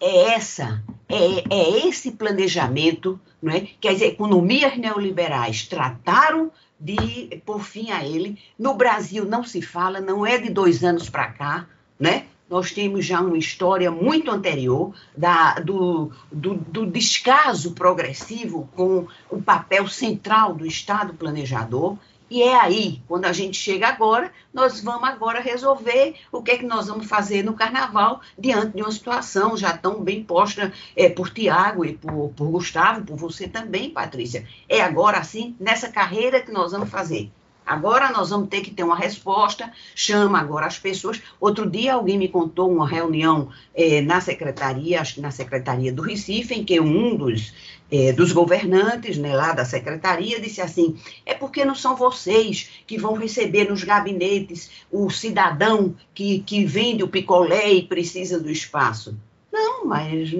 é 0.00 0.32
essa, 0.32 0.82
é, 1.08 1.54
é 1.54 1.86
esse 1.86 2.12
planejamento 2.12 3.18
não 3.42 3.52
é, 3.52 3.60
que 3.60 3.88
as 3.88 4.00
economias 4.00 4.76
neoliberais 4.78 5.66
trataram 5.66 6.50
de 6.80 7.40
pôr 7.44 7.62
fim 7.62 7.90
a 7.90 8.04
ele. 8.04 8.38
No 8.58 8.74
Brasil 8.74 9.24
não 9.24 9.44
se 9.44 9.60
fala, 9.60 10.00
não 10.00 10.26
é 10.26 10.38
de 10.38 10.50
dois 10.50 10.82
anos 10.82 11.08
para 11.10 11.26
cá, 11.28 11.66
né? 11.98 12.24
Nós 12.48 12.72
temos 12.72 13.04
já 13.04 13.20
uma 13.20 13.38
história 13.38 13.90
muito 13.90 14.30
anterior 14.30 14.94
da, 15.16 15.54
do, 15.54 16.12
do, 16.30 16.54
do 16.54 16.86
descaso 16.86 17.72
progressivo 17.72 18.68
com 18.74 19.06
o 19.30 19.42
papel 19.42 19.88
central 19.88 20.54
do 20.54 20.66
Estado 20.66 21.14
planejador 21.14 21.96
e 22.30 22.42
é 22.42 22.58
aí, 22.58 23.02
quando 23.06 23.26
a 23.26 23.32
gente 23.32 23.56
chega 23.56 23.86
agora, 23.86 24.32
nós 24.52 24.80
vamos 24.80 25.08
agora 25.08 25.40
resolver 25.40 26.14
o 26.32 26.42
que 26.42 26.52
é 26.52 26.58
que 26.58 26.64
nós 26.64 26.86
vamos 26.86 27.06
fazer 27.06 27.44
no 27.44 27.54
carnaval 27.54 28.20
diante 28.38 28.76
de 28.76 28.82
uma 28.82 28.90
situação 28.90 29.56
já 29.56 29.76
tão 29.76 30.02
bem 30.02 30.24
posta 30.24 30.72
é, 30.96 31.08
por 31.08 31.30
Tiago 31.30 31.84
e 31.84 31.94
por, 31.94 32.30
por 32.34 32.48
Gustavo, 32.48 33.04
por 33.04 33.16
você 33.16 33.46
também, 33.46 33.90
Patrícia. 33.90 34.46
É 34.68 34.80
agora, 34.80 35.18
assim, 35.18 35.54
nessa 35.60 35.88
carreira 35.88 36.40
que 36.40 36.50
nós 36.50 36.72
vamos 36.72 36.88
fazer. 36.88 37.30
Agora 37.66 38.10
nós 38.10 38.28
vamos 38.28 38.48
ter 38.48 38.60
que 38.60 38.70
ter 38.70 38.84
uma 38.84 38.96
resposta, 38.96 39.72
chama 39.94 40.38
agora 40.38 40.66
as 40.66 40.78
pessoas. 40.78 41.22
Outro 41.40 41.68
dia 41.68 41.94
alguém 41.94 42.18
me 42.18 42.28
contou 42.28 42.70
uma 42.70 42.86
reunião 42.86 43.48
é, 43.74 44.02
na 44.02 44.20
secretaria, 44.20 45.00
acho 45.00 45.14
que 45.14 45.20
na 45.20 45.30
secretaria 45.30 45.90
do 45.90 46.02
Recife, 46.02 46.54
em 46.54 46.64
que 46.64 46.78
um 46.78 47.16
dos, 47.16 47.54
é, 47.90 48.12
dos 48.12 48.32
governantes 48.32 49.18
né, 49.18 49.34
lá 49.34 49.52
da 49.52 49.64
secretaria 49.64 50.40
disse 50.40 50.60
assim: 50.60 50.96
é 51.24 51.34
porque 51.34 51.64
não 51.64 51.74
são 51.74 51.96
vocês 51.96 52.70
que 52.86 52.98
vão 52.98 53.14
receber 53.14 53.68
nos 53.68 53.84
gabinetes 53.84 54.70
o 54.90 55.10
cidadão 55.10 55.94
que, 56.14 56.40
que 56.40 56.64
vende 56.64 57.02
o 57.02 57.08
picolé 57.08 57.72
e 57.72 57.82
precisa 57.82 58.40
do 58.40 58.50
espaço. 58.50 59.16
Não, 59.54 59.86
mas 59.86 60.32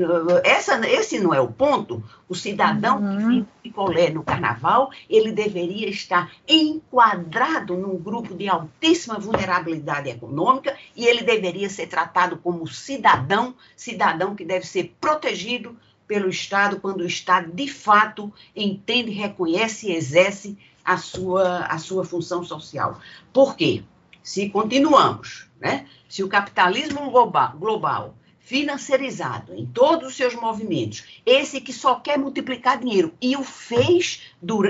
essa, 0.43 0.85
esse 0.89 1.21
não 1.21 1.33
é 1.33 1.41
o 1.41 1.47
ponto. 1.47 2.03
O 2.29 2.35
cidadão 2.35 3.01
uhum. 3.01 3.17
que 3.17 3.25
vive 3.25 3.47
picolé 3.63 4.11
no 4.11 4.25
carnaval, 4.25 4.91
ele 5.09 5.31
deveria 5.31 5.89
estar 5.89 6.33
enquadrado 6.49 7.77
num 7.77 7.97
grupo 7.97 8.35
de 8.35 8.49
altíssima 8.49 9.17
vulnerabilidade 9.17 10.11
econômica 10.11 10.77
e 10.97 11.07
ele 11.07 11.23
deveria 11.23 11.71
ser 11.71 11.87
tratado 11.87 12.39
como 12.39 12.67
cidadão, 12.67 13.55
cidadão 13.77 14.35
que 14.35 14.45
deve 14.45 14.67
ser 14.67 14.97
protegido 15.01 15.77
pelo 16.07 16.29
Estado 16.29 16.81
quando 16.81 17.01
o 17.01 17.07
Estado, 17.07 17.53
de 17.53 17.69
fato, 17.69 18.33
entende, 18.55 19.11
reconhece 19.11 19.89
e 19.89 19.95
exerce 19.95 20.59
a 20.85 20.97
sua, 20.97 21.67
a 21.67 21.79
sua 21.79 22.05
função 22.05 22.45
social. 22.45 23.01
Por 23.33 23.57
quê? 23.57 23.83
Se 24.23 24.49
continuamos, 24.49 25.49
né? 25.61 25.87
se 26.09 26.23
o 26.23 26.29
capitalismo 26.29 27.11
global, 27.11 27.57
global 27.59 28.15
financiarizado 28.39 29.55
em 29.55 29.67
todos 29.67 30.09
os 30.09 30.17
seus 30.17 30.35
movimentos, 30.35 31.05
esse 31.27 31.61
que 31.61 31.73
só 31.73 31.97
quer 31.97 32.19
multiplicar 32.19 32.79
dinheiro 32.79 33.13
e 33.21 33.37
o 33.37 33.43
fez 33.43 34.23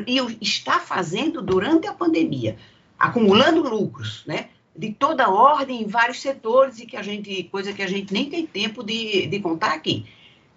e 0.07 0.21
o 0.21 0.31
está 0.41 0.79
fazendo 0.79 1.43
durante 1.43 1.87
a 1.87 1.93
pandemia, 1.93 2.57
acumulando 2.99 3.69
lucros, 3.69 4.23
né? 4.27 4.49
De 4.75 4.91
toda 4.93 5.29
ordem 5.29 5.83
em 5.83 5.87
vários 5.87 6.23
setores 6.23 6.79
e 6.79 6.87
que 6.87 6.97
a 6.97 7.03
gente, 7.03 7.45
coisa 7.45 7.73
que 7.73 7.83
a 7.83 7.87
gente 7.87 8.13
nem 8.13 8.31
tem 8.31 8.47
tempo 8.47 8.83
de, 8.83 9.27
de 9.27 9.41
contar 9.41 9.75
aqui. 9.75 10.07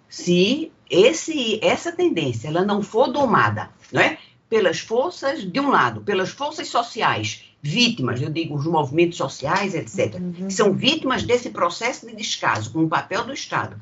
Se 0.08 0.72
esse, 0.90 1.58
essa 1.62 1.92
tendência 1.92 2.48
ela 2.48 2.64
não 2.64 2.82
for 2.82 3.08
domada, 3.08 3.70
não 3.92 4.00
é? 4.00 4.18
Pelas 4.48 4.80
forças, 4.80 5.44
de 5.44 5.60
um 5.60 5.68
lado, 5.68 6.00
pelas 6.00 6.30
forças 6.30 6.68
sociais 6.68 7.44
vítimas, 7.60 8.22
eu 8.22 8.30
digo 8.30 8.54
os 8.54 8.66
movimentos 8.66 9.18
sociais, 9.18 9.74
etc., 9.74 10.14
uhum. 10.14 10.32
que 10.46 10.52
são 10.52 10.72
vítimas 10.72 11.22
desse 11.22 11.50
processo 11.50 12.06
de 12.06 12.14
descaso 12.14 12.72
com 12.72 12.84
o 12.84 12.88
papel 12.88 13.24
do 13.24 13.32
Estado, 13.32 13.78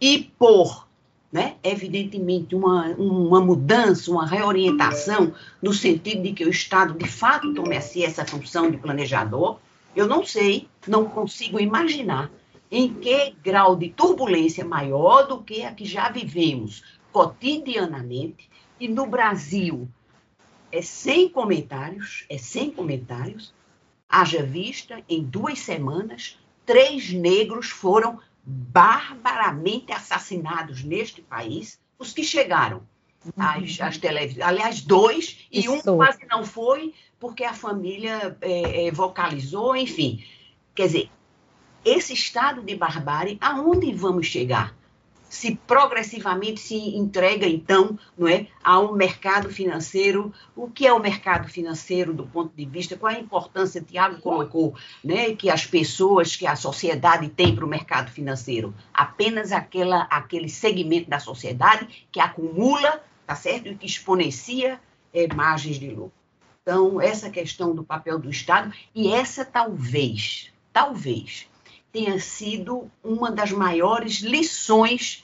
e 0.00 0.30
por, 0.38 0.86
né, 1.32 1.54
evidentemente, 1.64 2.54
uma, 2.54 2.88
uma 2.90 3.40
mudança, 3.40 4.10
uma 4.10 4.26
reorientação, 4.26 5.32
no 5.60 5.72
sentido 5.72 6.22
de 6.22 6.32
que 6.32 6.44
o 6.44 6.50
Estado, 6.50 6.94
de 6.94 7.08
fato, 7.08 7.52
tome 7.54 7.74
essa 7.74 8.24
função 8.24 8.70
de 8.70 8.76
planejador, 8.76 9.58
eu 9.96 10.06
não 10.06 10.24
sei, 10.24 10.68
não 10.86 11.06
consigo 11.06 11.58
imaginar 11.58 12.30
em 12.70 12.92
que 12.94 13.36
grau 13.42 13.76
de 13.76 13.90
turbulência 13.90 14.64
maior 14.64 15.26
do 15.26 15.42
que 15.42 15.62
a 15.62 15.72
que 15.72 15.84
já 15.84 16.08
vivemos 16.08 16.82
cotidianamente, 17.12 18.50
e 18.80 18.88
no 18.88 19.06
Brasil, 19.06 19.88
é 20.72 20.82
sem 20.82 21.28
comentários, 21.28 22.24
é 22.28 22.36
sem 22.36 22.70
comentários. 22.70 23.54
Haja 24.08 24.42
vista, 24.42 25.00
em 25.08 25.22
duas 25.22 25.60
semanas, 25.60 26.38
três 26.66 27.12
negros 27.12 27.70
foram 27.70 28.18
barbaramente 28.44 29.92
assassinados 29.92 30.82
neste 30.82 31.22
país, 31.22 31.80
os 31.98 32.12
que 32.12 32.24
chegaram 32.24 32.82
às, 33.36 33.80
às 33.80 33.98
televisões. 33.98 34.44
Aliás, 34.44 34.80
dois, 34.80 35.46
e 35.50 35.60
Isso. 35.60 35.72
um 35.72 35.96
quase 35.96 36.26
não 36.28 36.44
foi, 36.44 36.92
porque 37.18 37.44
a 37.44 37.54
família 37.54 38.36
é, 38.40 38.86
é, 38.86 38.90
vocalizou, 38.90 39.76
enfim. 39.76 40.24
Quer 40.74 40.86
dizer, 40.86 41.10
esse 41.84 42.12
estado 42.12 42.62
de 42.62 42.74
barbárie, 42.74 43.38
aonde 43.40 43.92
vamos 43.92 44.26
chegar? 44.26 44.74
se 45.34 45.56
progressivamente 45.66 46.60
se 46.60 46.76
entrega, 46.96 47.44
então, 47.46 47.98
não 48.16 48.28
é, 48.28 48.46
a 48.62 48.78
um 48.78 48.92
mercado 48.92 49.50
financeiro. 49.50 50.32
O 50.54 50.70
que 50.70 50.86
é 50.86 50.92
o 50.92 51.00
mercado 51.00 51.48
financeiro 51.48 52.14
do 52.14 52.24
ponto 52.24 52.54
de 52.56 52.64
vista? 52.64 52.96
Qual 52.96 53.12
é 53.12 53.16
a 53.16 53.20
importância, 53.20 53.82
Tiago 53.82 54.20
colocou, 54.20 54.76
né, 55.02 55.34
que 55.34 55.50
as 55.50 55.66
pessoas, 55.66 56.36
que 56.36 56.46
a 56.46 56.54
sociedade 56.54 57.28
tem 57.28 57.52
para 57.52 57.64
o 57.64 57.68
mercado 57.68 58.12
financeiro? 58.12 58.72
Apenas 58.92 59.50
aquela, 59.50 60.02
aquele 60.02 60.48
segmento 60.48 61.10
da 61.10 61.18
sociedade 61.18 62.06
que 62.12 62.20
acumula, 62.20 63.02
tá 63.26 63.34
certo? 63.34 63.68
E 63.68 63.74
que 63.74 63.86
exponencia 63.86 64.80
é, 65.12 65.26
margens 65.34 65.80
de 65.80 65.90
lucro. 65.90 66.12
Então, 66.62 67.00
essa 67.00 67.28
questão 67.28 67.74
do 67.74 67.82
papel 67.82 68.20
do 68.20 68.30
Estado, 68.30 68.72
e 68.94 69.12
essa 69.12 69.44
talvez, 69.44 70.52
talvez, 70.72 71.48
tenha 71.94 72.18
sido 72.18 72.90
uma 73.04 73.30
das 73.30 73.52
maiores 73.52 74.20
lições 74.20 75.22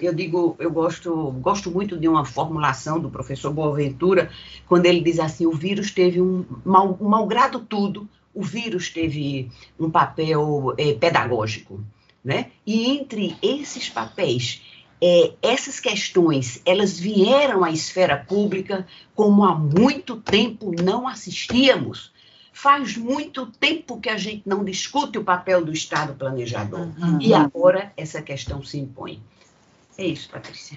eu 0.00 0.14
digo, 0.14 0.54
eu 0.60 0.70
gosto, 0.70 1.32
gosto 1.40 1.72
muito 1.72 1.98
de 1.98 2.06
uma 2.06 2.24
formulação 2.24 3.00
do 3.00 3.10
professor 3.10 3.52
Boaventura, 3.52 4.30
quando 4.68 4.86
ele 4.86 5.00
diz 5.00 5.18
assim: 5.18 5.44
o 5.44 5.50
vírus 5.50 5.90
teve 5.90 6.20
um, 6.20 6.44
mal, 6.64 6.96
malgrado 7.00 7.58
tudo, 7.58 8.08
o 8.32 8.40
vírus 8.40 8.90
teve 8.90 9.50
um 9.76 9.90
papel 9.90 10.72
é, 10.78 10.92
pedagógico, 10.92 11.80
né? 12.24 12.52
E 12.64 12.88
entre 12.88 13.36
esses 13.42 13.88
papéis, 13.88 14.62
é, 15.02 15.32
essas 15.42 15.80
questões, 15.80 16.62
elas 16.64 16.96
vieram 16.96 17.64
à 17.64 17.72
esfera 17.72 18.16
pública 18.16 18.86
como 19.16 19.44
há 19.44 19.52
muito 19.52 20.14
tempo 20.14 20.70
não 20.80 21.08
assistíamos 21.08 22.12
faz 22.58 22.96
muito 22.96 23.46
tempo 23.46 24.00
que 24.00 24.08
a 24.08 24.16
gente 24.16 24.42
não 24.44 24.64
discute 24.64 25.16
o 25.16 25.22
papel 25.22 25.64
do 25.64 25.72
Estado 25.72 26.14
planejador. 26.14 26.88
Uhum. 27.00 27.18
E 27.20 27.32
agora 27.32 27.92
essa 27.96 28.20
questão 28.20 28.64
se 28.64 28.78
impõe. 28.78 29.22
É 29.96 30.04
isso, 30.04 30.28
Patrícia. 30.28 30.76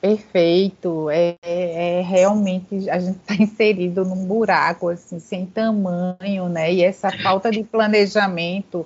Perfeito. 0.00 1.08
É, 1.10 1.36
é, 1.40 1.98
é 1.98 2.00
realmente 2.00 2.90
a 2.90 2.98
gente 2.98 3.18
está 3.18 3.34
inserido 3.40 4.04
num 4.04 4.26
buraco 4.26 4.88
assim 4.88 5.20
sem 5.20 5.46
tamanho, 5.46 6.48
né? 6.48 6.74
E 6.74 6.82
essa 6.82 7.12
falta 7.22 7.48
de 7.48 7.62
planejamento, 7.62 8.84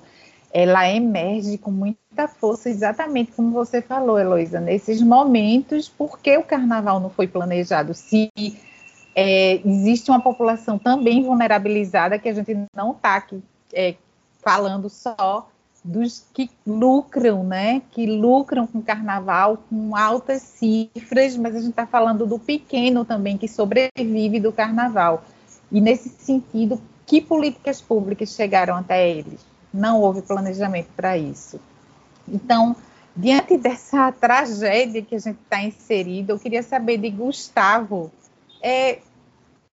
ela 0.53 0.87
emerge 0.87 1.57
com 1.57 1.71
muita 1.71 2.27
força, 2.27 2.69
exatamente 2.69 3.31
como 3.31 3.49
você 3.49 3.81
falou, 3.81 4.19
Heloísa, 4.19 4.59
nesses 4.59 5.01
momentos, 5.01 5.89
porque 5.89 6.37
o 6.37 6.43
carnaval 6.43 6.99
não 6.99 7.09
foi 7.09 7.27
planejado. 7.27 7.95
Se 7.95 8.29
é, 9.21 9.61
existe 9.67 10.09
uma 10.09 10.21
população 10.21 10.79
também 10.79 11.21
vulnerabilizada 11.21 12.17
que 12.17 12.29
a 12.29 12.33
gente 12.33 12.57
não 12.73 12.91
está 12.91 13.15
aqui 13.15 13.43
é, 13.73 13.95
falando 14.41 14.89
só 14.89 15.49
dos 15.83 16.25
que 16.33 16.49
lucram, 16.65 17.43
né? 17.43 17.81
Que 17.91 18.05
lucram 18.05 18.65
com 18.65 18.81
carnaval 18.81 19.57
com 19.69 19.93
altas 19.93 20.41
cifras, 20.41 21.35
mas 21.35 21.53
a 21.53 21.59
gente 21.59 21.71
está 21.71 21.85
falando 21.85 22.25
do 22.25 22.39
pequeno 22.39 23.03
também 23.03 23.37
que 23.37 23.49
sobrevive 23.49 24.39
do 24.39 24.53
carnaval. 24.53 25.25
E 25.69 25.81
nesse 25.81 26.07
sentido, 26.07 26.81
que 27.05 27.19
políticas 27.19 27.81
públicas 27.81 28.33
chegaram 28.33 28.77
até 28.77 29.09
eles? 29.09 29.45
Não 29.73 29.99
houve 29.99 30.21
planejamento 30.21 30.91
para 30.95 31.17
isso. 31.17 31.59
Então, 32.25 32.73
diante 33.13 33.57
dessa 33.57 34.11
tragédia 34.17 35.01
que 35.01 35.15
a 35.15 35.19
gente 35.19 35.39
está 35.43 35.61
inserido, 35.61 36.31
eu 36.31 36.39
queria 36.39 36.63
saber 36.63 36.97
de 36.97 37.09
Gustavo, 37.09 38.09
é, 38.61 38.99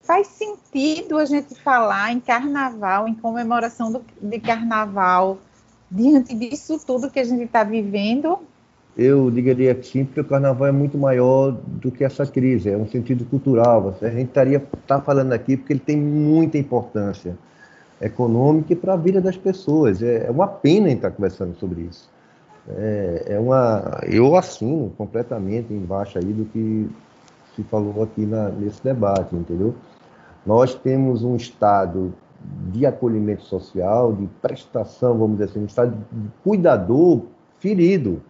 faz 0.02 0.26
sentido 0.28 1.18
a 1.18 1.24
gente 1.24 1.54
falar 1.54 2.12
em 2.12 2.20
carnaval, 2.20 3.06
em 3.06 3.14
comemoração 3.14 3.92
do, 3.92 4.02
de 4.20 4.40
carnaval, 4.40 5.38
diante 5.90 6.34
disso 6.34 6.80
tudo 6.86 7.10
que 7.10 7.20
a 7.20 7.24
gente 7.24 7.44
está 7.44 7.64
vivendo? 7.64 8.38
Eu 8.96 9.30
diria 9.30 9.74
que 9.74 9.86
sim, 9.86 10.04
porque 10.04 10.20
o 10.20 10.24
carnaval 10.24 10.66
é 10.66 10.72
muito 10.72 10.98
maior 10.98 11.52
do 11.52 11.90
que 11.90 12.04
essa 12.04 12.26
crise, 12.26 12.70
é 12.70 12.76
um 12.76 12.88
sentido 12.88 13.24
cultural. 13.24 13.94
A 14.02 14.08
gente 14.08 14.28
estaria 14.28 14.60
tá 14.86 15.00
falando 15.00 15.32
aqui 15.32 15.56
porque 15.56 15.72
ele 15.72 15.80
tem 15.80 15.96
muita 15.96 16.58
importância 16.58 17.36
econômica 18.00 18.72
e 18.72 18.76
para 18.76 18.94
a 18.94 18.96
vida 18.96 19.20
das 19.20 19.36
pessoas. 19.36 20.02
É, 20.02 20.26
é 20.26 20.30
uma 20.30 20.48
pena 20.48 20.90
estar 20.90 21.10
conversando 21.10 21.56
sobre 21.56 21.82
isso. 21.82 22.10
É, 22.68 23.24
é, 23.28 23.38
uma, 23.38 24.00
eu 24.06 24.36
assino 24.36 24.92
completamente 24.96 25.72
embaixo 25.72 26.18
aí 26.18 26.32
do 26.32 26.44
que 26.46 26.90
se 27.54 27.62
falou 27.64 28.02
aqui 28.02 28.26
na, 28.26 28.48
nesse 28.48 28.82
debate, 28.82 29.34
entendeu? 29.34 29.74
Nós 30.44 30.74
temos 30.74 31.22
um 31.22 31.36
Estado 31.36 32.14
de 32.72 32.86
acolhimento 32.86 33.42
social, 33.42 34.12
de 34.12 34.26
prestação, 34.40 35.18
vamos 35.18 35.38
dizer 35.38 35.50
assim, 35.50 35.60
um 35.60 35.66
estado 35.66 35.96
de 36.10 36.28
cuidador 36.42 37.22
ferido, 37.58 38.22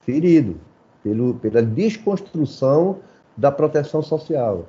ferido 0.00 0.56
pelo, 1.02 1.34
pela 1.34 1.62
desconstrução 1.62 2.96
da 3.36 3.52
proteção 3.52 4.02
social. 4.02 4.64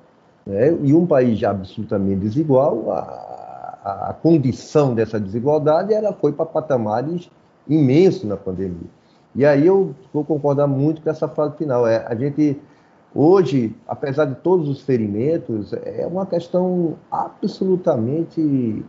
Né? 0.46 0.78
E 0.82 0.94
um 0.94 1.06
país 1.06 1.40
já 1.40 1.52
absolutamente 1.52 2.20
desigual, 2.20 2.92
a, 2.92 4.10
a 4.10 4.14
condição 4.14 4.94
dessa 4.94 5.20
desigualdade 5.20 5.94
ela 5.94 6.14
foi 6.14 6.32
para 6.32 6.46
patamares 6.46 7.30
imensos 7.68 8.24
na 8.24 8.38
pandemia. 8.38 8.90
E 9.36 9.46
aí 9.46 9.66
eu 9.66 9.96
vou 10.14 10.24
concordar 10.24 10.68
muito 10.68 11.02
com 11.02 11.10
essa 11.10 11.28
frase 11.28 11.58
final. 11.58 11.88
É, 11.88 12.06
a 12.08 12.16
gente 12.16 12.60
Hoje, 13.16 13.76
apesar 13.88 14.26
de 14.26 14.36
todos 14.36 14.68
os 14.68 14.82
ferimentos, 14.82 15.72
é 15.74 16.06
uma 16.08 16.26
questão 16.26 16.96
absolutamente 17.12 18.84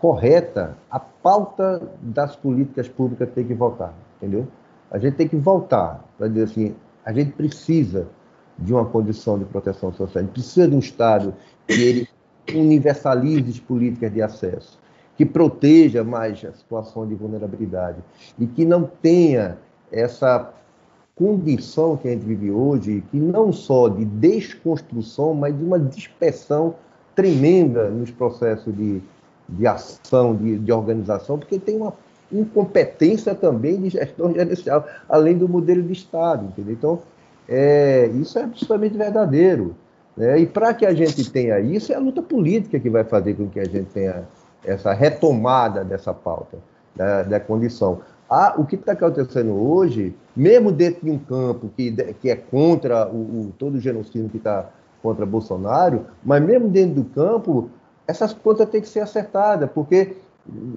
correta. 0.00 0.78
A 0.90 0.98
pauta 0.98 1.82
das 2.00 2.34
políticas 2.34 2.88
públicas 2.88 3.28
tem 3.34 3.44
que 3.44 3.52
voltar, 3.52 3.92
entendeu? 4.16 4.46
A 4.90 4.98
gente 4.98 5.16
tem 5.16 5.28
que 5.28 5.36
voltar 5.36 6.02
para 6.16 6.28
dizer 6.28 6.44
assim, 6.44 6.74
a 7.04 7.12
gente 7.12 7.32
precisa 7.32 8.08
de 8.58 8.72
uma 8.72 8.86
condição 8.86 9.38
de 9.38 9.44
proteção 9.44 9.92
social, 9.92 10.22
a 10.22 10.24
gente 10.24 10.32
precisa 10.32 10.66
de 10.66 10.74
um 10.74 10.78
Estado 10.78 11.34
que 11.66 11.74
ele 11.74 12.08
universalize 12.54 13.50
as 13.50 13.60
políticas 13.60 14.10
de 14.10 14.22
acesso, 14.22 14.78
que 15.16 15.26
proteja 15.26 16.02
mais 16.02 16.42
a 16.44 16.52
situação 16.52 17.06
de 17.06 17.14
vulnerabilidade 17.14 17.98
e 18.38 18.46
que 18.46 18.64
não 18.64 18.84
tenha 18.84 19.58
essa 19.92 20.50
condição 21.16 21.96
que 21.96 22.06
a 22.06 22.10
gente 22.10 22.26
vive 22.26 22.50
hoje, 22.50 23.02
que 23.10 23.16
não 23.16 23.50
só 23.50 23.88
de 23.88 24.04
desconstrução, 24.04 25.34
mas 25.34 25.56
de 25.56 25.64
uma 25.64 25.80
dispersão 25.80 26.74
tremenda 27.14 27.88
nos 27.88 28.10
processos 28.10 28.76
de, 28.76 29.02
de 29.48 29.66
ação, 29.66 30.36
de, 30.36 30.58
de 30.58 30.70
organização, 30.70 31.38
porque 31.38 31.58
tem 31.58 31.78
uma 31.78 31.94
incompetência 32.30 33.34
também 33.34 33.80
de 33.80 33.88
gestão 33.88 34.32
gerencial, 34.34 34.86
além 35.08 35.38
do 35.38 35.48
modelo 35.48 35.82
de 35.82 35.94
Estado, 35.94 36.44
entendeu? 36.44 36.74
Então, 36.74 37.02
é, 37.48 38.08
isso 38.14 38.38
é 38.38 38.42
absolutamente 38.42 38.98
verdadeiro. 38.98 39.74
Né? 40.14 40.40
E 40.40 40.46
para 40.46 40.74
que 40.74 40.84
a 40.84 40.92
gente 40.92 41.30
tenha 41.30 41.58
isso, 41.60 41.92
é 41.92 41.96
a 41.96 42.00
luta 42.00 42.20
política 42.20 42.78
que 42.78 42.90
vai 42.90 43.04
fazer 43.04 43.34
com 43.34 43.48
que 43.48 43.60
a 43.60 43.64
gente 43.64 43.86
tenha 43.86 44.24
essa 44.62 44.92
retomada 44.92 45.82
dessa 45.82 46.12
pauta, 46.12 46.58
da, 46.94 47.22
da 47.22 47.40
condição. 47.40 48.00
O 48.58 48.64
que 48.64 48.74
está 48.74 48.92
acontecendo 48.92 49.52
hoje, 49.52 50.14
mesmo 50.34 50.72
dentro 50.72 51.04
de 51.04 51.10
um 51.10 51.18
campo 51.18 51.70
que, 51.76 51.92
que 52.20 52.28
é 52.30 52.36
contra 52.36 53.08
o, 53.08 53.16
o 53.16 53.52
todo 53.56 53.76
o 53.76 53.80
genocídio 53.80 54.28
que 54.28 54.38
está 54.38 54.68
contra 55.02 55.24
Bolsonaro, 55.24 56.06
mas 56.24 56.42
mesmo 56.42 56.68
dentro 56.68 56.96
do 56.96 57.04
campo, 57.04 57.70
essas 58.06 58.32
contas 58.32 58.68
têm 58.68 58.80
que 58.80 58.88
ser 58.88 59.00
acertadas, 59.00 59.70
porque 59.72 60.16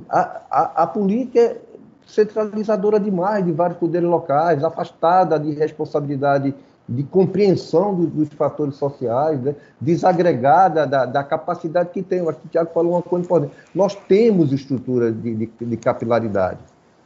a, 0.08 0.42
a, 0.50 0.84
a 0.84 0.88
política 0.88 1.40
é 1.40 1.62
centralizadora 2.06 3.00
demais 3.00 3.46
de 3.46 3.52
vários 3.52 3.78
poderes 3.78 4.10
locais, 4.10 4.64
afastada 4.64 5.40
de 5.40 5.52
responsabilidade, 5.52 6.54
de 6.88 7.04
compreensão 7.04 7.94
do, 7.94 8.08
dos 8.08 8.30
fatores 8.30 8.76
sociais, 8.76 9.40
né? 9.42 9.56
desagregada 9.80 10.88
da, 10.88 11.06
da, 11.06 11.24
capacidade 11.24 11.90
que 11.90 12.02
tem. 12.02 12.20
Acho 12.28 12.40
que 12.40 12.48
o 12.48 12.50
Tiago 12.50 12.72
falou 12.74 12.94
uma 12.94 13.02
coisa 13.02 13.26
importante. 13.26 13.54
Nós 13.76 13.96
temos 13.96 14.52
estrutura 14.52 15.12
de, 15.12 15.36
de, 15.36 15.50
de 15.62 15.78
capilaridade. 15.78 16.60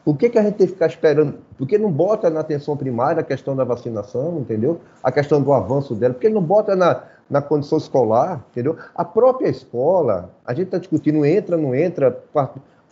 Por 0.03 0.17
que, 0.17 0.29
que 0.29 0.37
a 0.37 0.43
gente 0.43 0.55
tem 0.55 0.67
que 0.67 0.73
ficar 0.73 0.87
esperando? 0.87 1.35
Por 1.57 1.65
que 1.65 1.77
não 1.77 1.91
bota 1.91 2.29
na 2.29 2.41
atenção 2.41 2.75
primária 2.75 3.21
a 3.21 3.23
questão 3.23 3.55
da 3.55 3.63
vacinação, 3.63 4.39
entendeu? 4.39 4.81
A 5.01 5.11
questão 5.11 5.41
do 5.41 5.53
avanço 5.53 5.95
dela. 5.95 6.13
Por 6.13 6.19
que 6.19 6.29
não 6.29 6.41
bota 6.41 6.75
na, 6.75 7.03
na 7.29 7.41
condição 7.41 7.77
escolar, 7.77 8.43
entendeu? 8.51 8.77
A 8.93 9.05
própria 9.05 9.47
escola, 9.47 10.29
a 10.45 10.53
gente 10.53 10.65
está 10.65 10.77
discutindo, 10.77 11.25
entra, 11.25 11.55
não 11.55 11.73
entra, 11.73 12.21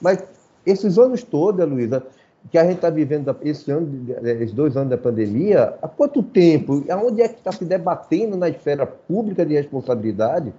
mas 0.01 0.23
esses 0.65 0.97
anos 0.97 1.21
todos, 1.23 1.67
Luísa, 1.67 2.01
que 2.49 2.57
a 2.57 2.63
gente 2.63 2.75
está 2.75 2.89
vivendo 2.89 3.35
esse 3.43 3.69
ano, 3.69 4.07
esses 4.23 4.53
dois 4.53 4.75
anos 4.77 4.89
da 4.89 4.97
pandemia, 4.97 5.75
há 5.81 5.87
quanto 5.87 6.23
tempo, 6.23 6.83
aonde 6.89 7.21
é 7.21 7.27
que 7.27 7.35
está 7.35 7.51
se 7.51 7.65
debatendo 7.65 8.37
na 8.37 8.49
esfera 8.49 8.85
pública 8.85 9.45
de 9.45 9.53
responsabilidade 9.53 10.53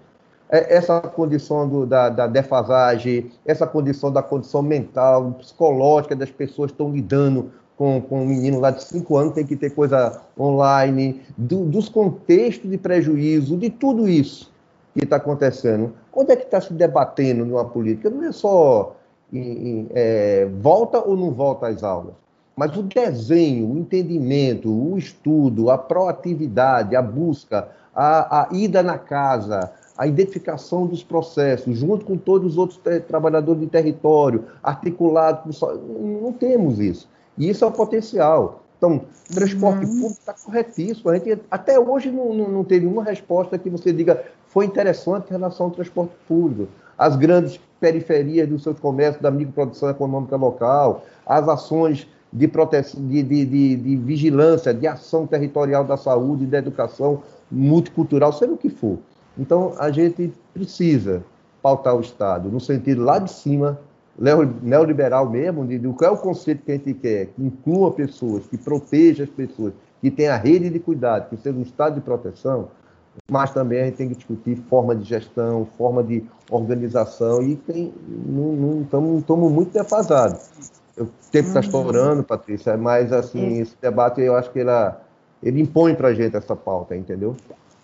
essa 0.53 1.01
condição 1.01 1.67
do, 1.67 1.87
da, 1.87 2.11
da, 2.11 2.27
defasagem, 2.27 3.31
essa 3.45 3.67
condição 3.67 4.13
da 4.13 4.23
condição 4.23 4.61
mental, 4.63 5.33
psicológica 5.39 6.15
das 6.15 6.31
pessoas 6.31 6.71
que 6.71 6.75
estão 6.75 6.93
lidando 6.93 7.51
com, 7.75 8.03
com 8.03 8.23
um 8.23 8.27
menino 8.27 8.61
lá 8.61 8.71
de 8.71 8.85
5 8.85 9.17
anos, 9.17 9.33
tem 9.33 9.47
que 9.47 9.57
ter 9.57 9.71
coisa 9.71 10.21
online, 10.39 11.23
do, 11.39 11.65
dos 11.65 11.89
contextos 11.89 12.71
de 12.71 12.77
prejuízo, 12.77 13.57
de 13.57 13.71
tudo 13.71 14.07
isso 14.07 14.53
que 14.93 15.05
está 15.05 15.17
acontecendo. 15.17 15.95
Onde 16.13 16.33
é 16.33 16.37
que 16.37 16.45
está 16.45 16.61
se 16.61 16.75
debatendo 16.75 17.47
numa 17.47 17.65
política? 17.65 18.11
Não 18.11 18.23
é 18.23 18.31
só 18.31 18.95
em, 19.33 19.41
em, 19.41 19.89
é, 19.95 20.47
volta 20.61 20.99
ou 20.99 21.17
não 21.17 21.31
volta 21.31 21.69
às 21.69 21.83
aulas, 21.83 22.13
mas 22.55 22.77
o 22.77 22.83
desenho, 22.83 23.73
o 23.73 23.79
entendimento, 23.79 24.71
o 24.71 24.99
estudo, 24.99 25.71
a 25.71 25.79
proatividade, 25.79 26.95
a 26.95 27.01
busca, 27.01 27.71
a, 27.95 28.43
a 28.43 28.49
ida 28.53 28.83
na 28.83 28.99
casa, 28.99 29.73
a 29.97 30.07
identificação 30.07 30.87
dos 30.87 31.03
processos, 31.03 31.77
junto 31.77 32.05
com 32.05 32.17
todos 32.17 32.53
os 32.53 32.59
outros 32.59 32.81
trabalhadores 33.07 33.61
de 33.61 33.67
território, 33.67 34.45
articulado, 34.63 35.51
não 36.01 36.33
temos 36.33 36.81
isso. 36.81 37.09
E 37.37 37.49
isso 37.49 37.65
é 37.65 37.69
o 37.69 37.73
potencial. 37.73 38.63
Então, 38.77 39.03
transporte 39.33 39.85
uhum. 39.85 39.93
público 39.93 40.19
está 40.19 40.35
corretíssimo. 40.35 41.11
A 41.11 41.15
gente 41.17 41.41
até 41.51 41.79
hoje 41.79 42.11
não, 42.11 42.35
não, 42.35 42.49
não 42.49 42.65
teve 42.65 42.85
uma 42.85 43.05
resposta 43.05 43.57
que 43.57 43.71
você 43.71 43.93
diga 43.93 44.25
foi 44.49 44.67
interessante 44.67 45.29
em 45.29 45.33
relação 45.33 45.67
ao 45.67 45.73
transporte 45.73 46.13
público. 46.27 46.71
As 46.99 47.17
grandes 47.17 47.61
periferias 47.81 48.49
do 48.49 48.59
seu 48.59 48.75
comércio, 48.75 49.23
da 49.23 49.31
microprodução 49.31 49.89
econômica 49.89 50.37
local, 50.37 51.05
as 51.25 51.49
ações 51.49 52.07
de, 52.33 52.49
proteção, 52.49 53.07
de, 53.07 53.23
de, 53.23 53.45
de, 53.45 53.77
de 53.77 53.97
vigilância, 53.97 54.75
de 54.75 54.87
ação 54.87 55.27
territorial 55.27 55.85
da 55.85 55.97
saúde, 55.97 56.45
da 56.45 56.59
educação 56.59 57.23
multicultural, 57.51 58.33
seja 58.33 58.53
o 58.53 58.59
que 58.59 58.69
for. 58.69 58.99
Então, 59.39 59.75
a 59.79 59.91
gente 59.91 60.33
precisa 60.53 61.23
pautar 61.63 61.97
o 61.97 62.01
Estado 62.01 62.49
no 62.51 62.61
sentido 62.61 63.03
lá 63.03 63.19
de 63.19 63.31
cima, 63.31 63.79
neoliberal 64.63 65.29
mesmo, 65.31 65.67
de, 65.67 65.79
de 65.79 65.89
qual 65.89 66.11
é 66.11 66.15
o 66.15 66.19
conceito 66.19 66.65
que 66.65 66.73
a 66.73 66.75
gente 66.75 66.93
quer, 66.95 67.27
que 67.27 67.43
inclua 67.43 67.93
pessoas, 67.93 68.47
que 68.47 68.59
proteja 68.59 69.25
as 69.25 69.31
pessoas, 69.31 69.73
que 70.01 70.11
tenha 70.11 70.35
a 70.35 70.37
rede 70.37 70.69
de 70.69 70.79
cuidado, 70.79 71.31
que 71.31 71.37
seja 71.37 71.57
um 71.57 71.63
Estado 71.63 71.95
de 71.95 72.01
proteção, 72.01 72.69
mas 73.31 73.53
também 73.53 73.81
a 73.81 73.85
gente 73.85 73.97
tem 73.97 74.09
que 74.09 74.17
discutir 74.17 74.57
forma 74.69 74.95
de 74.95 75.05
gestão, 75.05 75.67
forma 75.79 76.03
de 76.03 76.25
organização, 76.51 77.43
e 77.43 77.57
tem, 77.57 77.93
não 78.07 78.83
estamos 78.83 79.53
muito 79.53 79.73
defasados. 79.73 80.51
O 80.99 81.07
tempo 81.31 81.49
está 81.49 81.61
uhum. 81.61 81.65
estourando, 81.65 82.23
Patrícia, 82.23 82.77
mas 82.77 83.13
assim, 83.13 83.61
esse 83.61 83.75
debate 83.81 84.21
eu 84.21 84.37
acho 84.37 84.51
que 84.51 84.59
ele, 84.59 84.71
ele 85.43 85.61
impõe 85.63 85.95
para 85.95 86.09
a 86.09 86.15
gente 86.15 86.37
essa 86.37 86.55
pauta, 86.55 86.95
entendeu? 86.95 87.35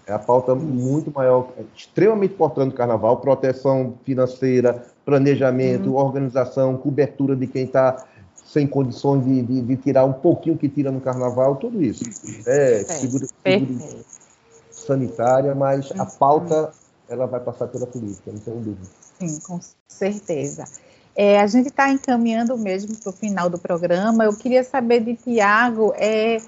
É 0.09 0.13
a 0.15 0.19
pauta 0.19 0.55
muito 0.55 1.13
maior, 1.15 1.51
é 1.59 1.63
extremamente 1.77 2.33
importante 2.33 2.71
do 2.71 2.75
carnaval, 2.75 3.19
proteção 3.19 3.95
financeira, 4.05 4.87
planejamento, 5.05 5.91
uhum. 5.91 5.97
organização, 5.97 6.79
cobertura 6.79 7.37
de 7.37 7.47
quem 7.47 7.65
está 7.65 8.07
sem 8.35 8.67
condições 8.67 9.23
de, 9.23 9.43
de, 9.43 9.61
de, 9.61 9.77
tirar 9.77 10.07
um 10.07 10.13
pouquinho 10.15 10.57
que 10.57 10.67
tira 10.67 10.91
no 10.91 11.03
carnaval, 11.03 11.57
tudo 11.57 11.83
isso. 11.83 12.03
É, 12.47 12.83
segura, 12.85 13.27
segura 13.45 14.05
sanitária, 14.71 15.55
mas 15.55 15.93
a 15.99 16.07
pauta 16.07 16.73
ela 17.09 17.27
vai 17.27 17.41
passar 17.41 17.69
pela 17.69 17.87
política, 17.87 18.33
não 18.33 18.41
tenho 18.41 18.57
dúvida. 18.57 18.89
Sim, 19.19 19.39
com 19.41 19.61
certeza. 19.87 20.65
É, 21.15 21.41
a 21.41 21.47
gente 21.47 21.69
está 21.69 21.91
encaminhando 21.91 22.57
mesmo 22.57 22.97
para 22.97 23.11
o 23.11 23.13
final 23.13 23.51
do 23.51 23.59
programa. 23.59 24.25
Eu 24.25 24.37
queria 24.37 24.65
saber 24.65 25.01
de 25.01 25.15
Tiago, 25.17 25.93
é, 25.97 26.39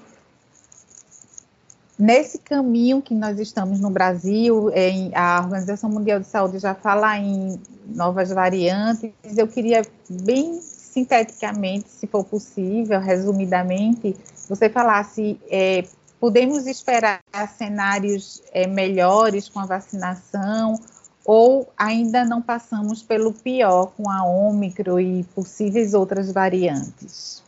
nesse 2.01 2.39
caminho 2.39 2.99
que 2.99 3.13
nós 3.13 3.39
estamos 3.39 3.79
no 3.79 3.91
Brasil, 3.91 4.71
em, 4.73 5.11
a 5.13 5.39
Organização 5.39 5.87
Mundial 5.87 6.19
de 6.19 6.25
Saúde 6.25 6.57
já 6.57 6.73
fala 6.73 7.15
em 7.19 7.61
novas 7.85 8.31
variantes. 8.31 9.11
Eu 9.37 9.47
queria 9.47 9.83
bem 10.09 10.59
sinteticamente, 10.59 11.87
se 11.89 12.07
for 12.07 12.25
possível, 12.25 12.99
resumidamente, 12.99 14.15
você 14.49 14.67
falasse, 14.67 15.39
é, 15.47 15.83
podemos 16.19 16.65
esperar 16.65 17.21
cenários 17.55 18.41
é, 18.51 18.65
melhores 18.65 19.47
com 19.47 19.59
a 19.59 19.65
vacinação 19.67 20.79
ou 21.23 21.71
ainda 21.77 22.25
não 22.25 22.41
passamos 22.41 23.03
pelo 23.03 23.31
pior 23.31 23.91
com 23.95 24.09
a 24.09 24.25
Ômicron 24.25 24.99
e 24.99 25.23
possíveis 25.35 25.93
outras 25.93 26.31
variantes? 26.31 27.43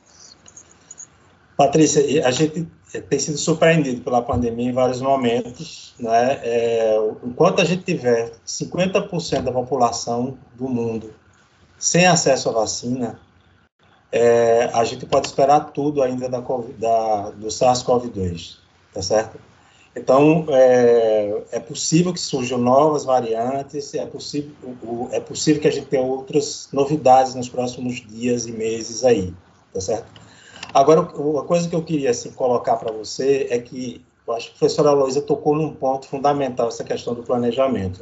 Patrícia, 1.58 2.28
a 2.28 2.30
gente 2.30 2.68
tem 3.02 3.20
sido 3.20 3.38
surpreendido 3.38 4.02
pela 4.02 4.22
pandemia 4.22 4.70
em 4.70 4.74
vários 4.74 5.02
momentos. 5.02 5.94
Né? 6.00 6.40
É, 6.44 6.98
enquanto 7.24 7.62
a 7.62 7.66
gente 7.66 7.84
tiver 7.84 8.32
50% 8.46 9.42
da 9.42 9.52
população 9.52 10.38
do 10.56 10.68
mundo 10.68 11.14
sem 11.78 12.06
acesso 12.06 12.50
à 12.50 12.54
vacina, 12.54 13.20
é, 14.12 14.70
a 14.74 14.84
gente 14.84 15.06
pode 15.06 15.28
esperar 15.28 15.72
tudo 15.72 16.04
ainda 16.04 16.30
da, 16.30 16.40
da 16.40 17.32
do 17.32 17.48
SARS-CoV-2, 17.48 18.58
tá 18.94 19.02
certo? 19.02 19.40
Então, 19.96 20.46
é, 20.50 21.44
é, 21.52 21.60
possível 21.60 22.14
que 22.14 22.20
surjam 22.20 22.58
novas 22.58 23.06
variantes, 23.06 23.94
é 23.94 24.06
possível, 24.06 24.52
é 25.12 25.20
possível 25.20 25.62
que 25.62 25.68
a 25.68 25.72
gente 25.72 25.86
tenha 25.86 26.04
outras 26.04 26.68
novidades 26.74 27.36
nos 27.36 27.48
próximos 27.48 28.02
dias 28.08 28.48
e 28.48 28.52
meses 28.52 29.04
aí, 29.04 29.34
tá 29.72 29.82
certo? 29.82 30.23
Agora, 30.74 31.02
uma 31.02 31.44
coisa 31.44 31.70
que 31.70 31.76
eu 31.76 31.84
queria 31.84 32.12
assim, 32.12 32.32
colocar 32.32 32.78
para 32.78 32.92
você 32.92 33.48
é 33.50 33.60
que 33.60 34.04
eu 34.26 34.34
acho 34.34 34.48
que 34.48 34.56
a 34.56 34.60
professora 34.60 34.90
Aloysia 34.90 35.22
tocou 35.22 35.56
num 35.56 35.74
ponto 35.74 36.08
fundamental, 36.08 36.70
essa 36.70 36.84
questão 36.84 37.14
do 37.14 37.24
planejamento. 37.24 38.02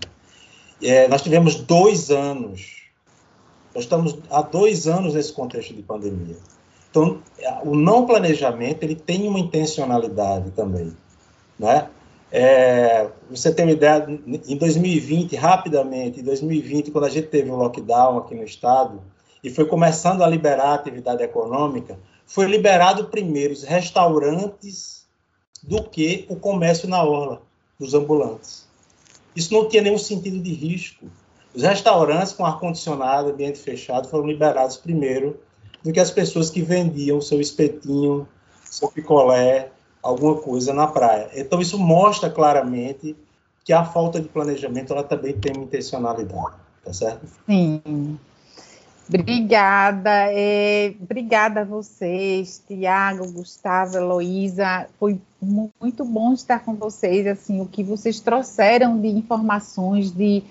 É, 0.81 1.07
nós 1.07 1.21
tivemos 1.21 1.55
dois 1.55 2.11
anos 2.11 2.81
nós 3.73 3.85
estamos 3.85 4.17
há 4.29 4.41
dois 4.41 4.87
anos 4.87 5.13
nesse 5.13 5.31
contexto 5.31 5.73
de 5.73 5.81
pandemia. 5.81 6.35
Então, 6.89 7.21
o 7.63 7.73
não 7.75 8.05
planejamento 8.05 8.83
ele 8.83 8.95
tem 8.95 9.27
uma 9.27 9.39
intencionalidade 9.39 10.51
também, 10.51 10.95
né? 11.57 11.87
É, 12.33 13.09
você 13.29 13.53
tem 13.53 13.65
uma 13.65 13.71
ideia, 13.71 14.05
em 14.47 14.55
2020, 14.55 15.35
rapidamente, 15.35 16.19
em 16.19 16.23
2020, 16.23 16.91
quando 16.91 17.05
a 17.05 17.09
gente 17.09 17.27
teve 17.27 17.49
o 17.49 17.55
lockdown 17.55 18.17
aqui 18.17 18.35
no 18.35 18.43
estado 18.43 19.01
e 19.43 19.49
foi 19.49 19.65
começando 19.65 20.21
a 20.21 20.27
liberar 20.27 20.67
a 20.67 20.73
atividade 20.75 21.23
econômica, 21.23 21.97
foi 22.31 22.45
liberado 22.45 23.05
primeiro 23.05 23.51
os 23.51 23.63
restaurantes 23.63 25.05
do 25.61 25.83
que 25.83 26.25
o 26.29 26.35
comércio 26.37 26.87
na 26.87 27.03
orla, 27.03 27.41
dos 27.77 27.93
ambulantes. 27.93 28.65
Isso 29.35 29.53
não 29.53 29.67
tinha 29.67 29.83
nenhum 29.83 29.97
sentido 29.97 30.39
de 30.39 30.53
risco. 30.53 31.07
Os 31.53 31.61
restaurantes 31.61 32.31
com 32.31 32.45
ar-condicionado, 32.45 33.31
ambiente 33.31 33.59
fechado, 33.59 34.07
foram 34.07 34.27
liberados 34.27 34.77
primeiro 34.77 35.41
do 35.83 35.91
que 35.91 35.99
as 35.99 36.09
pessoas 36.09 36.49
que 36.49 36.61
vendiam 36.61 37.19
seu 37.19 37.41
espetinho, 37.41 38.25
seu 38.63 38.87
picolé, 38.87 39.69
alguma 40.01 40.37
coisa 40.37 40.73
na 40.73 40.87
praia. 40.87 41.29
Então, 41.35 41.59
isso 41.59 41.77
mostra 41.77 42.29
claramente 42.29 43.13
que 43.65 43.73
a 43.73 43.83
falta 43.83 44.21
de 44.21 44.29
planejamento 44.29 44.93
ela 44.93 45.03
também 45.03 45.37
tem 45.37 45.51
intencionalidade, 45.63 46.55
tá 46.81 46.93
certo? 46.93 47.27
Sim. 47.45 48.17
Obrigada, 49.13 50.09
é, 50.31 50.93
obrigada 51.01 51.61
a 51.61 51.65
vocês, 51.65 52.63
Tiago, 52.65 53.29
Gustavo, 53.29 53.97
Heloísa, 53.97 54.87
foi 54.97 55.19
muito 55.41 56.05
bom 56.05 56.31
estar 56.31 56.63
com 56.63 56.75
vocês, 56.75 57.27
assim, 57.27 57.59
o 57.59 57.65
que 57.65 57.83
vocês 57.83 58.21
trouxeram 58.21 58.97
de 59.01 59.09
informações, 59.09 60.11
de 60.11 60.41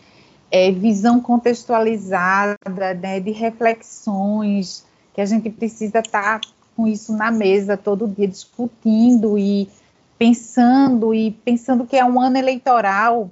é, 0.51 0.71
visão 0.73 1.23
contextualizada, 1.23 2.59
né, 3.01 3.19
de 3.19 3.31
reflexões, 3.31 4.85
que 5.15 5.23
a 5.23 5.27
gente 5.27 5.49
precisa 5.49 6.01
estar 6.01 6.43
com 6.77 6.87
isso 6.87 7.15
na 7.15 7.31
mesa 7.31 7.79
todo 7.79 8.07
dia, 8.07 8.29
discutindo 8.29 9.39
e 9.39 9.71
pensando, 10.19 11.15
e 11.15 11.31
pensando 11.31 11.87
que 11.87 11.97
é 11.97 12.05
um 12.05 12.21
ano 12.21 12.37
eleitoral, 12.37 13.31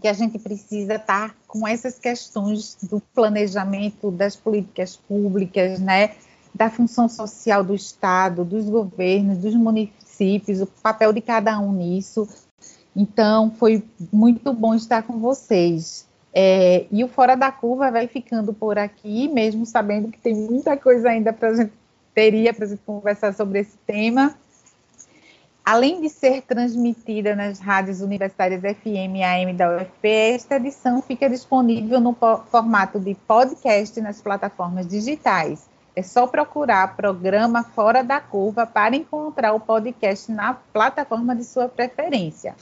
que 0.00 0.08
a 0.08 0.12
gente 0.12 0.38
precisa 0.38 0.94
estar 0.96 1.36
com 1.46 1.66
essas 1.66 1.98
questões 1.98 2.76
do 2.82 3.00
planejamento 3.14 4.10
das 4.10 4.34
políticas 4.34 4.96
públicas, 4.96 5.78
né, 5.78 6.16
da 6.52 6.68
função 6.68 7.08
social 7.08 7.62
do 7.62 7.74
Estado, 7.74 8.44
dos 8.44 8.68
governos, 8.68 9.38
dos 9.38 9.54
municípios, 9.54 10.60
o 10.60 10.66
papel 10.66 11.12
de 11.12 11.20
cada 11.20 11.58
um 11.60 11.72
nisso. 11.72 12.28
Então, 12.96 13.50
foi 13.50 13.84
muito 14.12 14.52
bom 14.52 14.74
estar 14.74 15.02
com 15.02 15.18
vocês. 15.18 16.06
É, 16.34 16.86
e 16.90 17.04
o 17.04 17.08
Fora 17.08 17.36
da 17.36 17.52
Curva 17.52 17.90
vai 17.90 18.08
ficando 18.08 18.52
por 18.52 18.78
aqui, 18.78 19.28
mesmo 19.28 19.64
sabendo 19.64 20.08
que 20.10 20.18
tem 20.18 20.34
muita 20.34 20.76
coisa 20.76 21.10
ainda 21.10 21.32
para 21.32 21.48
a 21.48 21.54
gente 21.54 21.72
teria 22.14 22.52
para 22.52 22.66
gente 22.66 22.80
conversar 22.84 23.34
sobre 23.34 23.60
esse 23.60 23.76
tema. 23.86 24.34
Além 25.66 26.00
de 26.00 26.08
ser 26.08 26.42
transmitida 26.42 27.34
nas 27.34 27.58
rádios 27.58 28.00
universitárias 28.00 28.60
FM 28.60 29.16
e 29.16 29.22
AM 29.24 29.52
da 29.52 29.76
UFP, 29.76 30.08
esta 30.08 30.54
edição 30.54 31.02
fica 31.02 31.28
disponível 31.28 31.98
no 31.98 32.16
formato 32.48 33.00
de 33.00 33.16
podcast 33.16 34.00
nas 34.00 34.22
plataformas 34.22 34.86
digitais. 34.86 35.68
É 35.96 36.02
só 36.02 36.28
procurar 36.28 36.94
programa 36.96 37.64
Fora 37.64 38.04
da 38.04 38.20
Curva 38.20 38.64
para 38.64 38.94
encontrar 38.94 39.54
o 39.54 39.58
podcast 39.58 40.30
na 40.30 40.54
plataforma 40.54 41.34
de 41.34 41.42
sua 41.42 41.68
preferência. 41.68 42.54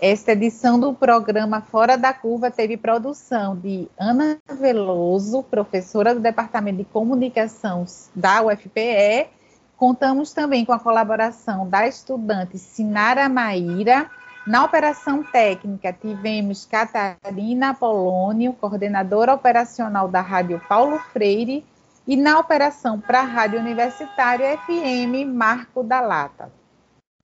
Esta 0.00 0.32
edição 0.32 0.80
do 0.80 0.94
programa 0.94 1.60
Fora 1.60 1.98
da 1.98 2.14
Curva 2.14 2.50
teve 2.50 2.78
produção 2.78 3.54
de 3.54 3.90
Ana 3.98 4.38
Veloso, 4.58 5.42
professora 5.42 6.14
do 6.14 6.20
Departamento 6.20 6.78
de 6.78 6.84
Comunicação 6.84 7.84
da 8.16 8.42
UFPE. 8.42 9.41
Contamos 9.82 10.32
também 10.32 10.64
com 10.64 10.72
a 10.72 10.78
colaboração 10.78 11.68
da 11.68 11.88
estudante 11.88 12.56
Sinara 12.56 13.28
Maíra. 13.28 14.08
Na 14.46 14.64
operação 14.64 15.24
técnica, 15.24 15.92
tivemos 15.92 16.64
Catarina 16.64 17.70
Apolônio, 17.70 18.52
coordenadora 18.52 19.34
operacional 19.34 20.06
da 20.06 20.20
Rádio 20.20 20.62
Paulo 20.68 21.00
Freire, 21.12 21.66
e 22.06 22.16
na 22.16 22.38
operação 22.38 23.00
para 23.00 23.22
a 23.22 23.24
Rádio 23.24 23.58
Universitária 23.58 24.56
FM, 24.56 25.26
Marco 25.26 25.82
da 25.82 26.00
Lata 26.00 26.48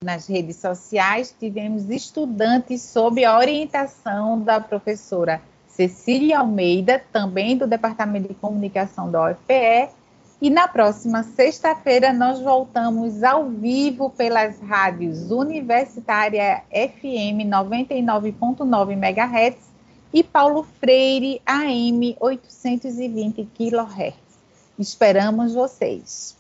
nas 0.03 0.27
redes 0.27 0.57
sociais, 0.57 1.33
tivemos 1.39 1.89
estudantes 1.89 2.83
sob 2.83 3.25
a 3.25 3.39
orientação 3.39 4.41
da 4.41 4.61
professora 4.61 5.41
Cecília 5.69 6.41
Almeida, 6.41 7.01
também 7.13 7.57
do 7.57 7.69
Departamento 7.69 8.27
de 8.27 8.35
Comunicação 8.35 9.09
da 9.09 9.31
UFPE. 9.31 9.98
E 10.41 10.51
na 10.51 10.69
próxima 10.69 11.25
sexta-feira 11.25 12.13
nós 12.13 12.41
voltamos 12.41 13.25
ao 13.25 13.51
vivo 13.51 14.09
pelas 14.11 14.61
rádios 14.61 15.33
Universitária 15.33 16.63
FM 16.71 17.43
99.9 17.51 18.93
MHz 18.93 19.57
e 20.15 20.23
Paulo 20.23 20.65
Freire 20.79 21.43
AM 21.45 22.17
820 22.21 23.49
kHz. 23.53 24.15
Esperamos 24.79 25.55
vocês. 25.55 26.38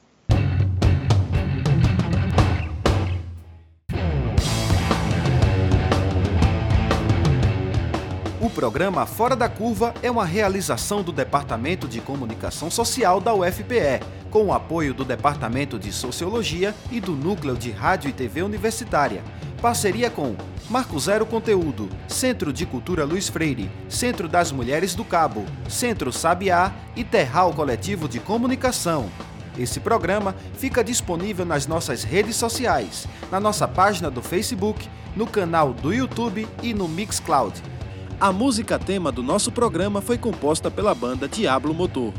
O 8.40 8.48
programa 8.48 9.04
Fora 9.04 9.34
da 9.34 9.48
Curva 9.48 9.92
é 10.02 10.10
uma 10.10 10.24
realização 10.24 11.02
do 11.02 11.10
Departamento 11.12 11.88
de 11.88 12.00
Comunicação 12.00 12.70
Social 12.70 13.20
da 13.20 13.34
UFPE, 13.34 14.00
com 14.30 14.46
o 14.46 14.52
apoio 14.52 14.94
do 14.94 15.04
Departamento 15.04 15.78
de 15.78 15.92
Sociologia 15.92 16.74
e 16.90 17.00
do 17.00 17.12
Núcleo 17.12 17.56
de 17.56 17.70
Rádio 17.70 18.08
e 18.08 18.12
TV 18.12 18.42
Universitária 18.42 19.22
Parceria 19.60 20.08
com 20.08 20.36
Marco 20.70 20.98
Zero 21.00 21.26
Conteúdo, 21.26 21.88
Centro 22.06 22.52
de 22.52 22.64
Cultura 22.64 23.04
Luiz 23.04 23.28
Freire, 23.28 23.68
Centro 23.88 24.28
das 24.28 24.52
Mulheres 24.52 24.94
do 24.94 25.04
Cabo, 25.04 25.44
Centro 25.68 26.12
Sabiá 26.12 26.72
e 26.94 27.02
Terral 27.02 27.52
Coletivo 27.52 28.08
de 28.08 28.20
Comunicação. 28.20 29.10
Esse 29.58 29.80
programa 29.80 30.36
fica 30.54 30.84
disponível 30.84 31.44
nas 31.44 31.66
nossas 31.66 32.04
redes 32.04 32.36
sociais, 32.36 33.08
na 33.32 33.40
nossa 33.40 33.66
página 33.66 34.08
do 34.08 34.22
Facebook, 34.22 34.88
no 35.16 35.26
canal 35.26 35.72
do 35.72 35.92
YouTube 35.92 36.46
e 36.62 36.72
no 36.72 36.86
Mixcloud. 36.86 37.60
A 38.20 38.32
música 38.32 38.80
tema 38.80 39.12
do 39.12 39.22
nosso 39.22 39.52
programa 39.52 40.02
foi 40.02 40.18
composta 40.18 40.68
pela 40.68 40.92
banda 40.92 41.28
Diablo 41.28 41.72
Motor. 41.72 42.12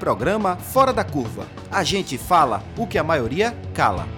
Programa 0.00 0.56
Fora 0.56 0.92
da 0.92 1.04
Curva. 1.04 1.46
A 1.70 1.84
gente 1.84 2.18
fala 2.18 2.60
o 2.76 2.88
que 2.88 2.98
a 2.98 3.04
maioria 3.04 3.56
cala. 3.72 4.08